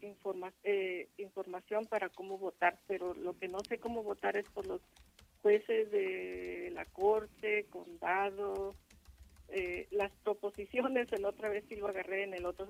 eh, 0.65 1.09
información 1.19 1.87
para 1.87 2.09
cómo 2.09 2.39
votar, 2.39 2.79
pero 2.87 3.15
lo 3.15 3.37
que 3.39 3.49
no 3.49 3.61
sé 3.61 3.79
cómo 3.79 4.03
votar 4.03 4.37
es 4.37 4.49
por 4.51 4.67
los 4.67 4.81
jueces 5.43 5.91
de 5.91 6.71
la 6.73 6.85
corte, 6.87 7.67
condado, 7.71 8.75
las 9.91 10.11
proposiciones. 10.25 11.13
El 11.13 11.27
otra 11.27 11.49
vez 11.49 11.65
sí 11.69 11.77
lo 11.77 11.87
agarré 11.87 12.25
en 12.25 12.35
el 12.35 12.45
otro 12.47 12.67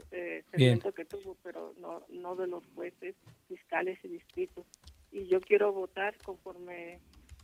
segmento 0.51 0.92
que 0.92 1.05
tuvo, 1.05 1.36
pero 1.42 1.72
no, 1.78 2.05
no 2.11 2.36
de 2.36 2.47
los 2.47 2.64
jueces 2.74 3.14
fiscales 3.49 3.99
y 4.03 4.09
distritos. 4.09 4.66
Y 5.11 5.26
yo 5.28 5.40
quiero 5.40 5.72
votar 5.72 6.18
conforme 6.18 6.99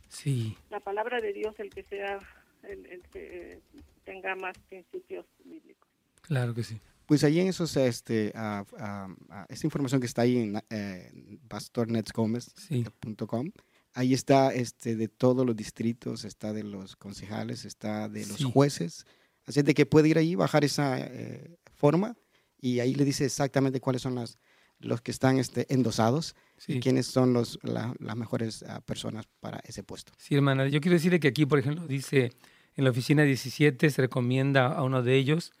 sí. 0.09 0.55
la 0.69 0.81
palabra 0.81 1.21
de 1.21 1.33
Dios, 1.33 1.55
el 1.59 1.69
que 1.69 1.83
sea, 1.83 2.19
el 2.63 3.01
que 3.11 3.59
tenga 4.03 4.35
más 4.35 4.57
principios 4.69 5.25
bíblicos. 5.43 5.89
Claro 6.21 6.53
que 6.53 6.63
sí. 6.63 6.79
Pues 7.11 7.25
ahí 7.25 7.41
en 7.41 7.49
esos, 7.49 7.75
este, 7.75 8.31
ah, 8.35 8.63
ah, 8.79 9.09
ah, 9.31 9.45
esta 9.49 9.67
información 9.67 9.99
que 9.99 10.07
está 10.07 10.21
ahí 10.21 10.37
en 10.37 10.63
eh, 10.69 11.11
pastornetsgomez.com, 11.49 13.51
ahí 13.95 14.13
está 14.13 14.53
este, 14.53 14.95
de 14.95 15.09
todos 15.09 15.45
los 15.45 15.53
distritos, 15.57 16.23
está 16.23 16.53
de 16.53 16.63
los 16.63 16.95
concejales, 16.95 17.65
está 17.65 18.07
de 18.07 18.25
los 18.25 18.37
Sí. 18.37 18.49
jueces. 18.53 19.05
Así 19.45 19.61
de 19.61 19.73
que 19.73 19.85
puede 19.85 20.07
ir 20.07 20.17
ahí, 20.17 20.35
bajar 20.35 20.63
esa 20.63 20.99
eh, 20.99 21.57
forma 21.75 22.15
y 22.61 22.79
ahí 22.79 22.95
le 22.95 23.03
dice 23.03 23.25
exactamente 23.25 23.81
cuáles 23.81 24.03
son 24.03 24.15
las, 24.15 24.37
los 24.79 25.01
que 25.01 25.11
están 25.11 25.37
este, 25.37 25.65
endosados 25.73 26.33
Sí. 26.59 26.75
y 26.77 26.79
quiénes 26.79 27.07
son 27.07 27.33
los, 27.33 27.59
la- 27.61 27.93
las 27.99 28.15
mejores 28.15 28.63
ah, 28.69 28.79
personas 28.79 29.25
para 29.41 29.59
ese 29.65 29.83
puesto. 29.83 30.13
Sí, 30.17 30.35
hermana. 30.35 30.69
Yo 30.69 30.79
quiero 30.79 30.95
decirle 30.95 31.19
que 31.19 31.27
aquí, 31.27 31.45
por 31.45 31.59
ejemplo, 31.59 31.85
dice 31.87 32.31
en 32.77 32.85
la 32.85 32.91
oficina 32.91 33.23
17 33.23 33.89
se 33.89 34.01
recomienda 34.01 34.67
a 34.67 34.81
uno 34.83 35.03
de 35.03 35.17
ellos 35.17 35.51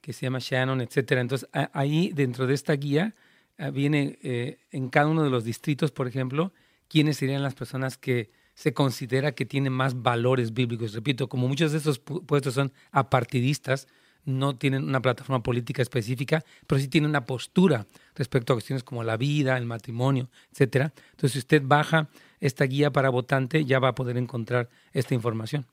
que 0.00 0.12
se 0.12 0.26
llama 0.26 0.38
Shannon, 0.40 0.80
etcétera. 0.80 1.20
Entonces, 1.20 1.48
a- 1.52 1.70
ahí 1.72 2.12
dentro 2.14 2.46
de 2.46 2.54
esta 2.54 2.72
guía 2.74 3.14
ah, 3.58 3.70
viene 3.70 4.18
eh, 4.22 4.58
en 4.70 4.88
cada 4.88 5.08
uno 5.08 5.22
de 5.24 5.30
los 5.30 5.44
distritos, 5.44 5.90
por 5.90 6.06
ejemplo, 6.06 6.52
quiénes 6.88 7.16
serían 7.18 7.42
las 7.42 7.54
personas 7.54 7.98
que 7.98 8.30
se 8.54 8.72
considera 8.74 9.32
que 9.32 9.46
tienen 9.46 9.72
más 9.72 10.02
valores 10.02 10.52
bíblicos. 10.52 10.92
Repito, 10.92 11.28
como 11.28 11.46
muchos 11.48 11.72
de 11.72 11.78
estos 11.78 12.04
pu- 12.04 12.24
puestos 12.26 12.54
son 12.54 12.72
apartidistas, 12.90 13.86
no 14.24 14.56
tienen 14.56 14.84
una 14.84 15.00
plataforma 15.00 15.42
política 15.42 15.80
específica, 15.80 16.44
pero 16.66 16.80
sí 16.80 16.88
tienen 16.88 17.08
una 17.10 17.24
postura 17.24 17.86
respecto 18.14 18.52
a 18.52 18.56
cuestiones 18.56 18.82
como 18.84 19.02
la 19.04 19.16
vida, 19.16 19.56
el 19.56 19.64
matrimonio, 19.64 20.28
etcétera. 20.52 20.92
Entonces, 21.12 21.32
si 21.32 21.38
usted 21.38 21.62
baja 21.64 22.08
esta 22.40 22.64
guía 22.64 22.90
para 22.90 23.10
votante, 23.10 23.64
ya 23.64 23.78
va 23.78 23.88
a 23.88 23.94
poder 23.94 24.16
encontrar 24.16 24.68
esta 24.92 25.14
información. 25.14 25.66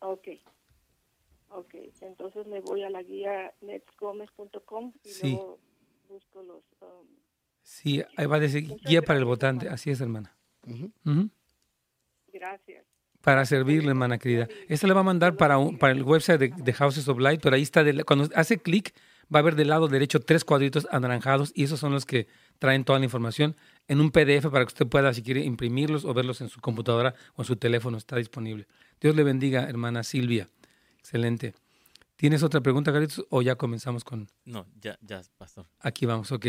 Ok. 0.00 0.28
Entonces 2.04 2.46
me 2.46 2.60
voy 2.60 2.82
a 2.82 2.90
la 2.90 3.02
guía 3.02 3.52
netsgomez.com 3.62 4.92
y 5.02 5.08
Sí. 5.08 5.30
luego 5.32 5.58
busco 6.08 6.42
los... 6.42 6.62
um, 6.82 7.06
Sí, 7.62 8.02
ahí 8.16 8.26
va 8.26 8.36
a 8.36 8.40
decir 8.40 8.76
guía 8.86 9.00
para 9.02 9.18
el 9.18 9.24
votante. 9.24 9.68
Así 9.70 9.90
es, 9.90 10.00
hermana. 10.00 10.36
Gracias. 12.32 12.84
Para 13.22 13.46
servirle, 13.46 13.88
hermana 13.90 14.18
querida. 14.18 14.48
Esta 14.68 14.86
le 14.86 14.92
va 14.92 15.00
a 15.00 15.04
mandar 15.04 15.36
para, 15.36 15.56
un- 15.56 15.78
para 15.78 15.94
el 15.94 16.02
website 16.02 16.38
de, 16.38 16.48
de 16.54 16.72
Houses 16.74 17.08
of 17.08 17.18
Light, 17.18 17.40
pero 17.42 17.56
ahí 17.56 17.62
está, 17.62 17.82
de 17.82 17.94
la- 17.94 18.04
cuando 18.04 18.28
hace 18.34 18.58
clic, 18.58 18.94
va 19.34 19.38
a 19.38 19.42
ver 19.42 19.54
del 19.54 19.68
lado 19.68 19.88
derecho 19.88 20.20
tres 20.20 20.44
cuadritos 20.44 20.86
anaranjados 20.90 21.52
y 21.54 21.64
esos 21.64 21.80
son 21.80 21.92
los 21.92 22.04
que 22.04 22.26
traen 22.58 22.84
toda 22.84 22.98
la 22.98 23.06
información 23.06 23.56
en 23.88 24.00
un 24.02 24.10
PDF 24.10 24.50
para 24.50 24.64
que 24.66 24.68
usted 24.74 24.86
pueda, 24.86 25.14
si 25.14 25.22
quiere, 25.22 25.42
imprimirlos 25.42 26.04
o 26.04 26.12
verlos 26.12 26.42
en 26.42 26.50
su 26.50 26.60
computadora 26.60 27.14
o 27.34 27.40
en 27.42 27.46
su 27.46 27.56
teléfono. 27.56 27.96
Está 27.96 28.16
disponible. 28.16 28.66
Dios 29.00 29.16
le 29.16 29.22
bendiga, 29.22 29.66
hermana 29.70 30.02
Silvia. 30.02 30.48
Excelente. 30.98 31.54
¿Tienes 32.16 32.42
otra 32.42 32.60
pregunta, 32.60 32.92
Carlitos? 32.92 33.24
¿O 33.30 33.42
ya 33.42 33.56
comenzamos 33.56 34.04
con...? 34.04 34.28
No, 34.44 34.66
ya, 34.80 34.96
ya, 35.02 35.20
pastor. 35.36 35.66
Aquí 35.80 36.06
vamos, 36.06 36.30
ok. 36.32 36.46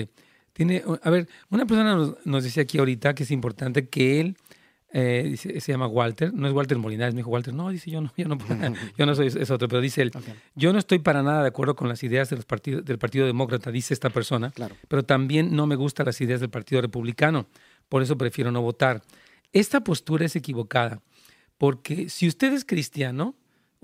Tiene, 0.53 0.84
a 1.03 1.09
ver, 1.09 1.28
una 1.49 1.66
persona 1.66 1.95
nos, 1.95 2.26
nos 2.26 2.43
decía 2.43 2.63
aquí 2.63 2.78
ahorita 2.78 3.13
que 3.16 3.24
es 3.24 3.32
importante 3.32 3.89
que 3.89 4.22
él, 4.22 4.38
eh, 4.93 5.28
dice- 5.32 5.59
se 5.59 5.72
llama 5.74 5.88
Walter, 5.88 6.34
no 6.34 6.47
es 6.47 6.53
Walter 6.53 6.78
Molinares, 6.78 7.13
me 7.13 7.20
dijo 7.20 7.30
Walter, 7.30 7.53
no, 7.53 7.70
dice 7.72 7.91
yo 7.91 7.99
no, 7.99 8.13
yo 8.16 8.28
no, 8.28 8.38
yo 8.97 9.05
no 9.05 9.16
soy, 9.16 9.28
es 9.28 9.51
otro, 9.51 9.68
pero 9.68 9.82
dice 9.82 10.01
él, 10.03 10.11
Ok, 10.16 10.24
yo 10.55 10.72
no 10.72 10.80
estoy 10.80 10.99
para 10.99 11.24
nada 11.24 11.41
de 11.41 11.49
acuerdo 11.49 11.76
con 11.76 11.89
las 11.89 12.03
ideas 12.03 12.30
de 12.30 12.38
los 12.38 12.45
partidos, 12.45 12.86
del 12.86 12.97
Partido 12.99 13.26
Demócrata, 13.26 13.70
dice 13.72 13.93
esta 13.93 14.09
persona, 14.11 14.51
claro. 14.51 14.76
pero 14.88 15.03
también 15.03 15.53
no 15.55 15.68
me 15.68 15.76
gustan 15.76 16.05
las 16.05 16.22
ideas 16.22 16.39
del 16.39 16.49
Partido 16.51 16.80
Republicano, 16.82 17.47
por 17.89 18.01
eso 18.01 18.18
prefiero 18.18 18.51
no 18.51 18.61
votar. 18.61 19.01
Esta 19.51 19.84
postura 19.84 20.26
es 20.26 20.36
equivocada, 20.38 21.01
porque 21.57 22.07
si 22.07 22.28
usted 22.30 22.53
es 22.53 22.63
cristiano, 22.63 23.36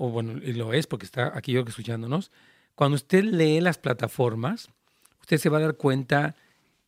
o 0.03 0.09
bueno, 0.09 0.33
lo 0.33 0.73
es 0.73 0.87
porque 0.87 1.05
está 1.05 1.31
aquí 1.37 1.51
yo 1.51 1.61
escuchándonos, 1.61 2.31
cuando 2.73 2.95
usted 2.95 3.23
lee 3.23 3.61
las 3.61 3.77
plataformas, 3.77 4.69
usted 5.19 5.37
se 5.37 5.49
va 5.49 5.59
a 5.59 5.61
dar 5.61 5.75
cuenta 5.75 6.35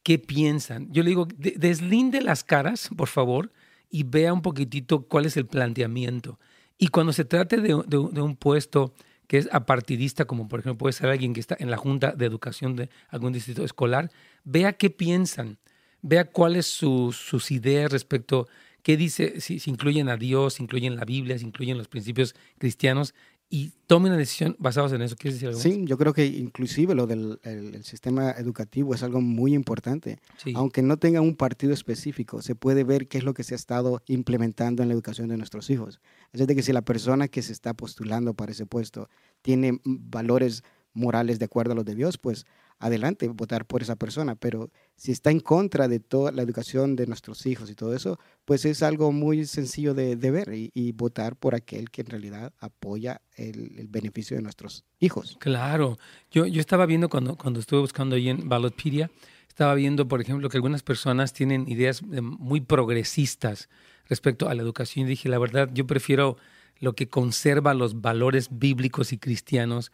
qué 0.01 0.17
piensan. 0.17 0.91
Yo 0.91 1.03
le 1.03 1.09
digo, 1.09 1.27
de- 1.37 1.53
deslinde 1.57 2.21
las 2.21 2.43
caras, 2.43 2.89
por 2.97 3.07
favor, 3.07 3.51
y 3.91 4.01
vea 4.01 4.33
un 4.33 4.41
poquitito 4.41 5.03
cuál 5.03 5.27
es 5.27 5.37
el 5.37 5.45
planteamiento. 5.45 6.39
Y 6.79 6.87
cuando 6.87 7.13
se 7.13 7.23
trate 7.23 7.57
de, 7.61 7.75
un- 7.75 8.35
puesto 8.35 8.95
que 9.27 9.37
es 9.37 9.47
apartidista, 9.51 10.25
como 10.25 10.47
por 10.47 10.61
ejemplo 10.61 10.79
puede 10.79 10.93
ser 10.93 11.09
alguien 11.09 11.33
que 11.33 11.39
está 11.39 11.55
en 11.59 11.69
la 11.69 11.77
Junta 11.77 12.13
de 12.13 12.25
Educación 12.25 12.75
de 12.75 12.89
algún 13.09 13.31
distrito 13.31 13.63
escolar, 13.63 14.09
vea 14.43 14.73
qué 14.73 14.89
piensan, 14.89 15.59
vea 16.01 16.25
cuáles 16.25 16.65
sus, 16.65 17.15
sus 17.15 17.51
ideas 17.51 17.91
respecto, 17.91 18.47
qué 18.83 18.95
dice, 18.97 19.41
si, 19.41 19.59
si 19.59 19.71
incluyen 19.71 20.09
a 20.09 20.17
Dios, 20.17 20.55
si 20.55 20.63
incluyen 20.63 20.95
la 20.95 21.05
Biblia, 21.05 21.37
si 21.39 21.45
incluyen 21.45 21.77
los 21.77 21.87
principios 21.87 22.35
cristianos, 22.59 23.15
y 23.49 23.71
tome 23.85 24.09
una 24.09 24.17
decisión 24.17 24.55
basados 24.57 24.91
en 24.93 25.03
eso. 25.03 25.15
¿Quieres 25.15 25.35
decir 25.35 25.49
algo? 25.49 25.59
más? 25.59 25.63
Sí, 25.63 25.83
yo 25.85 25.95
creo 25.97 26.11
que 26.13 26.25
inclusive 26.25 26.95
lo 26.95 27.05
del 27.05 27.39
el- 27.43 27.75
el 27.75 27.83
sistema 27.83 28.31
educativo 28.31 28.95
es 28.95 29.03
algo 29.03 29.21
muy 29.21 29.53
importante. 29.53 30.17
Sí. 30.37 30.53
Aunque 30.55 30.81
no 30.81 30.97
tenga 30.97 31.21
un 31.21 31.35
partido 31.35 31.71
específico, 31.71 32.41
se 32.41 32.55
puede 32.55 32.83
ver 32.83 33.07
qué 33.07 33.19
es 33.19 33.23
lo 33.23 33.35
que 33.35 33.43
se 33.43 33.53
ha 33.53 33.55
estado 33.57 34.01
implementando 34.07 34.81
en 34.81 34.89
la 34.89 34.95
educación 34.95 35.27
de 35.27 35.37
nuestros 35.37 35.69
hijos. 35.69 36.01
Es 36.31 36.39
decir, 36.39 36.55
que 36.55 36.63
si 36.63 36.73
la 36.73 36.81
persona 36.81 37.27
que 37.27 37.43
se 37.43 37.51
está 37.53 37.75
postulando 37.75 38.33
para 38.33 38.53
ese 38.53 38.65
puesto 38.65 39.07
tiene 39.43 39.79
valores 39.85 40.63
morales 40.93 41.37
de 41.37 41.45
acuerdo 41.45 41.73
a 41.73 41.75
los 41.75 41.85
de 41.85 41.93
Dios, 41.95 42.17
pues 42.17 42.45
adelante, 42.83 43.27
votar 43.29 43.65
por 43.65 43.81
esa 43.81 43.95
persona. 43.95 44.35
Pero 44.35 44.69
si 44.95 45.11
está 45.11 45.31
en 45.31 45.39
contra 45.39 45.87
de 45.87 45.99
toda 45.99 46.31
la 46.31 46.41
educación 46.41 46.95
de 46.95 47.07
nuestros 47.07 47.45
hijos 47.45 47.69
y 47.69 47.75
todo 47.75 47.95
eso, 47.95 48.19
pues 48.45 48.65
es 48.65 48.83
algo 48.83 49.11
muy 49.11 49.45
sencillo 49.45 49.93
de, 49.93 50.15
ver 50.15 50.49
y, 50.51 50.91
votar 50.91 51.35
por 51.35 51.55
aquel 51.55 51.89
que 51.89 52.01
en 52.01 52.07
realidad 52.07 52.53
apoya 52.59 53.21
el, 53.35 53.79
el 53.79 53.87
beneficio 53.87 54.35
de 54.35 54.43
nuestros 54.43 54.83
hijos. 54.99 55.37
Claro, 55.39 55.97
yo, 56.29 56.45
yo 56.45 56.59
estaba 56.59 56.85
viendo 56.85 57.09
cuando, 57.09 57.37
cuando 57.37 57.59
estuve 57.59 57.79
buscando 57.79 58.15
ahí 58.15 58.29
en 58.29 58.49
Ballotpedia, 58.49 59.09
estaba 59.47 59.75
viendo, 59.75 60.07
por 60.07 60.19
ejemplo, 60.19 60.49
que 60.49 60.57
algunas 60.57 60.83
personas 60.83 61.31
tienen 61.31 61.69
ideas 61.69 62.01
eh, 62.11 62.21
muy 62.21 62.59
progresistas 62.59 63.69
respecto 64.09 64.49
a 64.49 64.55
la 64.55 64.61
educación. 64.61 65.05
Y 65.05 65.09
dije, 65.11 65.29
la 65.29 65.39
verdad, 65.39 65.69
yo 65.73 65.87
prefiero 65.87 66.37
lo 66.79 66.93
que 66.93 67.07
conserva 67.07 67.73
los 67.73 68.01
valores 68.01 68.49
bíblicos 68.51 69.13
y 69.13 69.17
cristianos, 69.17 69.91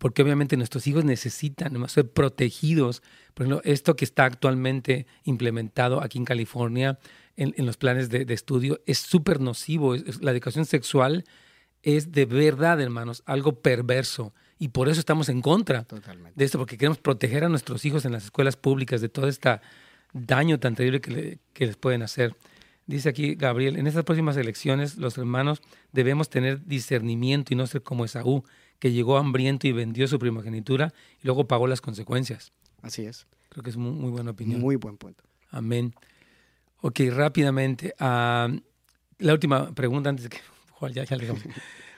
porque 0.00 0.22
obviamente 0.22 0.56
nuestros 0.56 0.86
hijos 0.86 1.04
necesitan 1.04 1.68
además, 1.68 1.92
ser 1.92 2.10
protegidos. 2.10 3.02
Por 3.34 3.46
ejemplo, 3.46 3.60
esto 3.70 3.94
que 3.94 4.04
está 4.06 4.24
actualmente 4.24 5.06
implementado 5.24 6.02
aquí 6.02 6.16
en 6.18 6.24
California 6.24 6.98
en, 7.36 7.54
en 7.56 7.66
los 7.66 7.76
planes 7.76 8.08
de, 8.08 8.24
de 8.24 8.34
estudio 8.34 8.80
es 8.86 8.98
súper 8.98 9.40
nocivo. 9.40 9.94
Es- 9.94 10.02
es- 10.06 10.22
la 10.22 10.30
educación 10.32 10.64
sexual 10.64 11.24
es 11.82 12.12
de 12.12 12.24
verdad, 12.24 12.80
hermanos, 12.80 13.22
algo 13.26 13.60
perverso. 13.60 14.32
Y 14.58 14.68
por 14.68 14.88
eso 14.88 15.00
estamos 15.00 15.28
en 15.28 15.40
contra 15.42 15.84
Totalmente. 15.84 16.32
de 16.34 16.44
esto, 16.44 16.58
porque 16.58 16.76
queremos 16.78 16.98
proteger 16.98 17.44
a 17.44 17.48
nuestros 17.48 17.84
hijos 17.84 18.04
en 18.04 18.12
las 18.12 18.24
escuelas 18.24 18.56
públicas 18.56 19.00
de 19.02 19.08
todo 19.10 19.28
este 19.28 19.60
daño 20.12 20.58
tan 20.58 20.74
terrible 20.74 21.00
que, 21.00 21.10
le- 21.10 21.38
que 21.52 21.66
les 21.66 21.76
pueden 21.76 22.02
hacer. 22.02 22.34
Dice 22.86 23.08
aquí 23.10 23.34
Gabriel, 23.36 23.76
en 23.76 23.86
estas 23.86 24.04
próximas 24.04 24.36
elecciones 24.36 24.96
los 24.96 25.16
hermanos 25.18 25.60
debemos 25.92 26.28
tener 26.28 26.66
discernimiento 26.66 27.52
y 27.54 27.56
no 27.56 27.66
ser 27.66 27.82
como 27.82 28.04
Esaú, 28.04 28.44
que 28.80 28.90
llegó 28.90 29.16
hambriento 29.18 29.68
y 29.68 29.72
vendió 29.72 30.08
su 30.08 30.18
primogenitura 30.18 30.92
y 31.22 31.26
luego 31.26 31.46
pagó 31.46 31.68
las 31.68 31.80
consecuencias. 31.80 32.52
Así 32.82 33.04
es. 33.04 33.26
Creo 33.50 33.62
que 33.62 33.70
es 33.70 33.76
muy, 33.76 33.92
muy 33.92 34.10
buena 34.10 34.32
opinión. 34.32 34.60
Muy 34.60 34.76
buen 34.76 34.96
punto. 34.96 35.22
Amén. 35.50 35.94
Ok, 36.80 37.00
rápidamente. 37.10 37.94
ah, 38.00 38.48
la 39.18 39.32
última 39.34 39.72
pregunta 39.72 40.10
antes 40.10 40.24
de 40.24 40.30
que... 40.30 40.38
Juan, 40.72 40.92
ya, 40.94 41.04
ya 41.04 41.16
le 41.16 41.26
dejamos. 41.26 41.44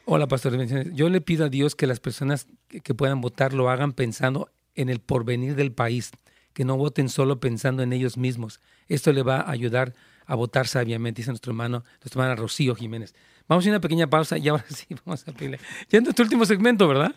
Hola, 0.05 0.27
pastor. 0.27 0.61
Yo 0.93 1.09
le 1.09 1.21
pido 1.21 1.45
a 1.47 1.49
Dios 1.49 1.77
que 1.77 1.87
las 1.87 2.01
personas 2.01 2.49
que, 2.67 2.81
que 2.81 2.95
puedan 2.95 3.21
votar 3.21 3.53
lo 3.55 3.71
hagan 3.71 3.93
pensando 3.93 4.51
en 4.75 4.89
el 4.89 4.99
porvenir 4.99 5.55
del 5.55 5.71
país, 5.71 6.11
que 6.53 6.65
no 6.65 6.77
voten 6.77 7.09
solo 7.09 7.39
pensando 7.39 7.85
en 7.85 7.93
ellos 7.93 8.17
mismos. 8.17 8.61
Esto 8.89 9.13
le 9.13 9.23
va 9.23 9.37
a 9.37 9.51
ayudar 9.53 9.95
a 10.27 10.35
votar 10.35 10.67
sabiamente, 10.67 11.21
dice 11.21 11.31
nuestro 11.31 11.53
hermano, 11.53 11.85
nuestra 12.01 12.21
hermana 12.21 12.35
Rocío 12.35 12.75
Jiménez. 12.75 13.15
Vamos 13.53 13.67
a 13.67 13.69
ir 13.69 13.75
a 13.75 13.77
una 13.77 13.81
pequeña 13.83 14.07
pausa 14.07 14.39
y 14.39 14.49
ahora 14.49 14.65
sí 14.71 14.87
vamos 15.05 15.29
a 15.29 15.33
pedirle. 15.33 15.59
Ya 15.91 15.99
en 15.99 16.05
nuestro 16.05 16.23
último 16.25 16.47
segmento, 16.47 16.89
¿verdad? 16.89 17.15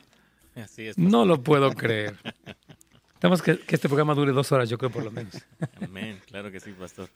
Así 0.54 0.86
es. 0.86 0.98
No 0.98 1.24
lo 1.26 1.42
puedo 1.42 1.72
creer. 1.76 2.18
Estamos 3.14 3.42
que, 3.42 3.58
que 3.60 3.76
este 3.76 3.88
programa 3.88 4.14
dure 4.14 4.34
dos 4.34 4.52
horas, 4.52 4.70
yo 4.70 4.78
creo, 4.78 4.90
por 4.92 5.06
lo 5.06 5.12
menos. 5.12 5.34
Amén. 5.82 6.20
Claro 6.28 6.52
que 6.52 6.60
sí, 6.60 6.72
pastor. 6.74 7.08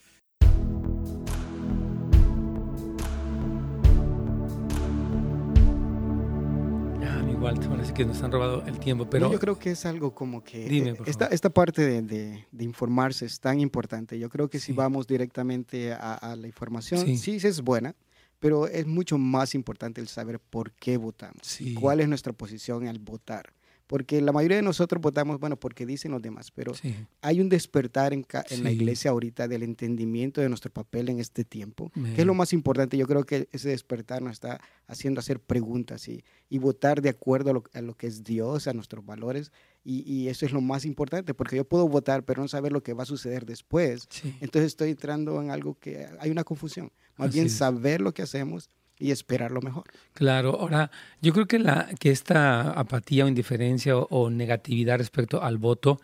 Ahora 7.42 7.86
sí 7.86 7.94
que 7.94 8.06
nos 8.06 8.22
han 8.22 8.32
robado 8.32 8.64
el 8.68 8.80
tiempo, 8.80 9.10
pero 9.10 9.28
No, 9.28 9.32
yo 9.32 9.40
creo 9.40 9.58
que 9.58 9.72
es 9.72 9.86
algo 9.86 10.14
como 10.14 10.44
que 10.44 10.68
Dime, 10.68 10.94
por 10.96 11.08
esta, 11.08 11.26
favor. 11.26 11.34
esta 11.34 11.50
parte 11.50 11.82
de, 11.86 12.02
de- 12.02 12.46
de 12.52 12.64
informarse 12.64 13.26
es 13.26 13.40
tan 13.40 13.60
importante. 13.60 14.20
Yo 14.20 14.30
creo 14.30 14.50
que 14.50 14.60
Sí. 14.60 14.68
si 14.68 14.72
vamos 14.74 15.08
directamente 15.08 15.94
a, 15.94 16.16
a 16.16 16.36
la 16.36 16.48
información, 16.48 17.06
Sí. 17.06 17.18
sí. 17.18 17.48
es 17.48 17.62
buena, 17.62 17.96
pero 18.40 18.68
es 18.68 18.88
mucho 18.88 19.18
más 19.18 19.54
importante 19.56 20.02
el 20.02 20.08
saber 20.08 20.40
por 20.40 20.72
qué 20.74 20.98
votamos, 20.98 21.42
Sí. 21.44 21.74
cuál 21.74 22.00
es 22.00 22.08
nuestra 22.08 22.34
posición 22.34 22.88
al 22.88 23.00
votar. 23.00 23.54
Porque 23.88 24.22
la 24.22 24.32
mayoría 24.32 24.58
de 24.58 24.62
nosotros 24.62 25.02
votamos, 25.02 25.40
bueno, 25.40 25.56
porque 25.60 25.84
dicen 25.84 26.12
los 26.12 26.22
demás, 26.22 26.52
pero 26.52 26.76
sí, 26.76 26.94
hay 27.22 27.42
un 27.42 27.50
despertar 27.50 28.14
en, 28.14 28.24
en 28.52 28.64
la 28.64 28.70
Sí. 28.70 28.76
iglesia 28.76 29.10
ahorita 29.10 29.48
del 29.48 29.64
entendimiento 29.64 30.42
de 30.42 30.48
nuestro 30.48 30.72
papel 30.72 31.10
en 31.10 31.20
este 31.20 31.44
tiempo, 31.44 31.90
que 31.90 32.00
Amén. 32.00 32.14
es 32.16 32.24
lo 32.28 32.36
más 32.36 32.54
importante. 32.54 32.98
Yo 32.98 33.08
creo 33.08 33.24
que 33.24 33.50
ese 33.52 33.70
despertar 33.70 34.22
nos 34.22 34.34
está 34.34 34.62
haciendo 34.86 35.20
hacer 35.22 35.40
preguntas 35.40 36.08
y, 36.08 36.24
y 36.50 36.60
votar 36.60 37.02
de 37.02 37.10
acuerdo 37.10 37.50
a 37.50 37.54
lo, 37.54 37.64
a 37.74 37.82
lo 37.82 37.96
que 37.96 38.06
es 38.06 38.24
Dios, 38.24 38.68
a 38.68 38.74
nuestros 38.74 39.04
valores, 39.04 39.52
Y, 39.84 40.28
eso 40.28 40.46
es 40.46 40.52
lo 40.52 40.62
más 40.62 40.86
importante, 40.86 41.34
porque 41.34 41.56
yo 41.56 41.64
puedo 41.64 41.88
votar, 41.88 42.24
pero 42.24 42.42
no 42.42 42.48
saber 42.48 42.72
lo 42.72 42.84
que 42.84 42.94
va 42.94 43.04
a 43.04 43.08
suceder 43.08 43.46
después. 43.46 44.08
Entonces 44.40 44.68
estoy 44.68 44.92
entrando 44.92 45.42
en 45.42 45.50
algo 45.50 45.76
que 45.80 46.08
hay 46.20 46.30
una 46.30 46.44
confusión. 46.44 46.92
Más 47.18 47.34
bien 47.34 47.50
saber 47.50 48.00
lo 48.02 48.14
que 48.14 48.22
hacemos 48.22 48.70
y 49.00 49.12
esperar 49.12 49.52
lo 49.52 49.62
mejor. 49.62 49.86
Claro, 50.14 50.60
ahora 50.60 50.92
yo 51.22 51.34
creo 51.34 51.48
que, 51.48 51.58
la, 51.58 51.90
que 52.00 52.12
esta 52.12 52.72
apatía 52.72 53.26
o 53.26 53.28
indiferencia 53.28 53.98
o, 53.98 54.30
negatividad 54.30 54.98
respecto 54.98 55.42
al 55.42 55.58
voto, 55.58 56.00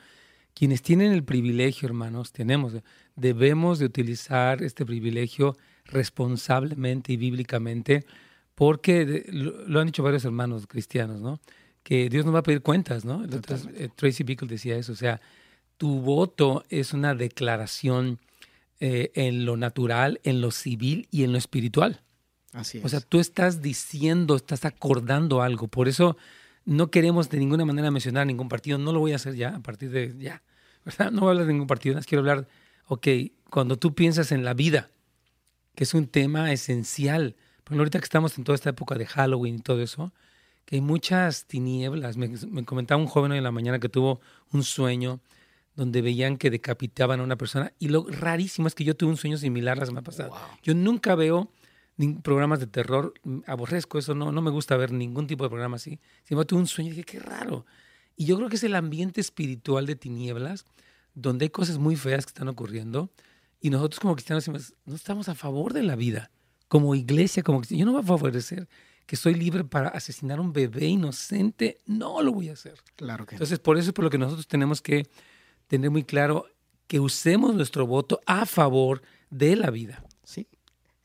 quienes 0.53 0.82
tienen 0.82 1.11
el 1.11 1.23
privilegio, 1.23 1.88
hermanos, 1.88 2.32
tenemos, 2.32 2.73
debemos 3.15 3.80
de 3.80 3.86
utilizar 3.86 4.63
este 4.63 4.86
privilegio 4.86 5.57
responsablemente 5.84 7.13
y 7.13 7.17
bíblicamente, 7.17 8.05
porque 8.55 9.26
lo, 9.28 9.80
han 9.80 9.88
dicho 9.88 10.01
varios 10.01 10.23
hermanos 10.23 10.65
cristianos, 10.65 11.19
¿no? 11.19 11.41
Que 11.86 12.09
Dios 12.09 12.25
nos 12.25 12.33
va 12.33 12.39
a 12.39 12.43
pedir 12.43 12.63
cuentas, 12.63 13.05
¿no? 13.05 13.23
Eh, 13.23 13.89
Tracy 13.95 14.23
Bickle 14.23 14.47
decía 14.47 14.75
eso, 14.75 14.91
o 14.91 14.95
sea, 14.95 15.21
tu 15.77 16.01
voto 16.01 16.63
es 16.69 16.93
una 16.93 17.13
declaración 17.13 18.17
eh, 18.79 19.11
en 19.13 19.45
lo 19.45 19.55
natural, 19.55 20.19
en 20.23 20.41
lo 20.41 20.49
civil 20.49 21.07
y 21.11 21.23
en 21.23 21.31
lo 21.31 21.38
espiritual. 21.38 22.01
O 22.83 22.89
sea, 22.89 23.01
tú 23.01 23.19
estás 23.19 23.61
diciendo, 23.61 24.36
estás 24.36 24.65
acordando 24.65 25.43
algo. 25.43 25.67
Por 25.67 25.88
eso 25.88 26.17
no 26.63 26.89
queremos 26.89 27.29
de 27.29 27.38
ninguna 27.38 27.65
manera 27.65 27.91
mencionar 27.91 28.25
ningún 28.25 28.49
partido. 28.49 28.79
No 28.79 28.91
lo 28.91 28.99
voy 28.99 29.11
a 29.11 29.17
hacer 29.17 29.36
ya, 29.36 29.55
a 29.55 29.59
partir 29.59 29.91
de 29.91 30.15
ya. 30.17 30.41
No 31.11 31.21
voy 31.21 31.27
a 31.27 31.31
hablar 31.33 31.45
de 31.45 31.53
ningún 31.53 31.67
partido. 31.67 31.99
Quiero 32.01 32.21
hablar, 32.21 32.47
ok, 32.88 33.07
cuando 33.51 33.77
tú 33.77 33.93
piensas 33.93 34.31
en 34.31 34.43
la 34.43 34.55
vida, 34.55 34.89
que 35.75 35.83
es 35.83 35.93
un 35.93 36.07
tema 36.07 36.51
esencial. 36.51 37.36
Porque 37.63 37.77
ahorita 37.77 37.99
que 37.99 38.05
estamos 38.05 38.39
en 38.39 38.43
toda 38.43 38.55
esta 38.55 38.71
época 38.71 38.95
de 38.95 39.05
Halloween 39.05 39.55
y 39.55 39.59
todo 39.59 39.83
eso, 39.83 40.13
que 40.66 40.78
hay 40.78 40.82
muchas 40.82 41.45
tinieblas. 41.45 42.18
Me, 42.18 42.66
comentaba 42.66 42.99
un 42.99 43.07
joven 43.07 43.32
hoy 43.32 43.38
en 43.38 43.43
la 43.43 43.51
mañana 43.51 43.80
que 43.80 43.89
tuvo 43.89 44.20
un 44.51 44.63
sueño 44.63 45.22
donde 45.76 46.01
veían 46.01 46.38
que 46.38 46.49
decapitaban 46.49 47.20
a 47.20 47.24
una 47.24 47.38
persona. 47.38 47.74
Y 47.80 47.89
lo 47.89 48.05
rarísimo 48.09 48.68
es 48.68 48.76
que 48.76 48.84
yo 48.84 48.95
tuve 48.95 49.11
un 49.11 49.18
sueño 49.18 49.38
similar 49.38 49.78
la 49.78 49.86
semana 49.86 50.03
pasada. 50.03 50.32
Yo 50.63 50.74
nunca 50.74 51.16
veo 51.16 51.51
programas 52.24 52.59
de 52.59 52.68
terror, 52.68 53.13
mm, 53.24 53.39
aborrezco 53.47 53.99
eso, 53.99 54.16
no, 54.16 54.32
no 54.32 54.41
me 54.41 54.51
gusta 54.51 54.76
ver 54.76 54.91
ningún 54.91 55.28
tipo 55.28 55.43
de 55.43 55.49
programa 55.49 55.78
así. 55.78 55.91
Sin 56.24 56.36
embargo, 56.36 56.47
tuve 56.47 56.59
un 56.59 56.68
sueño 56.68 56.89
y 56.89 56.91
dije, 56.91 57.03
qué 57.03 57.20
raro. 57.20 57.66
Y 58.18 58.26
yo 58.26 58.38
creo 58.38 58.49
que 58.49 58.55
es 58.55 58.63
el 58.63 58.76
ambiente 58.76 59.22
espiritual 59.22 59.86
de 59.86 59.95
tinieblas, 59.95 60.66
donde 61.13 61.45
hay 61.45 61.49
cosas 61.49 61.78
muy 61.78 61.95
feas 61.95 62.26
que 62.26 62.30
están 62.30 62.47
ocurriendo, 62.47 63.09
y 63.61 63.70
nosotros 63.70 63.99
como 63.99 64.16
cristianos 64.16 64.74
no 64.86 64.95
estamos 64.95 65.30
a 65.30 65.36
favor 65.36 65.74
de 65.74 65.84
la 65.84 65.95
vida. 65.95 66.32
Como 66.68 66.95
iglesia, 66.95 67.43
como 67.43 67.59
cristianos, 67.59 67.80
yo 67.80 67.86
no 67.86 67.91
voy 67.93 68.01
a 68.01 68.05
favorecer 68.05 68.68
que 69.05 69.15
soy 69.15 69.35
libre 69.35 69.63
para 69.63 69.89
asesinar 69.89 70.39
a 70.39 70.41
un 70.41 70.53
bebé 70.53 70.85
inocente, 70.87 71.81
no 71.85 72.21
lo 72.21 72.33
voy 72.33 72.49
a 72.49 72.53
hacer. 72.53 72.75
Claro 72.95 73.25
que 73.25 73.35
Entonces, 73.35 73.59
por 73.59 73.77
eso 73.77 73.89
es 73.89 73.93
por 73.93 74.03
lo 74.03 74.09
que 74.09 74.17
nosotros 74.17 74.47
tenemos 74.47 74.81
que 74.81 75.07
tener 75.67 75.91
muy 75.91 76.03
claro 76.03 76.45
que 76.87 76.99
usemos 76.99 77.55
nuestro 77.55 77.87
voto 77.87 78.19
a 78.25 78.45
favor 78.45 79.01
de 79.29 79.55
la 79.55 79.69
vida. 79.69 80.03
Sí, 80.23 80.47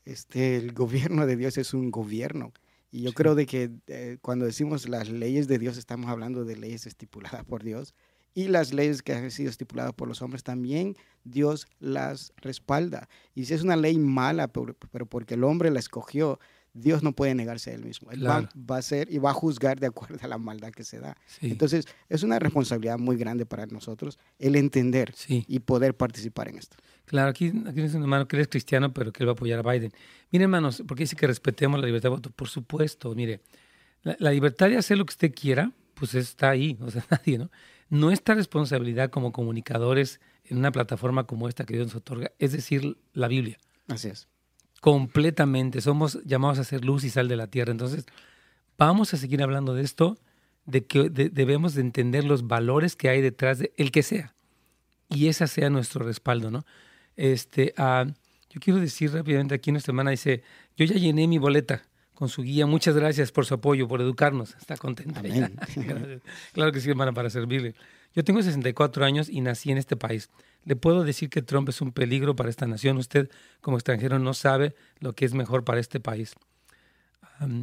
este, 0.05 0.57
el 0.57 0.73
gobierno 0.73 1.25
de 1.25 1.35
Dios 1.35 1.57
es 1.57 1.73
un 1.73 1.91
gobierno. 1.91 2.53
Y 2.91 3.03
yo 3.03 3.13
creo 3.13 3.35
de 3.35 3.45
que 3.45 3.71
eh, 3.87 4.17
cuando 4.21 4.45
decimos 4.45 4.89
las 4.89 5.09
leyes 5.09 5.47
de 5.47 5.59
Dios, 5.59 5.77
estamos 5.77 6.09
hablando 6.09 6.43
de 6.43 6.57
leyes 6.57 6.85
estipuladas 6.85 7.45
por 7.45 7.63
Dios. 7.63 7.93
Y 8.33 8.47
las 8.47 8.73
leyes 8.73 9.01
que 9.01 9.13
han 9.13 9.29
sido 9.31 9.49
estipuladas 9.49 9.93
por 9.93 10.07
los 10.07 10.21
hombres 10.21 10.43
también 10.43 10.95
Dios 11.23 11.67
las 11.79 12.33
respalda. 12.37 13.09
Y 13.33 13.45
si 13.45 13.53
es 13.53 13.61
una 13.63 13.75
ley 13.75 13.97
mala, 13.97 14.47
pero, 14.47 14.75
pero 14.91 15.05
porque 15.05 15.33
el 15.33 15.43
hombre 15.43 15.69
la 15.69 15.79
escogió, 15.79 16.39
Dios 16.73 17.03
no 17.03 17.11
puede 17.11 17.35
negarse 17.35 17.71
a 17.71 17.73
él 17.73 17.83
mismo. 17.83 18.11
Él 18.11 18.25
va, 18.25 18.77
a 18.77 18.81
ser 18.81 19.11
y 19.11 19.17
va 19.17 19.31
a 19.31 19.33
juzgar 19.33 19.79
de 19.79 19.87
acuerdo 19.87 20.17
a 20.21 20.27
la 20.27 20.37
maldad 20.37 20.71
que 20.71 20.83
se 20.83 20.99
da. 20.99 21.17
Entonces, 21.41 21.85
es 22.07 22.23
una 22.23 22.39
responsabilidad 22.39 22.97
muy 22.97 23.17
grande 23.17 23.45
para 23.45 23.65
nosotros 23.65 24.17
el 24.39 24.55
entender 24.55 25.13
y 25.27 25.59
poder 25.59 25.95
participar 25.95 26.47
en 26.47 26.57
esto. 26.57 26.77
Claro, 27.05 27.29
aquí, 27.29 27.51
aquí 27.67 27.81
dice 27.81 27.97
un 27.97 28.03
hermano 28.03 28.27
que 28.27 28.37
él 28.37 28.43
es 28.43 28.47
cristiano, 28.47 28.93
pero 28.93 29.11
que 29.11 29.23
él 29.23 29.27
va 29.27 29.31
a 29.31 29.33
apoyar 29.33 29.59
a 29.59 29.71
Biden. 29.71 29.91
Miren, 30.31 30.43
hermanos, 30.43 30.81
porque 30.87 31.03
dice 31.03 31.15
que 31.15 31.27
respetemos 31.27 31.79
la 31.79 31.85
libertad 31.85 32.09
de 32.09 32.15
voto. 32.15 32.31
Por 32.31 32.47
supuesto, 32.47 33.13
mire, 33.15 33.41
la, 34.03 34.31
libertad 34.31 34.69
de 34.69 34.77
hacer 34.77 34.97
lo 34.97 35.05
que 35.05 35.11
usted 35.11 35.33
quiera, 35.33 35.71
pues 35.93 36.15
está 36.15 36.51
ahí, 36.51 36.77
o 36.81 36.89
sea, 36.89 37.05
nadie, 37.09 37.37
¿no? 37.37 37.51
Nuestra 37.89 38.35
responsabilidad 38.35 39.09
como 39.09 39.33
comunicadores 39.33 40.21
en 40.45 40.57
una 40.57 40.71
plataforma 40.71 41.27
como 41.27 41.49
esta 41.49 41.65
que 41.65 41.73
Dios 41.73 41.87
nos 41.87 41.95
otorga, 41.97 42.31
es 42.39 42.53
decir, 42.53 42.97
la 43.11 43.27
Biblia. 43.27 43.57
Así 43.89 44.07
es 44.07 44.29
completamente. 44.81 45.79
Somos 45.79 46.21
llamados 46.25 46.59
a 46.59 46.65
ser 46.65 46.83
luz 46.83 47.05
y 47.05 47.09
sal 47.09 47.29
de 47.29 47.37
la 47.37 47.47
tierra. 47.47 47.71
Entonces, 47.71 48.05
vamos 48.77 49.13
a 49.13 49.17
seguir 49.17 49.41
hablando 49.41 49.73
de 49.73 49.83
esto, 49.83 50.17
de 50.65 50.85
que 50.85 51.09
debemos 51.09 51.75
de 51.75 51.81
entender 51.81 52.25
los 52.25 52.47
valores 52.47 52.97
que 52.97 53.07
hay 53.07 53.21
detrás 53.21 53.59
de 53.59 53.71
el 53.77 53.91
que 53.91 54.03
sea. 54.03 54.33
Y 55.07 55.27
ese 55.27 55.47
sea 55.47 55.69
nuestro 55.69 56.03
respaldo, 56.03 56.51
¿no? 56.51 56.65
Este, 57.15 57.73
uh, 57.77 58.11
yo 58.49 58.59
quiero 58.59 58.79
decir 58.79 59.13
rápidamente 59.13 59.55
aquí 59.55 59.71
nuestra 59.71 59.91
hermana 59.91 60.11
dice, 60.11 60.43
yo 60.75 60.85
ya 60.85 60.95
llené 60.95 61.27
mi 61.27 61.37
boleta 61.37 61.83
con 62.15 62.29
su 62.29 62.41
guía. 62.41 62.65
Muchas 62.65 62.95
gracias 62.95 63.31
por 63.31 63.45
su 63.45 63.53
apoyo, 63.53 63.87
por 63.87 64.01
educarnos. 64.01 64.55
Está 64.55 64.77
contenta. 64.77 65.21
claro 66.53 66.71
que 66.71 66.79
sí, 66.79 66.89
hermana, 66.89 67.13
para 67.13 67.29
servirle. 67.29 67.75
Yo 68.15 68.23
tengo 68.23 68.41
64 68.41 69.05
años 69.05 69.29
y 69.29 69.41
nací 69.41 69.71
en 69.71 69.77
este 69.77 69.95
país. 69.95 70.29
Le 70.63 70.75
puedo 70.75 71.03
decir 71.03 71.29
que 71.29 71.41
Trump 71.41 71.69
es 71.69 71.81
un 71.81 71.91
peligro 71.91 72.35
para 72.35 72.49
esta 72.49 72.67
nación. 72.67 72.97
Usted, 72.97 73.29
como 73.61 73.77
extranjero, 73.77 74.19
no 74.19 74.33
sabe 74.33 74.75
lo 74.99 75.13
que 75.13 75.25
es 75.25 75.33
mejor 75.33 75.63
para 75.63 75.79
este 75.79 75.99
país. 75.99 76.35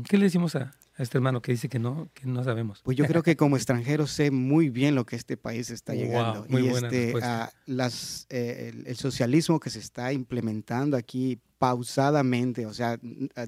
¿Qué 0.09 0.19
le 0.19 0.25
decimos 0.25 0.57
a, 0.57 0.75
este 0.99 1.19
hermano 1.19 1.41
que 1.41 1.53
dice 1.53 1.69
que 1.69 1.79
no, 1.79 2.09
que 2.13 2.27
no 2.27 2.43
sabemos? 2.43 2.81
Pues 2.83 2.97
yo 2.97 3.07
creo 3.07 3.23
que 3.23 3.37
como 3.37 3.57
extranjero 3.57 4.09
sé 4.09 4.33
muy 4.33 4.69
bien 4.69 4.97
lo 4.97 5.07
que 5.07 5.15
este 5.15 5.37
país 5.37 5.71
está 5.71 5.95
llegando. 5.95 6.45
y 6.49 6.67
este, 6.67 7.15
las, 7.67 8.27
eh, 8.31 8.73
el, 8.85 8.97
socialismo 8.97 9.61
que 9.61 9.71
se 9.71 9.79
está 9.79 10.13
implementando 10.13 10.97
aquí 10.97 11.39
pausadamente, 11.59 12.67
o 12.67 12.75
sea, 12.75 12.99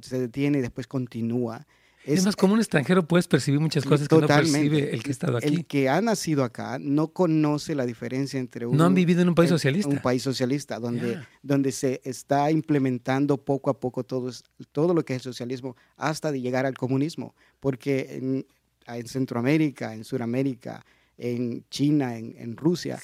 se 0.03 0.21
detiene 0.21 0.59
y 0.59 0.61
después 0.61 0.87
continúa. 0.87 1.67
Es, 2.05 2.25
más, 2.25 2.35
como 2.35 2.55
un 2.55 2.61
extranjero 2.61 3.07
puedes 3.07 3.29
percibir 3.29 3.61
muchas 3.61 3.85
cosas 3.85 4.09
que 4.09 4.17
no 4.17 4.27
percibe 4.27 4.95
el 4.95 5.03
que 5.03 5.11
ha 5.11 5.13
estado 5.13 5.37
aquí. 5.37 5.47
El 5.47 5.67
que 5.67 5.89
ha 5.89 6.01
nacido 6.01 6.45
acá 6.45 6.79
no 6.81 7.09
conoce 7.09 7.75
la 7.75 7.85
diferencia 7.85 8.41
entre 8.41 8.67
un... 8.67 8.77
No 8.77 8.85
han 8.85 8.95
vivido 8.95 9.21
en 9.21 9.29
un 9.29 9.35
país 9.35 9.51
socialista. 9.51 9.91
Un 9.91 9.99
país 9.99 10.23
socialista, 10.23 10.79
donde, 10.79 11.21
donde 11.43 11.73
se 11.73 12.01
está 12.05 12.51
implementando 12.51 13.37
poco 13.37 13.71
a 13.71 13.79
poco 13.79 14.03
todo, 14.03 14.31
todo 14.73 14.95
lo 14.95 15.05
que 15.05 15.15
es 15.15 15.19
el 15.19 15.33
socialismo 15.33 15.77
hasta 15.97 16.33
de 16.33 16.41
llegar 16.41 16.65
al 16.65 16.75
comunismo. 16.75 17.35
Porque 17.61 18.17
en, 18.17 18.47
en 18.87 19.07
Centroamérica, 19.07 19.95
en 19.95 20.05
Sudamérica, 20.05 20.85
en 21.19 21.65
China, 21.69 22.17
en, 22.17 22.57
Rusia, 22.57 22.99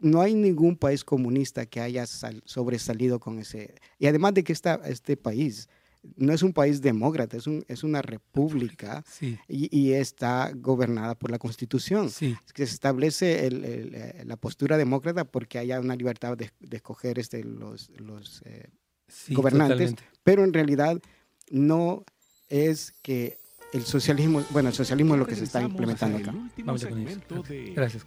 no 0.00 0.22
hay 0.22 0.34
ningún 0.34 0.76
país 0.76 1.04
comunista 1.04 1.66
que 1.66 1.80
haya 1.80 2.06
sobresalido 2.06 3.20
con 3.20 3.38
ese. 3.38 3.74
Y 3.98 4.06
además 4.06 4.32
de 4.34 4.42
que 4.42 4.54
esta, 4.54 4.80
este 4.86 5.18
país 5.18 5.68
no 6.16 6.32
es 6.32 6.42
un 6.42 6.52
país 6.52 6.80
demócrata, 6.80 7.36
es, 7.36 7.46
un, 7.46 7.64
es 7.68 7.84
una 7.84 8.02
república 8.02 9.04
y, 9.48 9.92
está 9.92 10.52
gobernada 10.54 11.14
por 11.14 11.30
la 11.30 11.38
constitución. 11.38 12.10
Que 12.18 12.66
se 12.66 12.74
establece 12.74 13.46
eh, 13.46 14.22
la 14.24 14.36
postura 14.36 14.76
demócrata 14.76 15.24
porque 15.24 15.58
haya 15.58 15.80
una 15.80 15.96
libertad 15.96 16.36
de, 16.36 16.50
escoger 16.70 17.18
este, 17.18 17.44
los, 17.44 17.90
los 17.98 18.42
eh, 18.44 18.68
gobernantes, 19.30 19.94
pero 20.22 20.44
en 20.44 20.52
realidad 20.52 21.00
no 21.50 22.04
es 22.48 22.94
que 23.02 23.38
el 23.72 23.84
socialismo, 23.84 24.42
bueno, 24.50 24.70
el 24.70 24.74
socialismo 24.74 25.14
es 25.14 25.20
lo 25.20 25.26
que 25.26 25.36
se 25.36 25.44
está 25.44 25.62
implementando 25.62 26.18
acá. 26.18 26.34
Vamos 26.64 26.84
a 26.84 26.88
Gracias. 27.74 28.04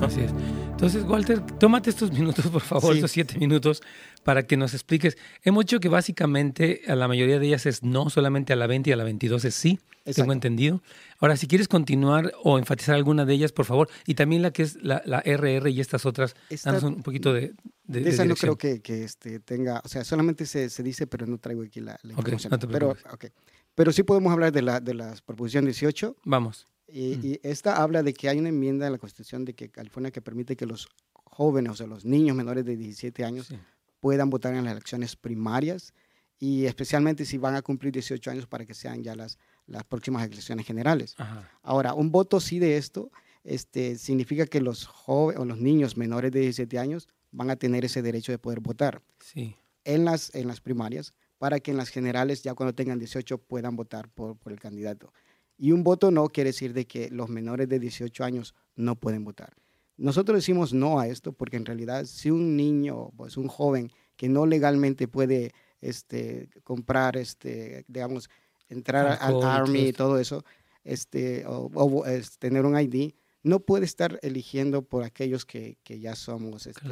Así 0.00 0.20
es. 0.20 0.32
Entonces, 0.74 1.04
Walter, 1.04 1.40
tómate 1.40 1.88
estos 1.88 2.10
minutos, 2.10 2.48
por 2.48 2.60
favor, 2.60 2.96
estos 2.96 3.12
siete 3.12 3.38
minutos, 3.38 3.80
para 4.24 4.44
que 4.44 4.56
nos 4.56 4.74
expliques. 4.74 5.16
Hemos 5.44 5.66
dicho 5.66 5.78
que 5.78 5.88
básicamente 5.88 6.82
a 6.88 6.96
la 6.96 7.06
mayoría 7.06 7.38
de 7.38 7.46
ellas 7.46 7.64
es 7.66 7.84
no, 7.84 8.10
solamente 8.10 8.52
a 8.52 8.56
la 8.56 8.66
20 8.66 8.90
y 8.90 8.92
a 8.92 8.96
la 8.96 9.04
22 9.04 9.44
es 9.44 9.54
sí, 9.54 9.78
tengo 10.14 10.32
entendido. 10.32 10.82
Ahora, 11.20 11.36
si 11.36 11.46
quieres 11.46 11.68
continuar 11.68 12.32
o 12.42 12.58
enfatizar 12.58 12.96
alguna 12.96 13.24
de 13.24 13.34
ellas, 13.34 13.52
por 13.52 13.66
favor, 13.66 13.88
y 14.04 14.14
también 14.14 14.42
la 14.42 14.50
que 14.50 14.64
es 14.64 14.76
la, 14.82 15.00
RR 15.24 15.70
y 15.70 15.80
estas 15.80 16.06
otras, 16.06 16.34
danos 16.64 16.82
un 16.82 17.04
poquito 17.04 17.32
de, 17.32 17.54
de, 17.84 18.08
esa 18.08 18.24
no 18.24 18.34
creo 18.34 18.58
que, 18.58 18.82
que 18.82 19.04
este, 19.04 19.38
tenga, 19.38 19.80
o 19.84 19.88
sea, 19.88 20.02
solamente 20.02 20.44
se, 20.44 20.68
se, 20.70 20.82
dice, 20.82 21.06
pero 21.06 21.24
no 21.24 21.38
traigo 21.38 21.62
aquí 21.62 21.80
la, 21.80 22.00
información. 22.02 22.58
pero, 22.70 22.96
pero 23.76 23.92
sí 23.92 24.02
podemos 24.02 24.32
hablar 24.32 24.50
de, 24.50 24.62
la, 24.62 24.80
de 24.80 24.94
las 24.94 25.22
proposiciones 25.22 25.76
18. 25.76 26.16
Vamos. 26.24 26.66
Y, 26.86 27.40
esta 27.42 27.82
habla 27.82 28.02
de 28.02 28.12
que 28.12 28.28
hay 28.28 28.38
una 28.38 28.50
enmienda 28.50 28.86
en 28.86 28.92
la 28.92 28.98
Constitución 28.98 29.44
de 29.44 29.54
que 29.54 29.70
California 29.70 30.10
que 30.10 30.20
permite 30.20 30.56
que 30.56 30.66
los 30.66 30.88
jóvenes, 31.12 31.72
o 31.72 31.76
sea, 31.76 31.86
los 31.86 32.04
niños 32.04 32.36
menores 32.36 32.64
de 32.64 32.76
17 32.76 33.24
años 33.24 33.52
puedan 34.00 34.30
votar 34.30 34.54
en 34.54 34.64
las 34.64 34.72
elecciones 34.72 35.16
primarias 35.16 35.94
y 36.38 36.66
especialmente 36.66 37.24
si 37.24 37.38
van 37.38 37.54
a 37.54 37.62
cumplir 37.62 37.92
18 37.92 38.30
años 38.30 38.46
para 38.46 38.66
que 38.66 38.74
sean 38.74 39.02
ya 39.02 39.16
las, 39.16 39.38
las 39.66 39.84
próximas 39.84 40.26
elecciones 40.26 40.66
generales. 40.66 41.16
Ahora, 41.62 41.94
un 41.94 42.10
voto 42.10 42.38
sí 42.40 42.58
de 42.58 42.76
esto 42.76 43.10
este, 43.44 43.96
significa 43.96 44.46
que 44.46 44.60
los 44.60 44.86
jóvenes 44.86 45.40
o 45.40 45.44
los 45.44 45.58
niños 45.58 45.96
menores 45.96 46.32
de 46.32 46.40
17 46.40 46.78
años 46.78 47.08
van 47.30 47.50
a 47.50 47.56
tener 47.56 47.84
ese 47.84 48.02
derecho 48.02 48.32
de 48.32 48.38
poder 48.38 48.60
votar 48.60 49.02
sí. 49.20 49.56
en, 49.84 50.04
las, 50.04 50.34
en 50.34 50.48
las 50.48 50.60
primarias 50.60 51.14
para 51.38 51.60
que 51.60 51.70
en 51.70 51.76
las 51.76 51.88
generales, 51.88 52.42
ya 52.42 52.54
cuando 52.54 52.74
tengan 52.74 52.98
18, 52.98 53.38
puedan 53.38 53.76
votar 53.76 54.08
por, 54.08 54.36
por 54.36 54.52
el 54.52 54.60
candidato. 54.60 55.12
Y 55.56 55.72
un 55.72 55.84
voto 55.84 56.10
no 56.10 56.28
quiere 56.28 56.50
decir 56.50 56.72
de 56.72 56.86
que 56.86 57.10
los 57.10 57.28
menores 57.28 57.68
de 57.68 57.78
18 57.78 58.24
años 58.24 58.54
no 58.74 58.96
pueden 58.96 59.24
votar. 59.24 59.54
Nosotros 59.96 60.38
decimos 60.38 60.72
no 60.72 60.98
a 60.98 61.06
esto 61.06 61.32
porque 61.32 61.56
en 61.56 61.64
realidad 61.64 62.04
si 62.04 62.30
un 62.30 62.56
niño, 62.56 63.10
pues 63.16 63.36
un 63.36 63.48
joven 63.48 63.90
que 64.16 64.28
no 64.28 64.46
legalmente 64.46 65.06
puede 65.06 65.52
este, 65.80 66.48
comprar, 66.64 67.16
este, 67.16 67.84
digamos, 67.86 68.28
entrar 68.68 69.18
al 69.20 69.42
Army 69.42 69.88
y 69.88 69.92
todo 69.92 70.18
eso, 70.18 70.44
este, 70.82 71.44
o, 71.46 72.04
tener 72.38 72.64
un 72.64 72.78
ID, 72.78 73.12
no 73.42 73.60
puede 73.60 73.84
estar 73.84 74.18
eligiendo 74.22 74.82
por 74.82 75.04
aquellos 75.04 75.44
que, 75.44 75.78
que 75.84 76.00
ya 76.00 76.16
somos 76.16 76.66
este, 76.66 76.88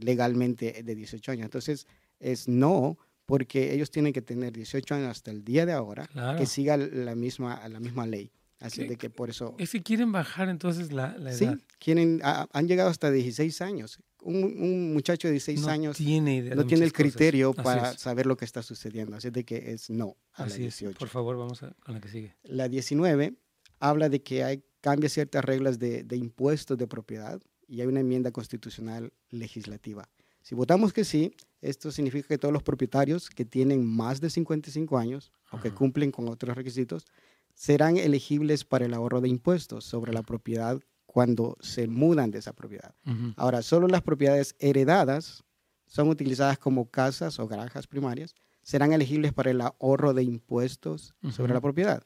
legalmente 0.00 0.82
de 0.82 0.94
18 0.94 1.32
años. 1.32 1.44
Entonces, 1.44 1.86
es 2.20 2.48
no, 2.48 2.96
porque 3.26 3.74
ellos 3.74 3.90
tienen 3.90 4.12
que 4.12 4.22
tener 4.22 4.52
18 4.52 4.94
años 4.94 5.08
hasta 5.08 5.30
el 5.30 5.44
día 5.44 5.66
de 5.66 5.72
ahora, 5.72 6.08
que 6.38 6.46
siga 6.46 6.76
la 6.76 7.14
misma, 7.14 7.68
la 7.68 7.80
misma 7.80 8.06
ley. 8.06 8.30
Así 8.60 8.86
de 8.86 8.96
que 8.96 9.10
por 9.10 9.28
eso... 9.28 9.54
Es 9.58 9.72
que 9.72 9.82
quieren 9.82 10.12
bajar 10.12 10.48
entonces 10.48 10.90
la, 10.92 11.14
edad. 11.16 11.32
Sí, 11.32 11.46
quieren, 11.78 12.20
han 12.22 12.68
llegado 12.68 12.88
hasta 12.88 13.10
16 13.10 13.60
años. 13.60 13.98
Un, 14.22 14.94
muchacho 14.94 15.28
de 15.28 15.32
16 15.32 15.66
años 15.66 15.96
tiene 15.96 16.42
no 16.42 16.66
tiene 16.66 16.84
el 16.84 16.92
criterio 16.92 17.52
para 17.52 17.96
saber 17.98 18.26
lo 18.26 18.36
que 18.36 18.44
está 18.44 18.62
sucediendo. 18.62 19.16
Así 19.16 19.30
de 19.30 19.44
que 19.44 19.72
es 19.72 19.90
no 19.90 20.16
a 20.32 20.44
Así 20.44 20.58
la 20.58 20.64
18. 20.64 20.98
Por 20.98 21.08
favor, 21.08 21.36
vamos 21.36 21.62
a, 21.62 21.72
con 21.84 21.94
la 21.94 22.00
que 22.00 22.08
sigue. 22.08 22.34
La 22.44 22.68
19 22.68 23.34
habla 23.78 24.08
de 24.08 24.22
que 24.22 24.42
hay, 24.42 24.64
cambia 24.80 25.10
ciertas 25.10 25.44
reglas 25.44 25.78
de, 25.78 26.02
de 26.02 26.16
impuestos 26.16 26.78
de 26.78 26.86
propiedad 26.86 27.40
y 27.68 27.82
hay 27.82 27.86
una 27.86 28.00
enmienda 28.00 28.30
constitucional 28.32 29.12
legislativa. 29.30 30.08
Si 30.46 30.54
votamos 30.54 30.92
que 30.92 31.04
sí, 31.04 31.34
esto 31.60 31.90
significa 31.90 32.28
que 32.28 32.38
todos 32.38 32.54
los 32.54 32.62
propietarios 32.62 33.30
que 33.30 33.44
tienen 33.44 33.84
más 33.84 34.20
de 34.20 34.30
55 34.30 34.96
años 34.96 35.32
o 35.50 35.58
que 35.58 35.72
cumplen 35.72 36.12
con 36.12 36.28
otros 36.28 36.56
requisitos 36.56 37.04
serán 37.52 37.96
elegibles 37.96 38.64
para 38.64 38.84
el 38.84 38.94
ahorro 38.94 39.20
de 39.20 39.28
impuestos 39.28 39.84
sobre 39.84 40.12
la 40.12 40.22
propiedad 40.22 40.80
cuando 41.04 41.56
se 41.58 41.88
mudan 41.88 42.30
de 42.30 42.38
esa 42.38 42.52
propiedad. 42.52 42.94
Ahora, 43.34 43.60
solo 43.60 43.88
las 43.88 44.02
propiedades 44.02 44.54
heredadas 44.60 45.42
son 45.84 46.10
utilizadas 46.10 46.58
como 46.60 46.92
casas 46.92 47.40
o 47.40 47.48
granjas 47.48 47.88
primarias, 47.88 48.36
serán 48.62 48.92
elegibles 48.92 49.32
para 49.32 49.50
el 49.50 49.60
ahorro 49.60 50.14
de 50.14 50.22
impuestos 50.22 51.16
sobre 51.32 51.54
la 51.54 51.60
propiedad. 51.60 52.04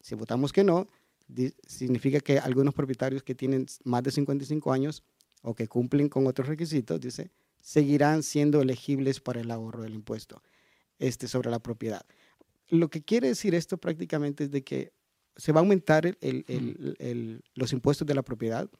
Si 0.00 0.14
votamos 0.14 0.50
que 0.50 0.64
no, 0.64 0.88
significa 1.66 2.20
que 2.20 2.38
algunos 2.38 2.72
propietarios 2.72 3.22
que 3.22 3.34
tienen 3.34 3.66
más 3.84 4.02
de 4.02 4.12
55 4.12 4.72
años 4.72 5.02
o 5.42 5.54
que 5.54 5.68
cumplen 5.68 6.08
con 6.08 6.26
otros 6.26 6.48
requisitos, 6.48 6.98
dice, 6.98 7.30
seguirán 7.66 8.22
siendo 8.22 8.62
elegibles 8.62 9.18
para 9.18 9.40
el 9.40 9.50
ahorro 9.50 9.82
del 9.82 9.94
impuesto 9.94 10.40
este, 11.00 11.26
sobre 11.26 11.50
la 11.50 11.58
propiedad. 11.58 12.06
Lo 12.68 12.90
que 12.90 13.02
quiere 13.02 13.26
decir 13.26 13.56
esto 13.56 13.76
prácticamente 13.76 14.44
es 14.44 14.52
de 14.52 14.62
que 14.62 14.92
se 15.34 15.50
va 15.50 15.58
a 15.58 15.62
aumentar 15.62 16.16
el, 16.20 17.42
los 17.54 17.72
impuestos 17.72 18.06
de 18.06 18.14
la 18.14 18.22
propiedad. 18.22 18.70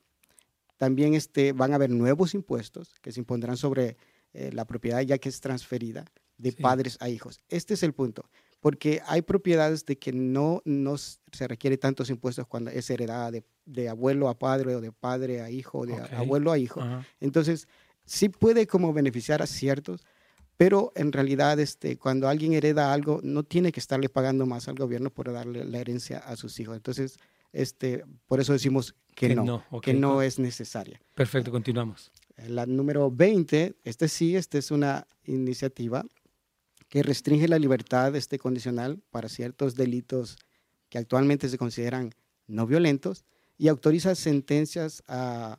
También 0.77 1.15
este, 1.15 1.53
van 1.53 1.73
a 1.73 1.75
haber 1.75 1.91
nuevos 1.91 2.33
impuestos 2.33 2.95
que 3.03 3.11
se 3.11 3.19
impondrán 3.19 3.57
sobre 3.57 3.97
eh, 4.33 4.53
la 4.53 4.65
propiedad 4.65 5.01
ya 5.01 5.19
que 5.19 5.31
es 5.31 5.41
transferida 5.41 6.05
de 6.39 6.53
padres 6.53 6.97
a 7.01 7.09
hijos. 7.09 7.41
Este 7.49 7.75
es 7.75 7.83
el 7.83 7.93
punto, 7.93 8.31
porque 8.61 9.03
hay 9.07 9.23
propiedades 9.23 9.85
de 9.85 9.99
que 9.99 10.13
no, 10.13 10.63
no 10.65 10.97
se 10.97 11.49
requiere 11.49 11.77
tantos 11.77 12.09
impuestos 12.09 12.47
cuando 12.47 12.71
es 12.71 12.89
heredada 12.89 13.33
de, 13.33 13.89
abuelo 13.89 14.29
a 14.29 14.39
padre 14.39 14.77
o 14.77 14.81
de 14.81 14.93
padre 14.93 15.41
a 15.41 15.51
hijo, 15.51 15.87
de 15.87 15.95
abuelo 16.15 16.53
a 16.53 16.59
hijo. 16.59 16.81
Entonces, 17.19 17.67
sí 18.07 18.29
puede 18.29 18.67
como 18.67 18.93
beneficiar 18.93 19.43
a 19.43 19.47
ciertos, 19.47 20.05
pero 20.57 20.93
en 20.95 21.13
realidad 21.13 21.61
este, 21.61 21.99
cuando 21.99 22.29
alguien 22.29 22.55
hereda 22.55 22.93
algo, 22.93 23.21
no 23.23 23.43
tiene 23.43 23.73
que 23.73 23.81
estarle 23.81 24.09
pagando 24.09 24.47
más 24.47 24.69
al 24.69 24.77
gobierno 24.77 25.11
por 25.11 25.31
darle 25.33 25.65
la 25.65 25.79
herencia 25.79 26.19
a 26.19 26.37
sus 26.37 26.59
hijos. 26.59 26.77
Entonces, 26.77 27.19
este, 27.53 28.05
por 28.27 28.41
eso 28.41 28.53
decimos 28.53 28.95
que, 29.15 29.35
no, 29.35 29.65
que 29.83 29.93
no 29.93 30.23
es 30.23 30.39
necesaria. 30.39 31.01
Perfecto, 31.15 31.51
continuamos. 31.51 32.11
La 32.49 32.67
número 32.67 33.11
20, 33.11 33.77
este 33.85 34.09
sí, 34.09 34.37
esta 34.37 34.59
es 34.59 34.71
una 34.71 35.07
iniciativa 35.25 36.05
que 36.89 37.03
restringe 37.03 37.49
la 37.49 37.59
libertad 37.59 38.15
este, 38.15 38.39
condicional 38.39 39.01
para 39.11 39.29
ciertos 39.29 39.75
delitos 39.75 40.39
que 40.89 40.99
actualmente 40.99 41.49
se 41.49 41.59
consideran 41.59 42.13
no 42.47 42.67
violentos 42.67 43.25
y 43.59 43.69
autoriza 43.69 44.15
sentencias 44.15 45.03
a 45.09 45.59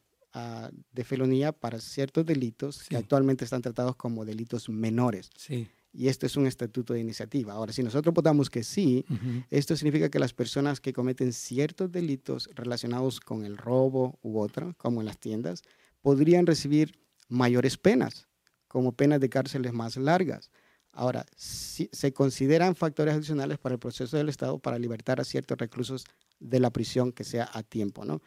de 0.91 1.03
felonía 1.03 1.51
para 1.51 1.79
ciertos 1.79 2.25
delitos 2.25 2.83
que 2.83 2.97
actualmente 2.97 3.43
están 3.43 3.61
tratados 3.61 3.95
como 3.95 4.25
delitos 4.25 4.69
menores. 4.69 5.29
Sí. 5.38 5.67
Y 5.93 6.09
esto 6.09 6.25
es 6.25 6.38
un 6.38 6.45
estatuto 6.45 6.93
de 6.93 6.99
iniciativa. 6.99 7.53
Ahora, 7.53 7.73
si 7.73 7.81
nosotros 7.81 8.13
votamos 8.13 8.49
que 8.49 8.63
sí, 8.63 9.03
esto 9.49 9.75
significa 9.75 10.09
que 10.09 10.19
las 10.19 10.33
personas 10.33 10.79
que 10.79 10.93
cometen 10.93 11.33
ciertos 11.33 11.91
delitos 11.91 12.49
relacionados 12.53 13.19
con 13.19 13.45
el 13.45 13.57
robo 13.57 14.19
u 14.21 14.39
otro, 14.39 14.75
como 14.77 15.01
en 15.01 15.07
las 15.07 15.17
tiendas, 15.17 15.63
podrían 16.01 16.45
recibir 16.45 16.99
mayores 17.29 17.77
penas, 17.77 18.27
como 18.67 18.91
penas 18.91 19.19
de 19.19 19.29
cárceles 19.29 19.73
más 19.73 19.97
largas. 19.97 20.51
Ahora, 20.91 21.25
si, 21.35 21.89
se 21.91 22.13
consideran 22.13 22.75
factores 22.75 23.15
adicionales 23.15 23.57
para 23.57 23.73
el 23.73 23.79
proceso 23.79 24.17
del 24.17 24.29
Estado 24.29 24.59
para 24.59 24.79
libertar 24.79 25.19
a 25.19 25.23
ciertos 25.23 25.57
reclusos 25.57 26.05
de 26.39 26.59
la 26.59 26.69
prisión 26.69 27.11
que 27.11 27.23
sea 27.23 27.49
a 27.53 27.63
tiempo, 27.63 28.05
¿no? 28.05 28.21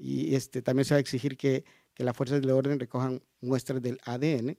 Y 0.00 0.34
este, 0.34 0.62
también 0.62 0.86
se 0.86 0.94
va 0.94 0.98
a 0.98 1.00
exigir 1.00 1.36
que, 1.36 1.64
que 1.94 2.04
las 2.04 2.16
fuerzas 2.16 2.40
del 2.40 2.50
orden 2.50 2.80
recojan 2.80 3.22
muestras 3.42 3.82
del 3.82 3.98
ADN 4.04 4.56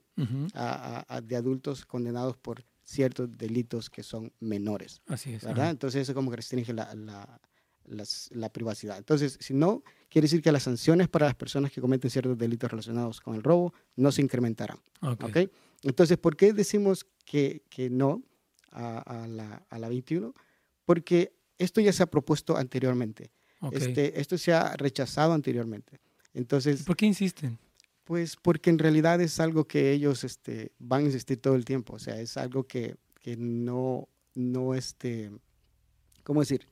de 1.24 1.36
adultos 1.36 1.84
condenados 1.84 2.36
por 2.36 2.64
ciertos 2.84 3.36
delitos 3.36 3.90
que 3.90 4.02
son 4.02 4.32
menores. 4.38 5.02
Así 5.06 5.34
es. 5.34 5.44
¿verdad? 5.44 5.70
Entonces 5.70 6.02
eso 6.02 6.14
como 6.14 6.30
que 6.30 6.36
restringe 6.36 6.72
la, 6.72 6.94
la, 6.94 7.40
la, 8.30 8.48
privacidad. 8.52 8.98
Entonces, 8.98 9.38
si 9.40 9.54
no, 9.54 9.82
quiere 10.08 10.26
decir 10.26 10.42
que 10.42 10.52
las 10.52 10.62
sanciones 10.62 11.08
para 11.08 11.26
las 11.26 11.34
personas 11.34 11.72
que 11.72 11.80
cometen 11.80 12.10
ciertos 12.10 12.38
delitos 12.38 12.70
relacionados 12.70 13.20
con 13.20 13.34
el 13.34 13.42
robo 13.42 13.74
no 13.96 14.12
se 14.12 14.22
incrementarán. 14.22 14.78
Okay. 15.00 15.50
Entonces, 15.82 16.18
¿por 16.18 16.36
qué 16.36 16.52
decimos 16.52 17.06
que, 17.24 17.62
que 17.68 17.90
no 17.90 18.22
a, 18.70 18.98
a, 18.98 19.26
la, 19.26 19.66
a 19.68 19.78
la 19.78 19.88
21? 19.88 20.34
Porque 20.84 21.34
esto 21.58 21.80
ya 21.80 21.92
se 21.92 22.02
ha 22.02 22.06
propuesto 22.06 22.56
anteriormente. 22.56 23.30
Este, 23.70 24.20
esto 24.20 24.36
se 24.38 24.52
ha 24.52 24.76
rechazado 24.76 25.32
anteriormente. 25.32 26.00
Entonces, 26.34 26.82
¿Por 26.82 26.96
qué 26.96 27.06
insisten? 27.06 27.58
Pues 28.04 28.36
porque 28.36 28.70
en 28.70 28.78
realidad 28.78 29.20
es 29.20 29.38
algo 29.38 29.66
que 29.66 29.92
ellos 29.92 30.24
este, 30.24 30.72
van 30.78 31.02
a 31.02 31.04
insistir 31.04 31.40
todo 31.40 31.54
el 31.54 31.64
tiempo. 31.64 31.94
O 31.94 31.98
sea, 31.98 32.20
es 32.20 32.36
algo 32.36 32.64
que, 32.64 32.96
que 33.20 33.36
no, 33.36 34.08
no, 34.34 34.74
este, 34.74 35.30
¿cómo 36.24 36.40
decir? 36.40 36.66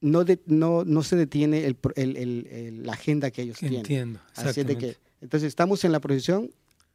No, 0.00 0.24
no, 0.46 0.84
no 0.84 1.02
se 1.02 1.16
detiene 1.16 1.66
el, 1.66 1.76
el, 1.96 2.82
la 2.84 2.94
agenda 2.94 3.30
que 3.30 3.42
ellos 3.42 3.58
tienen. 3.58 3.80
Entiendo. 3.80 4.20
Así 4.34 4.62
de 4.62 4.78
que, 4.78 4.96
entonces 5.20 5.48
estamos 5.48 5.84
en 5.84 5.92
la 5.92 6.00
posición 6.00 6.50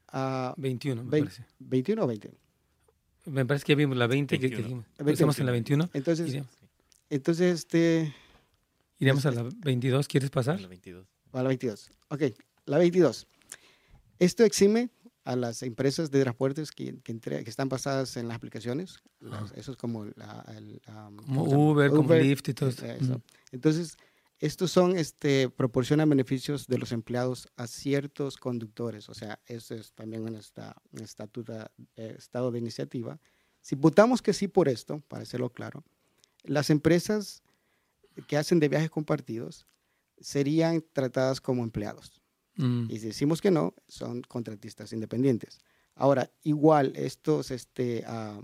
a 0.08 0.56
21, 0.58 1.04
me 1.04 1.20
parece. 1.20 1.46
21 1.60 2.04
o 2.04 2.08
20. 2.08 2.32
Me 3.26 3.46
parece 3.46 3.66
que 3.66 3.74
ya 3.74 3.78
vimos 3.78 3.98
la 3.98 4.08
20 4.08 4.40
que, 4.40 4.50
dijimos. 4.50 4.86
Estamos 5.06 5.38
en 5.40 5.46
la 5.46 5.52
21. 5.52 5.90
Entonces, 5.94 6.44
entonces 7.10 7.60
este 7.60 8.14
Iremos 9.00 9.26
a 9.26 9.32
la 9.32 9.44
22, 9.44 10.08
¿quieres 10.08 10.30
pasar? 10.30 10.58
A 10.58 10.62
la 10.62 10.68
22. 10.68 11.08
A 11.34 11.44
la 11.44 11.50
22. 11.50 11.92
Ok, 12.10 12.22
la 12.66 12.78
22. 12.78 13.28
Esto 14.20 14.44
exime 14.44 14.90
a 15.26 15.36
las 15.36 15.64
empresas 15.64 16.12
de 16.12 16.22
transportes 16.22 16.72
que, 16.72 17.00
que, 17.02 17.20
que 17.20 17.50
están 17.50 17.68
basadas 17.68 18.16
en 18.16 18.28
las 18.28 18.38
aplicaciones, 18.38 19.02
eso 19.56 19.72
es 19.72 19.78
como, 19.78 20.04
el, 20.04 20.14
como 21.16 21.44
Uber, 21.44 21.90
como 21.90 22.14
Lyft 22.14 22.50
y 22.50 22.54
todo 22.54 22.70
eso. 22.70 23.22
Entonces, 23.52 23.98
estos 24.40 24.72
son, 24.72 24.96
este, 24.98 25.50
proporcionan 25.50 26.10
beneficios 26.10 26.68
de 26.68 26.78
los 26.78 26.92
empleados 26.92 27.48
a 27.58 27.66
ciertos 27.66 28.38
conductores, 28.38 29.10
o 29.10 29.16
sea, 29.16 29.40
eso 29.48 29.74
es 29.74 29.94
también 29.94 30.24
un, 30.24 30.36
estatuto, 31.02 31.54
eh, 31.96 32.16
estado 32.18 32.52
de 32.52 32.60
iniciativa. 32.60 33.20
Si 33.62 33.76
votamos 33.76 34.22
que 34.22 34.34
sí 34.34 34.48
por 34.48 34.70
esto, 34.70 35.02
para 35.08 35.24
hacerlo 35.24 35.50
claro, 35.50 35.84
las 36.44 36.70
empresas 36.70 37.42
que 38.28 38.38
hacen 38.38 38.60
de 38.60 38.70
viajes 38.70 38.90
compartidos 38.90 39.68
serían 40.20 40.84
tratadas 40.94 41.42
como 41.42 41.64
empleados. 41.64 42.22
Mm. 42.56 42.88
Y 42.90 43.00
si 43.00 43.08
decimos 43.08 43.42
que 43.42 43.52
no, 43.52 43.74
son 43.88 44.22
contratistas 44.22 44.94
independientes. 44.94 45.60
Ahora, 45.96 46.32
igual 46.44 46.94
estos 46.96 47.52
este, 47.52 48.04
ah, 48.08 48.42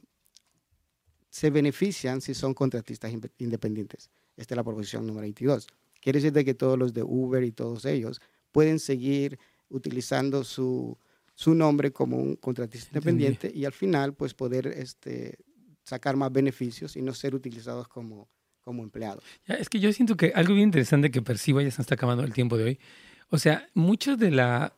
se 1.29 1.49
benefician 1.49 2.21
si 2.21 2.33
son 2.33 2.53
contratistas 2.53 3.11
independientes. 3.37 4.09
Esta 4.35 4.53
es 4.53 4.57
la 4.57 4.63
proposición 4.63 5.05
número 5.05 5.21
22. 5.21 5.67
Quiere 6.01 6.17
decir 6.17 6.33
de 6.33 6.43
que 6.43 6.53
todos 6.53 6.77
los 6.77 6.93
de 6.93 7.03
Uber 7.03 7.43
y 7.43 7.51
todos 7.51 7.85
ellos 7.85 8.21
pueden 8.51 8.79
seguir 8.79 9.39
utilizando 9.69 10.43
su, 10.43 10.97
su 11.33 11.53
nombre 11.55 11.91
como 11.91 12.17
un 12.17 12.35
contratista 12.35 12.89
independiente 12.89 13.51
y 13.53 13.65
al 13.65 13.71
final 13.71 14.13
pues 14.13 14.33
poder 14.33 14.67
este, 14.67 15.37
sacar 15.83 16.15
más 16.17 16.31
beneficios 16.31 16.95
y 16.95 17.01
no 17.01 17.13
ser 17.13 17.35
utilizados 17.35 17.87
como 17.87 18.29
como 18.63 18.83
empleado. 18.83 19.21
es 19.47 19.69
que 19.69 19.79
yo 19.79 19.91
siento 19.93 20.15
que 20.15 20.33
algo 20.35 20.53
bien 20.53 20.67
interesante 20.69 21.11
que 21.11 21.21
percibo, 21.21 21.61
ya 21.61 21.71
se 21.71 21.81
está 21.81 21.95
acabando 21.95 22.23
el 22.23 22.33
tiempo 22.33 22.57
de 22.57 22.63
hoy, 22.63 22.79
o 23.29 23.37
sea, 23.37 23.67
mucho 23.73 24.17
de 24.17 24.31
la 24.31 24.73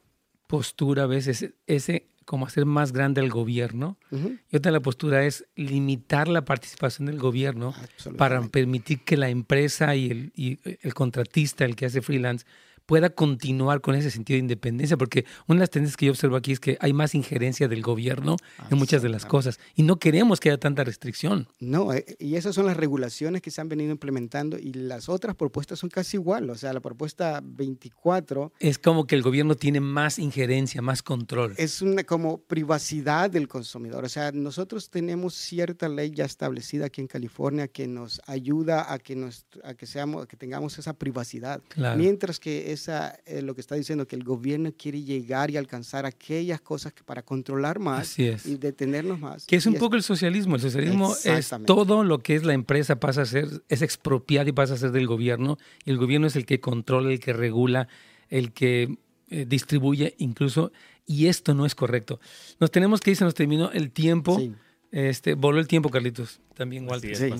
postura 0.47 1.03
a 1.03 1.07
veces, 1.07 1.49
ese, 1.67 2.05
como 2.25 2.45
hacer 2.45 2.65
más 2.65 2.93
grande 2.93 3.21
el 3.21 3.29
gobierno 3.29 3.97
Ujú. 4.11 4.37
y 4.51 4.55
otra 4.55 4.71
la 4.71 4.79
postura 4.79 5.25
es 5.25 5.45
limitar 5.55 6.27
la 6.27 6.45
participación 6.45 7.07
del 7.07 7.17
gobierno 7.19 7.73
para 8.17 8.41
permitir 8.47 9.01
que 9.03 9.17
la 9.17 9.29
empresa 9.29 9.95
y 9.95 10.09
el, 10.09 10.31
y 10.35 10.59
el 10.63 10.93
contratista, 10.93 11.65
el 11.65 11.75
que 11.75 11.85
hace 11.87 12.01
freelance, 12.01 12.45
pueda 12.85 13.09
continuar 13.09 13.81
con 13.81 13.95
ese 13.95 14.11
sentido 14.11 14.35
de 14.35 14.41
independencia, 14.41 14.97
porque 14.97 15.25
una 15.47 15.59
de 15.59 15.61
las 15.61 15.69
tendencias 15.69 15.97
que 15.97 16.07
yo 16.07 16.11
observo 16.11 16.35
aquí 16.35 16.51
es 16.51 16.59
que 16.59 16.77
hay 16.79 16.93
más 16.93 17.15
injerencia 17.15 17.67
del 17.67 17.81
gobierno 17.81 18.35
en 18.69 18.77
muchas 18.77 19.01
de 19.01 19.09
las 19.09 19.25
cosas 19.25 19.59
y 19.75 19.83
no 19.83 19.97
queremos 19.97 20.39
que 20.39 20.49
haya 20.49 20.59
tanta 20.59 20.83
restricción. 20.83 21.47
No, 21.59 21.93
eh, 21.93 22.05
y 22.19 22.35
esas 22.35 22.55
son 22.55 22.65
las 22.65 22.77
regulaciones 22.77 23.41
que 23.41 23.51
se 23.51 23.61
han 23.61 23.69
venido 23.69 23.91
implementando 23.91 24.57
y 24.57 24.73
las 24.73 25.09
otras 25.09 25.35
propuestas 25.35 25.79
son 25.79 25.89
casi 25.89 26.17
igual. 26.17 26.49
O 26.49 26.55
sea, 26.55 26.73
la 26.73 26.81
propuesta 26.81 27.41
24 27.43 28.53
Es 28.59 28.77
como 28.79 29.07
que 29.07 29.15
el 29.15 29.21
gobierno 29.21 29.55
tiene 29.55 29.79
más 29.79 30.19
injerencia, 30.19 30.81
más 30.81 31.03
control. 31.03 31.53
es 31.57 31.81
una 31.81 32.03
como 32.03 32.39
privacidad 32.39 33.29
del 33.29 33.47
consumidor. 33.47 34.03
O 34.03 34.09
sea, 34.09 34.31
nosotros 34.31 34.89
tenemos 34.89 35.35
cierta 35.35 35.87
ley 35.87 36.11
ya 36.11 36.25
establecida 36.25 36.87
aquí 36.87 37.01
en 37.01 37.07
California 37.07 37.67
que 37.67 37.87
nos 37.87 38.21
ayuda 38.27 38.91
a 38.91 38.99
que, 38.99 39.15
nos, 39.15 39.45
a 39.63 39.73
que, 39.73 39.85
seamos, 39.85 40.23
a 40.23 40.27
que 40.27 40.37
tengamos 40.37 40.77
esa 40.77 40.93
privacidad. 40.93 41.61
Claro. 41.69 41.97
Mientras 41.97 42.39
que 42.39 42.72
esa, 42.73 43.17
eh, 43.25 43.41
lo 43.41 43.55
que 43.55 43.61
está 43.61 43.75
diciendo 43.75 44.07
que 44.07 44.15
el 44.15 44.23
gobierno 44.23 44.71
quiere 44.77 45.01
llegar 45.03 45.49
y 45.51 45.57
alcanzar 45.57 46.05
aquellas 46.05 46.61
cosas 46.61 46.93
que 46.93 47.03
para 47.03 47.21
controlar 47.23 47.79
más 47.79 48.01
Así 48.01 48.27
es. 48.27 48.45
y 48.45 48.55
detenernos 48.57 49.19
más. 49.19 49.45
Que 49.45 49.55
es 49.55 49.65
un 49.65 49.75
Y 49.75 49.77
poco 49.79 49.95
el 49.95 50.03
socialismo. 50.03 50.55
El 50.55 50.61
socialismo 50.61 51.15
es 51.23 51.51
todo 51.65 52.03
lo 52.03 52.19
que 52.19 52.35
es 52.35 52.43
la 52.43 52.53
empresa 52.53 52.99
pasa 52.99 53.21
a 53.21 53.25
ser, 53.25 53.47
es 53.69 53.81
expropiar 53.81 54.47
y 54.47 54.51
pasa 54.51 54.73
a 54.73 54.77
ser 54.77 54.91
del 54.91 55.07
gobierno. 55.07 55.57
Y 55.85 55.91
el 55.91 55.97
gobierno 55.97 56.27
es 56.27 56.35
el 56.35 56.45
que 56.45 56.59
controla, 56.59 57.11
el 57.11 57.19
que 57.19 57.33
regula, 57.33 57.87
el 58.29 58.51
que 58.51 58.97
eh, 59.29 59.45
distribuye 59.47 60.15
incluso. 60.17 60.71
Y 61.05 61.27
esto 61.27 61.53
no 61.53 61.65
es 61.65 61.75
correcto. 61.75 62.19
Nos 62.59 62.71
tenemos 62.71 63.01
que 63.01 63.11
ir, 63.11 63.17
se 63.17 63.25
nos 63.25 63.33
terminó 63.33 63.71
el 63.71 63.91
tiempo. 63.91 64.37
Sí. 64.39 64.53
Este, 64.91 65.33
voló 65.33 65.59
el 65.59 65.67
tiempo, 65.67 65.89
Carlitos. 65.89 66.39
También, 66.53 66.87
Walter. 66.87 67.11
es, 67.11 67.19
Sí. 67.19 67.31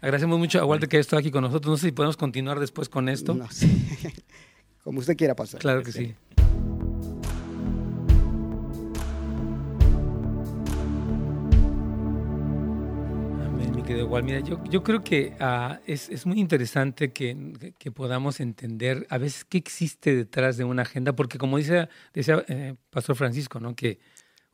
Agradecemos 0.00 0.38
mucho 0.38 0.60
a 0.60 0.64
Walter 0.64 0.88
que 0.88 0.96
haya 0.96 1.00
estado 1.02 1.20
aquí 1.20 1.30
con 1.30 1.42
nosotros. 1.42 1.70
No 1.70 1.76
sé 1.76 1.86
si 1.86 1.92
podemos 1.92 2.16
continuar 2.16 2.60
después 2.60 2.88
con 2.88 3.08
esto. 3.08 3.34
No 3.34 3.50
sé. 3.50 3.68
Como 4.84 5.00
usted 5.00 5.16
quiera 5.16 5.34
pasar. 5.34 5.60
Claro 5.60 5.82
que 5.82 5.92
sí. 5.92 6.14
Amén, 13.46 13.72
mi 13.74 13.82
querido 13.82 14.06
Wal. 14.08 14.24
Mira, 14.24 14.40
yo, 14.40 14.62
yo 14.64 14.82
creo 14.82 15.02
que 15.02 15.34
ah, 15.40 15.80
es, 15.86 16.10
es 16.10 16.26
muy 16.26 16.38
interesante 16.38 17.14
que, 17.14 17.74
que 17.78 17.90
podamos 17.92 18.40
entender 18.40 19.06
a 19.08 19.16
veces 19.16 19.46
qué 19.46 19.56
existe 19.56 20.14
detrás 20.14 20.58
de 20.58 20.64
una 20.64 20.82
agenda, 20.82 21.16
porque 21.16 21.38
como 21.38 21.56
dice, 21.56 21.88
decía 22.12 22.44
eh, 22.48 22.74
Pastor 22.90 23.16
Francisco, 23.16 23.60
¿no? 23.60 23.74
que 23.74 23.98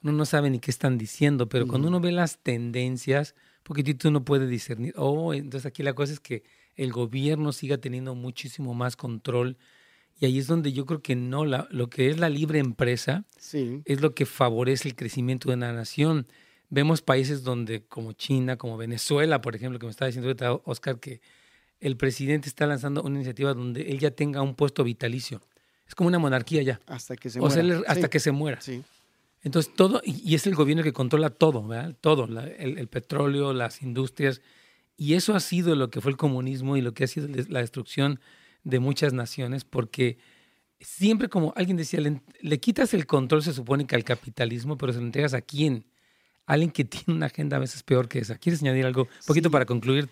uno 0.01 0.13
no 0.13 0.25
sabe 0.27 0.49
ni 0.49 0.61
qué 0.61 0.71
están 0.71 0.97
diciendo, 0.97 1.49
pero 1.49 1.67
cuando 1.67 1.89
uno 1.89 1.99
ve 1.99 2.13
las 2.13 2.39
tendencias, 2.39 3.35
poquitito 3.65 4.09
uno 4.09 4.25
puede 4.25 4.47
discernir, 4.47 4.95
oh, 4.97 5.35
entonces 5.35 5.67
aquí 5.67 5.83
la 5.83 5.93
cosa 5.93 6.13
es 6.13 6.21
que 6.21 6.45
el 6.77 6.93
gobierno 6.93 7.51
siga 7.53 7.79
teniendo 7.79 8.15
muchísimo 8.15 8.75
más 8.75 8.95
control 8.95 9.59
y 10.21 10.27
ahí 10.27 10.39
es 10.39 10.47
donde 10.47 10.73
yo 10.73 10.87
creo 10.87 11.01
que 11.03 11.17
no, 11.17 11.45
la, 11.45 11.67
lo 11.71 11.89
que 11.91 12.09
es 12.11 12.19
la 12.19 12.29
libre 12.29 12.59
empresa 12.61 13.25
Sí. 13.39 13.81
es 13.87 14.01
lo 14.03 14.15
que 14.15 14.27
favorece 14.27 14.87
el 14.89 14.95
crecimiento 14.95 15.49
de 15.49 15.57
una 15.57 15.73
nación. 15.73 16.27
Vemos 16.69 17.03
países 17.03 17.43
donde, 17.43 17.83
como 17.87 18.13
China, 18.13 18.57
como 18.57 18.77
Venezuela, 18.77 19.41
por 19.41 19.57
ejemplo, 19.57 19.79
que 19.79 19.87
me 19.87 19.91
estaba 19.91 20.09
diciendo 20.11 20.63
Oscar, 20.67 21.01
que 21.01 21.21
el 21.81 21.97
presidente 21.97 22.49
está 22.49 22.67
lanzando 22.67 23.03
una 23.03 23.17
iniciativa 23.17 23.55
donde 23.55 23.91
él 23.91 23.99
ya 23.99 24.11
tenga 24.11 24.43
un 24.43 24.55
puesto 24.55 24.85
vitalicio. 24.85 25.41
Es 25.89 25.95
como 25.97 26.07
una 26.09 26.19
monarquía 26.21 26.63
ya. 26.63 26.81
Hasta 26.87 27.17
que 27.17 27.31
se 27.31 27.41
o 27.41 27.47
muera. 27.47 27.79
hasta 27.89 28.03
Sí, 28.03 28.09
que 28.11 28.21
se 28.21 28.31
muera. 28.31 28.61
Sí. 28.61 28.83
Entonces, 29.43 29.73
todo, 29.75 30.03
y 30.05 30.35
es 30.35 30.47
el 30.47 30.55
gobierno 30.55 30.83
que 30.85 30.93
controla 30.93 31.31
todo, 31.31 31.67
¿verdad? 31.67 31.97
Todo, 32.01 32.27
la- 32.27 32.47
el, 32.47 32.77
el 32.79 32.87
petróleo, 32.89 33.55
las 33.55 33.81
industrias. 33.83 34.43
Y 34.99 35.15
eso 35.15 35.35
ha 35.35 35.41
sido 35.41 35.75
lo 35.75 35.89
que 35.91 36.03
fue 36.03 36.11
el 36.13 36.19
comunismo 36.19 36.77
y 36.77 36.83
lo 36.83 36.93
que 36.93 37.05
ha 37.05 37.07
sido 37.07 37.27
la 37.49 37.61
destrucción 37.61 38.21
de 38.65 38.79
muchas 38.79 39.13
naciones, 39.13 39.65
porque 39.65 40.19
siempre 40.81 41.29
como 41.29 41.53
alguien 41.57 41.77
decía, 41.77 42.01
le, 42.01 42.21
le 42.41 42.61
quitas 42.61 42.95
el 42.95 43.07
control, 43.07 43.43
se 43.43 43.53
supone 43.53 43.87
que 43.87 43.97
al 43.97 44.05
capitalismo, 44.05 44.77
pero 44.79 44.93
se 44.93 44.99
lo 45.01 45.07
entregas 45.07 45.35
a 45.35 45.41
quién? 45.43 45.85
Alguien 46.47 46.71
que 46.71 46.85
tiene 47.05 47.15
una 47.17 47.27
agenda 47.27 47.57
a 47.57 47.61
veces 47.61 47.83
peor 47.83 48.09
que 48.09 48.19
esa. 48.21 48.37
¿Quieres 48.37 48.63
añadir 48.63 48.87
algo? 48.87 49.03
Un 49.03 49.09
poquito 49.27 49.49
Sí. 49.49 49.53
para 49.53 49.67
concluir. 49.67 50.09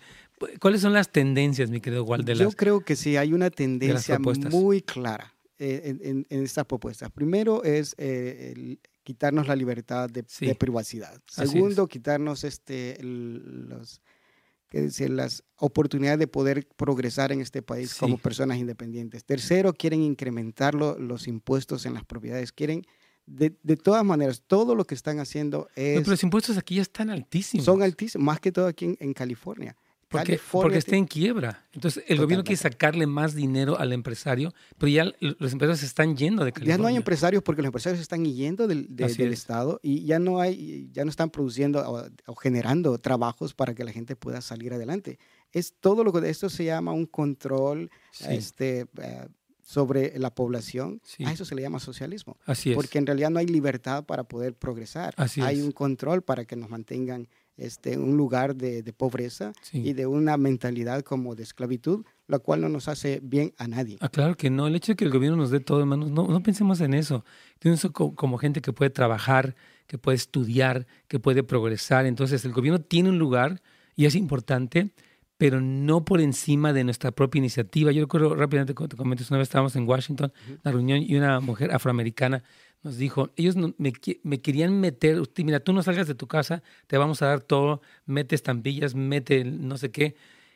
¿Cuáles 0.59 0.81
son 0.81 0.93
las 0.93 1.11
tendencias, 1.11 1.69
mi 1.69 1.81
querido 1.81 2.03
Walt, 2.05 2.25
de 2.25 2.35
Yo 2.35 2.51
creo 2.51 2.79
que 2.81 2.95
sí, 2.95 3.17
hay 3.17 3.33
una 3.33 3.49
tendencia 3.49 4.17
muy 4.19 4.81
clara 4.81 5.33
eh, 5.57 5.81
en, 5.83 5.99
en- 6.01 6.25
en 6.29 6.43
estas 6.45 6.65
propuestas. 6.65 7.11
Primero 7.11 7.63
es 7.65 7.93
eh, 7.97 8.53
el 8.55 8.79
quitarnos 9.03 9.47
la 9.47 9.55
libertad 9.57 10.09
de, 10.09 10.23
Sí. 10.27 10.45
de 10.45 10.55
privacidad. 10.55 11.19
Segundo, 11.27 11.87
quitarnos 11.87 12.45
este, 12.45 13.01
el- 13.01 13.67
los, 13.67 14.01
¿qué 14.69 14.81
decir? 14.81 15.09
las 15.09 15.43
oportunidades 15.57 16.19
de 16.19 16.27
poder 16.27 16.67
progresar 16.77 17.31
en 17.31 17.41
este 17.41 17.61
país 17.61 17.91
Sí. 17.91 17.99
como 17.99 18.17
personas 18.17 18.57
independientes. 18.59 19.25
Tercero, 19.25 19.73
quieren 19.73 20.01
incrementar 20.01 20.75
lo- 20.75 20.97
los 20.99 21.27
impuestos 21.27 21.85
en 21.85 21.93
las 21.95 22.05
propiedades. 22.05 22.51
Quieren, 22.51 22.83
de, 23.25 23.55
de 23.63 23.75
todas 23.77 24.03
maneras, 24.05 24.41
todo 24.47 24.75
lo 24.75 24.85
que 24.85 24.95
están 24.95 25.19
haciendo 25.19 25.59
No, 25.59 25.83
es, 25.83 25.99
pero 25.99 26.11
los 26.11 26.23
impuestos 26.23 26.57
aquí 26.57 26.75
ya 26.75 26.81
están 26.83 27.09
altísimos. 27.09 27.65
son 27.65 27.81
altísimos, 27.83 28.25
más 28.25 28.39
que 28.39 28.51
todo 28.51 28.67
aquí 28.67 28.85
en, 28.85 28.97
en 28.99 29.13
California. 29.13 29.75
Porque, 30.09 30.25
California 30.37 30.63
porque 30.63 30.77
está 30.79 30.95
en 30.95 31.05
quiebra. 31.05 31.63
Entonces, 31.71 32.03
el 32.07 32.17
gobierno 32.17 32.43
quiere 32.43 32.57
Totalmente. 32.57 32.75
sacarle 32.75 33.05
más 33.07 33.35
dinero 33.35 33.77
al 33.79 33.93
empresario, 33.93 34.53
pero 34.79 34.89
ya 34.89 35.05
los 35.19 35.53
empresarios 35.53 35.79
se 35.79 35.85
están 35.85 36.17
yendo 36.17 36.43
de 36.43 36.51
California. 36.51 36.75
Ya 36.75 36.81
no 36.81 36.87
hay 36.87 36.95
empresarios 36.95 37.43
porque 37.43 37.61
los 37.61 37.67
empresarios 37.67 38.01
están 38.01 38.25
yendo 38.25 38.67
del, 38.67 38.87
de- 38.95 39.05
del 39.13 39.33
es. 39.33 39.39
estado 39.39 39.79
y 39.83 40.05
ya 40.05 40.17
no 40.17 40.39
hay, 40.39 40.89
ya 40.91 41.05
no 41.05 41.11
están 41.11 41.29
produciendo 41.29 41.79
o, 41.87 42.03
o 42.25 42.35
generando 42.35 42.97
trabajos 42.97 43.53
para 43.53 43.75
que 43.75 43.83
la 43.83 43.91
gente 43.91 44.15
pueda 44.15 44.41
salir 44.41 44.73
adelante. 44.73 45.19
Es 45.51 45.73
todo 45.79 46.03
lo 46.03 46.11
que 46.11 46.27
esto 46.27 46.49
se 46.49 46.65
llama 46.65 46.91
un 46.91 47.05
control 47.05 47.91
Sí, 48.11 48.25
este, 48.29 48.87
eh, 49.01 49.27
sobre 49.61 50.17
la 50.17 50.33
población. 50.33 50.99
Sí. 51.03 51.23
A 51.23 51.31
eso 51.31 51.45
se 51.45 51.53
le 51.53 51.61
llama 51.61 51.79
socialismo. 51.79 52.37
así 52.45 52.71
es. 52.71 52.75
Porque 52.75 52.97
en 52.97 53.05
realidad 53.05 53.29
no 53.29 53.37
hay 53.37 53.45
libertad 53.45 54.03
para 54.05 54.23
poder 54.23 54.55
progresar. 54.55 55.13
Así 55.17 55.41
hay 55.41 55.59
es. 55.59 55.63
un 55.63 55.71
control 55.71 56.23
para 56.23 56.45
que 56.45 56.55
nos 56.55 56.69
mantengan 56.71 57.27
este, 57.59 57.97
un 57.97 58.17
lugar 58.17 58.55
de, 58.55 58.81
de 58.83 58.93
pobreza 58.93 59.51
Sí. 59.61 59.79
y 59.85 59.93
de 59.93 60.07
una 60.07 60.37
mentalidad 60.37 61.01
como 61.03 61.35
de 61.35 61.43
esclavitud, 61.43 62.05
lo 62.27 62.39
cual 62.41 62.61
no 62.61 62.69
nos 62.69 62.87
hace 62.87 63.19
bien 63.23 63.53
a 63.57 63.67
nadie. 63.67 63.97
Ah, 64.01 64.09
claro 64.09 64.35
que 64.35 64.49
no. 64.49 64.67
El 64.67 64.75
hecho 64.75 64.91
de 64.91 64.95
que 64.95 65.05
el 65.05 65.11
gobierno 65.11 65.37
nos 65.37 65.51
dé 65.51 65.59
todo 65.59 65.81
en 65.81 65.87
manos, 65.87 66.11
no, 66.11 66.27
no 66.27 66.41
pensemos 66.43 66.79
en 66.81 66.93
eso. 66.93 67.25
Co- 67.93 68.15
como 68.15 68.37
gente 68.37 68.61
que 68.61 68.71
puede 68.73 68.89
trabajar, 68.91 69.55
que 69.87 69.97
puede 69.97 70.15
estudiar, 70.17 70.85
que 71.07 71.19
puede 71.19 71.43
progresar. 71.43 72.05
Entonces, 72.05 72.45
el 72.45 72.51
gobierno 72.53 72.79
tiene 72.81 73.09
un 73.09 73.19
lugar 73.19 73.61
y 73.95 74.05
es 74.05 74.15
importante, 74.15 74.91
pero 75.37 75.59
no 75.61 76.03
por 76.05 76.21
encima 76.21 76.73
de 76.73 76.83
nuestra 76.83 77.11
propia 77.11 77.39
iniciativa. 77.39 77.91
Yo 77.91 78.01
recuerdo 78.01 78.35
rápidamente, 78.35 78.73
te 78.73 78.95
comento, 78.97 79.23
una 79.29 79.37
vez 79.39 79.47
estábamos 79.47 79.75
en 79.75 79.87
Washington, 79.87 80.31
una 80.63 80.71
reunión, 80.71 81.01
y 81.01 81.15
una 81.15 81.39
mujer 81.39 81.71
afroamericana 81.71 82.43
nos 82.81 82.97
dijo, 82.97 83.31
ellos 83.35 83.55
me, 83.55 83.73
me 84.23 84.41
querían 84.41 84.79
meter, 84.79 85.21
mira, 85.43 85.59
tú 85.59 85.73
no 85.73 85.83
salgas 85.83 86.07
de 86.07 86.15
tu 86.15 86.27
casa, 86.27 86.63
te 86.87 86.97
vamos 86.97 87.21
a 87.21 87.27
dar 87.27 87.41
todo, 87.41 87.81
mete 88.05 88.35
estampillas, 88.35 88.95
mete 88.95 89.43
no 89.43 89.77
sé 89.77 89.91
qué. 89.91 90.15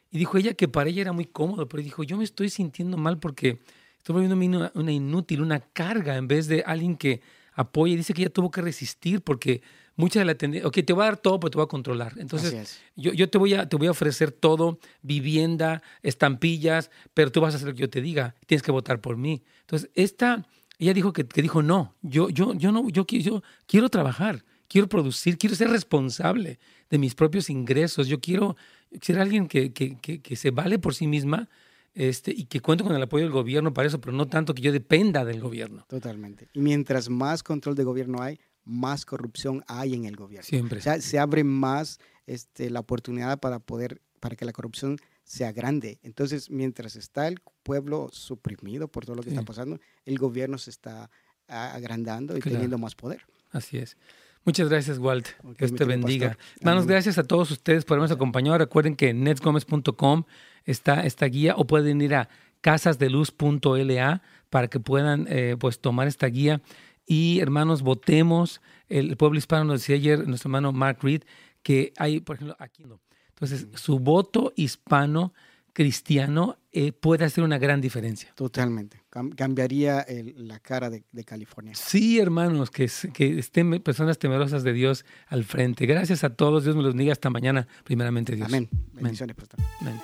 Y 0.10 0.20
dijo 0.20 0.38
ella 0.38 0.54
que 0.54 0.68
para 0.68 0.90
ella 0.90 1.02
era 1.02 1.12
muy 1.12 1.26
cómodo, 1.26 1.68
pero 1.68 1.84
dijo, 1.84 2.04
yo 2.04 2.18
me 2.18 2.24
estoy 2.24 2.50
sintiendo 2.50 2.98
mal 2.98 3.20
porque 3.20 3.60
estoy 3.98 4.14
volviéndome 4.14 4.48
una, 4.48 4.72
una 4.76 4.92
inútil, 4.92 5.42
una 5.42 5.60
carga, 5.60 6.16
en 6.18 6.28
vez 6.28 6.48
de 6.48 6.64
alguien 6.66 6.96
que 6.96 7.22
apoya. 7.54 7.94
Y 7.94 7.98
dice 7.98 8.14
que 8.14 8.22
ella 8.22 8.32
tuvo 8.32 8.52
que 8.52 8.62
resistir 8.62 9.22
porque 9.22 9.62
mucha 9.96 10.20
de 10.20 10.26
la 10.26 10.36
tendencia, 10.36 10.68
ok, 10.68 10.80
te 10.86 10.94
voy 10.94 11.04
a 11.04 11.06
dar 11.06 11.18
todo, 11.18 11.40
pero 11.40 11.52
te 11.52 11.58
voy 11.58 11.66
a 11.66 11.68
controlar. 11.68 12.14
Entonces, 12.18 12.82
yo, 12.96 13.14
yo 13.14 13.30
te, 13.30 13.38
voy 13.38 13.54
a, 13.54 13.68
te 13.68 13.76
voy 13.76 13.88
a 13.88 13.92
ofrecer 13.92 14.32
todo, 14.32 14.80
vivienda, 15.02 15.82
estampillas, 16.02 16.90
pero 17.14 17.32
tú 17.32 17.42
vas 17.42 17.54
a 17.54 17.58
hacer 17.58 17.70
lo 17.70 17.74
que 17.74 17.82
yo 17.82 17.90
te 17.90 18.02
diga, 18.02 18.36
tienes 18.46 18.64
que 18.64 18.72
votar 18.72 19.02
por 19.02 19.18
mí. 19.18 19.44
Entonces, 19.62 19.90
esta, 19.94 20.46
ella 20.80 20.94
dijo 20.94 21.14
que, 21.14 21.26
que 21.26 21.42
dijo, 21.42 21.62
no, 21.62 21.96
yo, 22.02 22.30
yo, 22.30 22.54
yo, 22.54 22.72
no, 22.72 22.90
yo, 22.90 23.06
yo 23.06 23.44
quiero 23.66 23.90
trabajar, 23.90 24.44
quiero 24.68 24.88
producir, 24.88 25.38
quiero 25.38 25.56
ser 25.56 25.70
responsable 25.70 26.60
de 26.90 26.98
mis 26.98 27.16
propios 27.16 27.50
ingresos, 27.50 28.08
yo 28.08 28.20
quiero 28.20 28.56
ser 29.02 29.20
alguien 29.20 29.48
que, 29.48 29.74
que, 29.74 29.98
que, 29.98 30.36
se 30.36 30.52
vale 30.52 30.80
por 30.80 30.94
sí 30.94 31.08
misma 31.08 31.50
este, 31.94 32.32
y 32.32 32.46
que 32.46 32.60
cuente 32.60 32.84
con 32.84 32.96
el 32.96 33.02
apoyo 33.02 33.24
del 33.24 33.34
gobierno 33.34 33.74
para 33.74 33.88
eso, 33.88 34.02
pero 34.02 34.16
no 34.16 34.28
tanto 34.28 34.54
que 34.54 34.62
yo 34.62 34.72
dependa 34.72 35.26
del 35.26 35.42
gobierno. 35.42 35.86
Totalmente. 35.88 36.50
Y 36.54 36.60
mientras 36.60 37.10
más 37.10 37.44
control 37.44 37.76
de 37.76 37.84
gobierno 37.84 38.22
hay, 38.22 38.40
más 38.66 39.06
corrupción 39.06 39.64
hay 39.68 39.94
en 39.94 40.06
el 40.06 40.16
gobierno. 40.16 40.46
Siempre. 40.46 40.80
O 40.80 40.82
sea, 40.82 41.00
se 41.02 41.20
abre 41.20 41.44
más 41.44 42.00
este, 42.26 42.70
la 42.70 42.80
oportunidad 42.80 43.40
para 43.40 43.60
poder, 43.60 44.02
para 44.20 44.36
que 44.36 44.46
la 44.46 44.54
corrupción 44.54 44.98
sea 45.24 45.52
grande. 45.52 46.00
Entonces, 46.04 46.50
mientras 46.50 46.96
está 46.96 47.28
el 47.28 47.40
pueblo 47.64 48.10
suprimido 48.12 48.88
por 48.88 49.06
todo 49.06 49.16
lo 49.16 49.24
que 49.24 49.30
Sí. 49.30 49.36
está 49.36 49.46
pasando, 49.46 49.80
el 50.06 50.18
gobierno 50.18 50.58
se 50.58 50.70
está 50.70 51.10
agrandando 51.48 52.36
y 52.38 52.42
Claro. 52.42 52.56
teniendo 52.56 52.78
más 52.78 52.96
poder. 52.96 53.22
Así 53.52 53.78
es. 53.78 53.98
Muchas 54.46 54.68
gracias, 54.70 54.98
Walt. 54.98 55.28
Ok, 55.44 55.58
Dios 55.60 55.74
te 55.76 55.86
bendiga. 55.86 56.30
pastor. 56.30 56.46
Hermanos, 56.60 56.86
gracias 56.88 57.18
a 57.18 57.24
todos 57.24 57.50
ustedes 57.52 57.86
por 57.86 57.96
habernos 57.98 58.14
acompañado. 58.16 58.58
Recuerden 58.58 58.96
que 58.96 59.10
en 59.10 59.24
netsgomez.com 59.24 60.24
está 60.66 61.06
esta 61.06 61.26
guía 61.28 61.56
o 61.56 61.66
pueden 61.66 62.02
ir 62.02 62.16
a 62.16 62.28
casasdeluz.la 62.62 64.22
para 64.50 64.68
que 64.68 64.80
puedan 64.80 65.28
eh, 65.30 65.56
pues 65.60 65.80
tomar 65.80 66.08
esta 66.08 66.28
guía. 66.28 66.62
y 67.06 67.40
hermanos, 67.42 67.82
votemos. 67.82 68.62
El 68.88 69.18
pueblo 69.18 69.38
hispano 69.38 69.66
nos 69.66 69.82
decía 69.82 69.96
ayer, 69.98 70.26
nuestro 70.26 70.48
hermano 70.48 70.72
Mark 70.72 71.00
Reed, 71.02 71.24
que 71.62 71.92
hay, 71.98 72.22
por 72.22 72.38
ejemplo, 72.38 72.56
aquí 72.60 72.86
no. 72.86 73.02
Entonces, 73.36 73.68
su 73.76 74.00
voto 74.00 74.54
hispano 74.56 75.34
cristiano 75.74 76.58
eh, 76.72 76.92
puede 76.92 77.26
hacer 77.26 77.44
una 77.44 77.58
gran 77.58 77.82
diferencia. 77.82 78.32
Totalmente. 78.36 79.04
cambiaría 79.36 80.06
la 80.38 80.60
cara 80.60 80.90
de, 80.90 81.04
California. 81.26 81.74
Sí, 81.76 82.20
hermanos, 82.20 82.70
que, 82.70 82.90
que 83.14 83.40
estén 83.40 83.82
personas 83.82 84.20
temerosas 84.20 84.64
de 84.64 84.74
Dios 84.74 85.04
al 85.28 85.44
frente. 85.44 85.86
Gracias 85.86 86.24
a 86.24 86.30
todos. 86.36 86.64
Dios 86.64 86.76
me 86.76 86.84
los 86.84 86.94
bendiga. 86.94 87.12
Hasta 87.12 87.30
mañana, 87.30 87.68
primeramente 87.84 88.36
Dios. 88.36 88.48
Amén. 88.48 88.70
Bendiciones, 88.94 89.36
pastor. 89.36 89.60
Amén. 89.82 90.00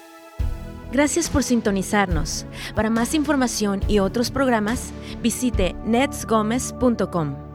Gracias 0.92 1.30
por 1.30 1.44
sintonizarnos. 1.44 2.46
Para 2.76 2.90
más 2.90 3.14
información 3.14 3.82
y 3.88 4.00
otros 4.00 4.32
programas, 4.32 4.92
visite 5.22 5.76
netsgomez.com. 5.86 7.49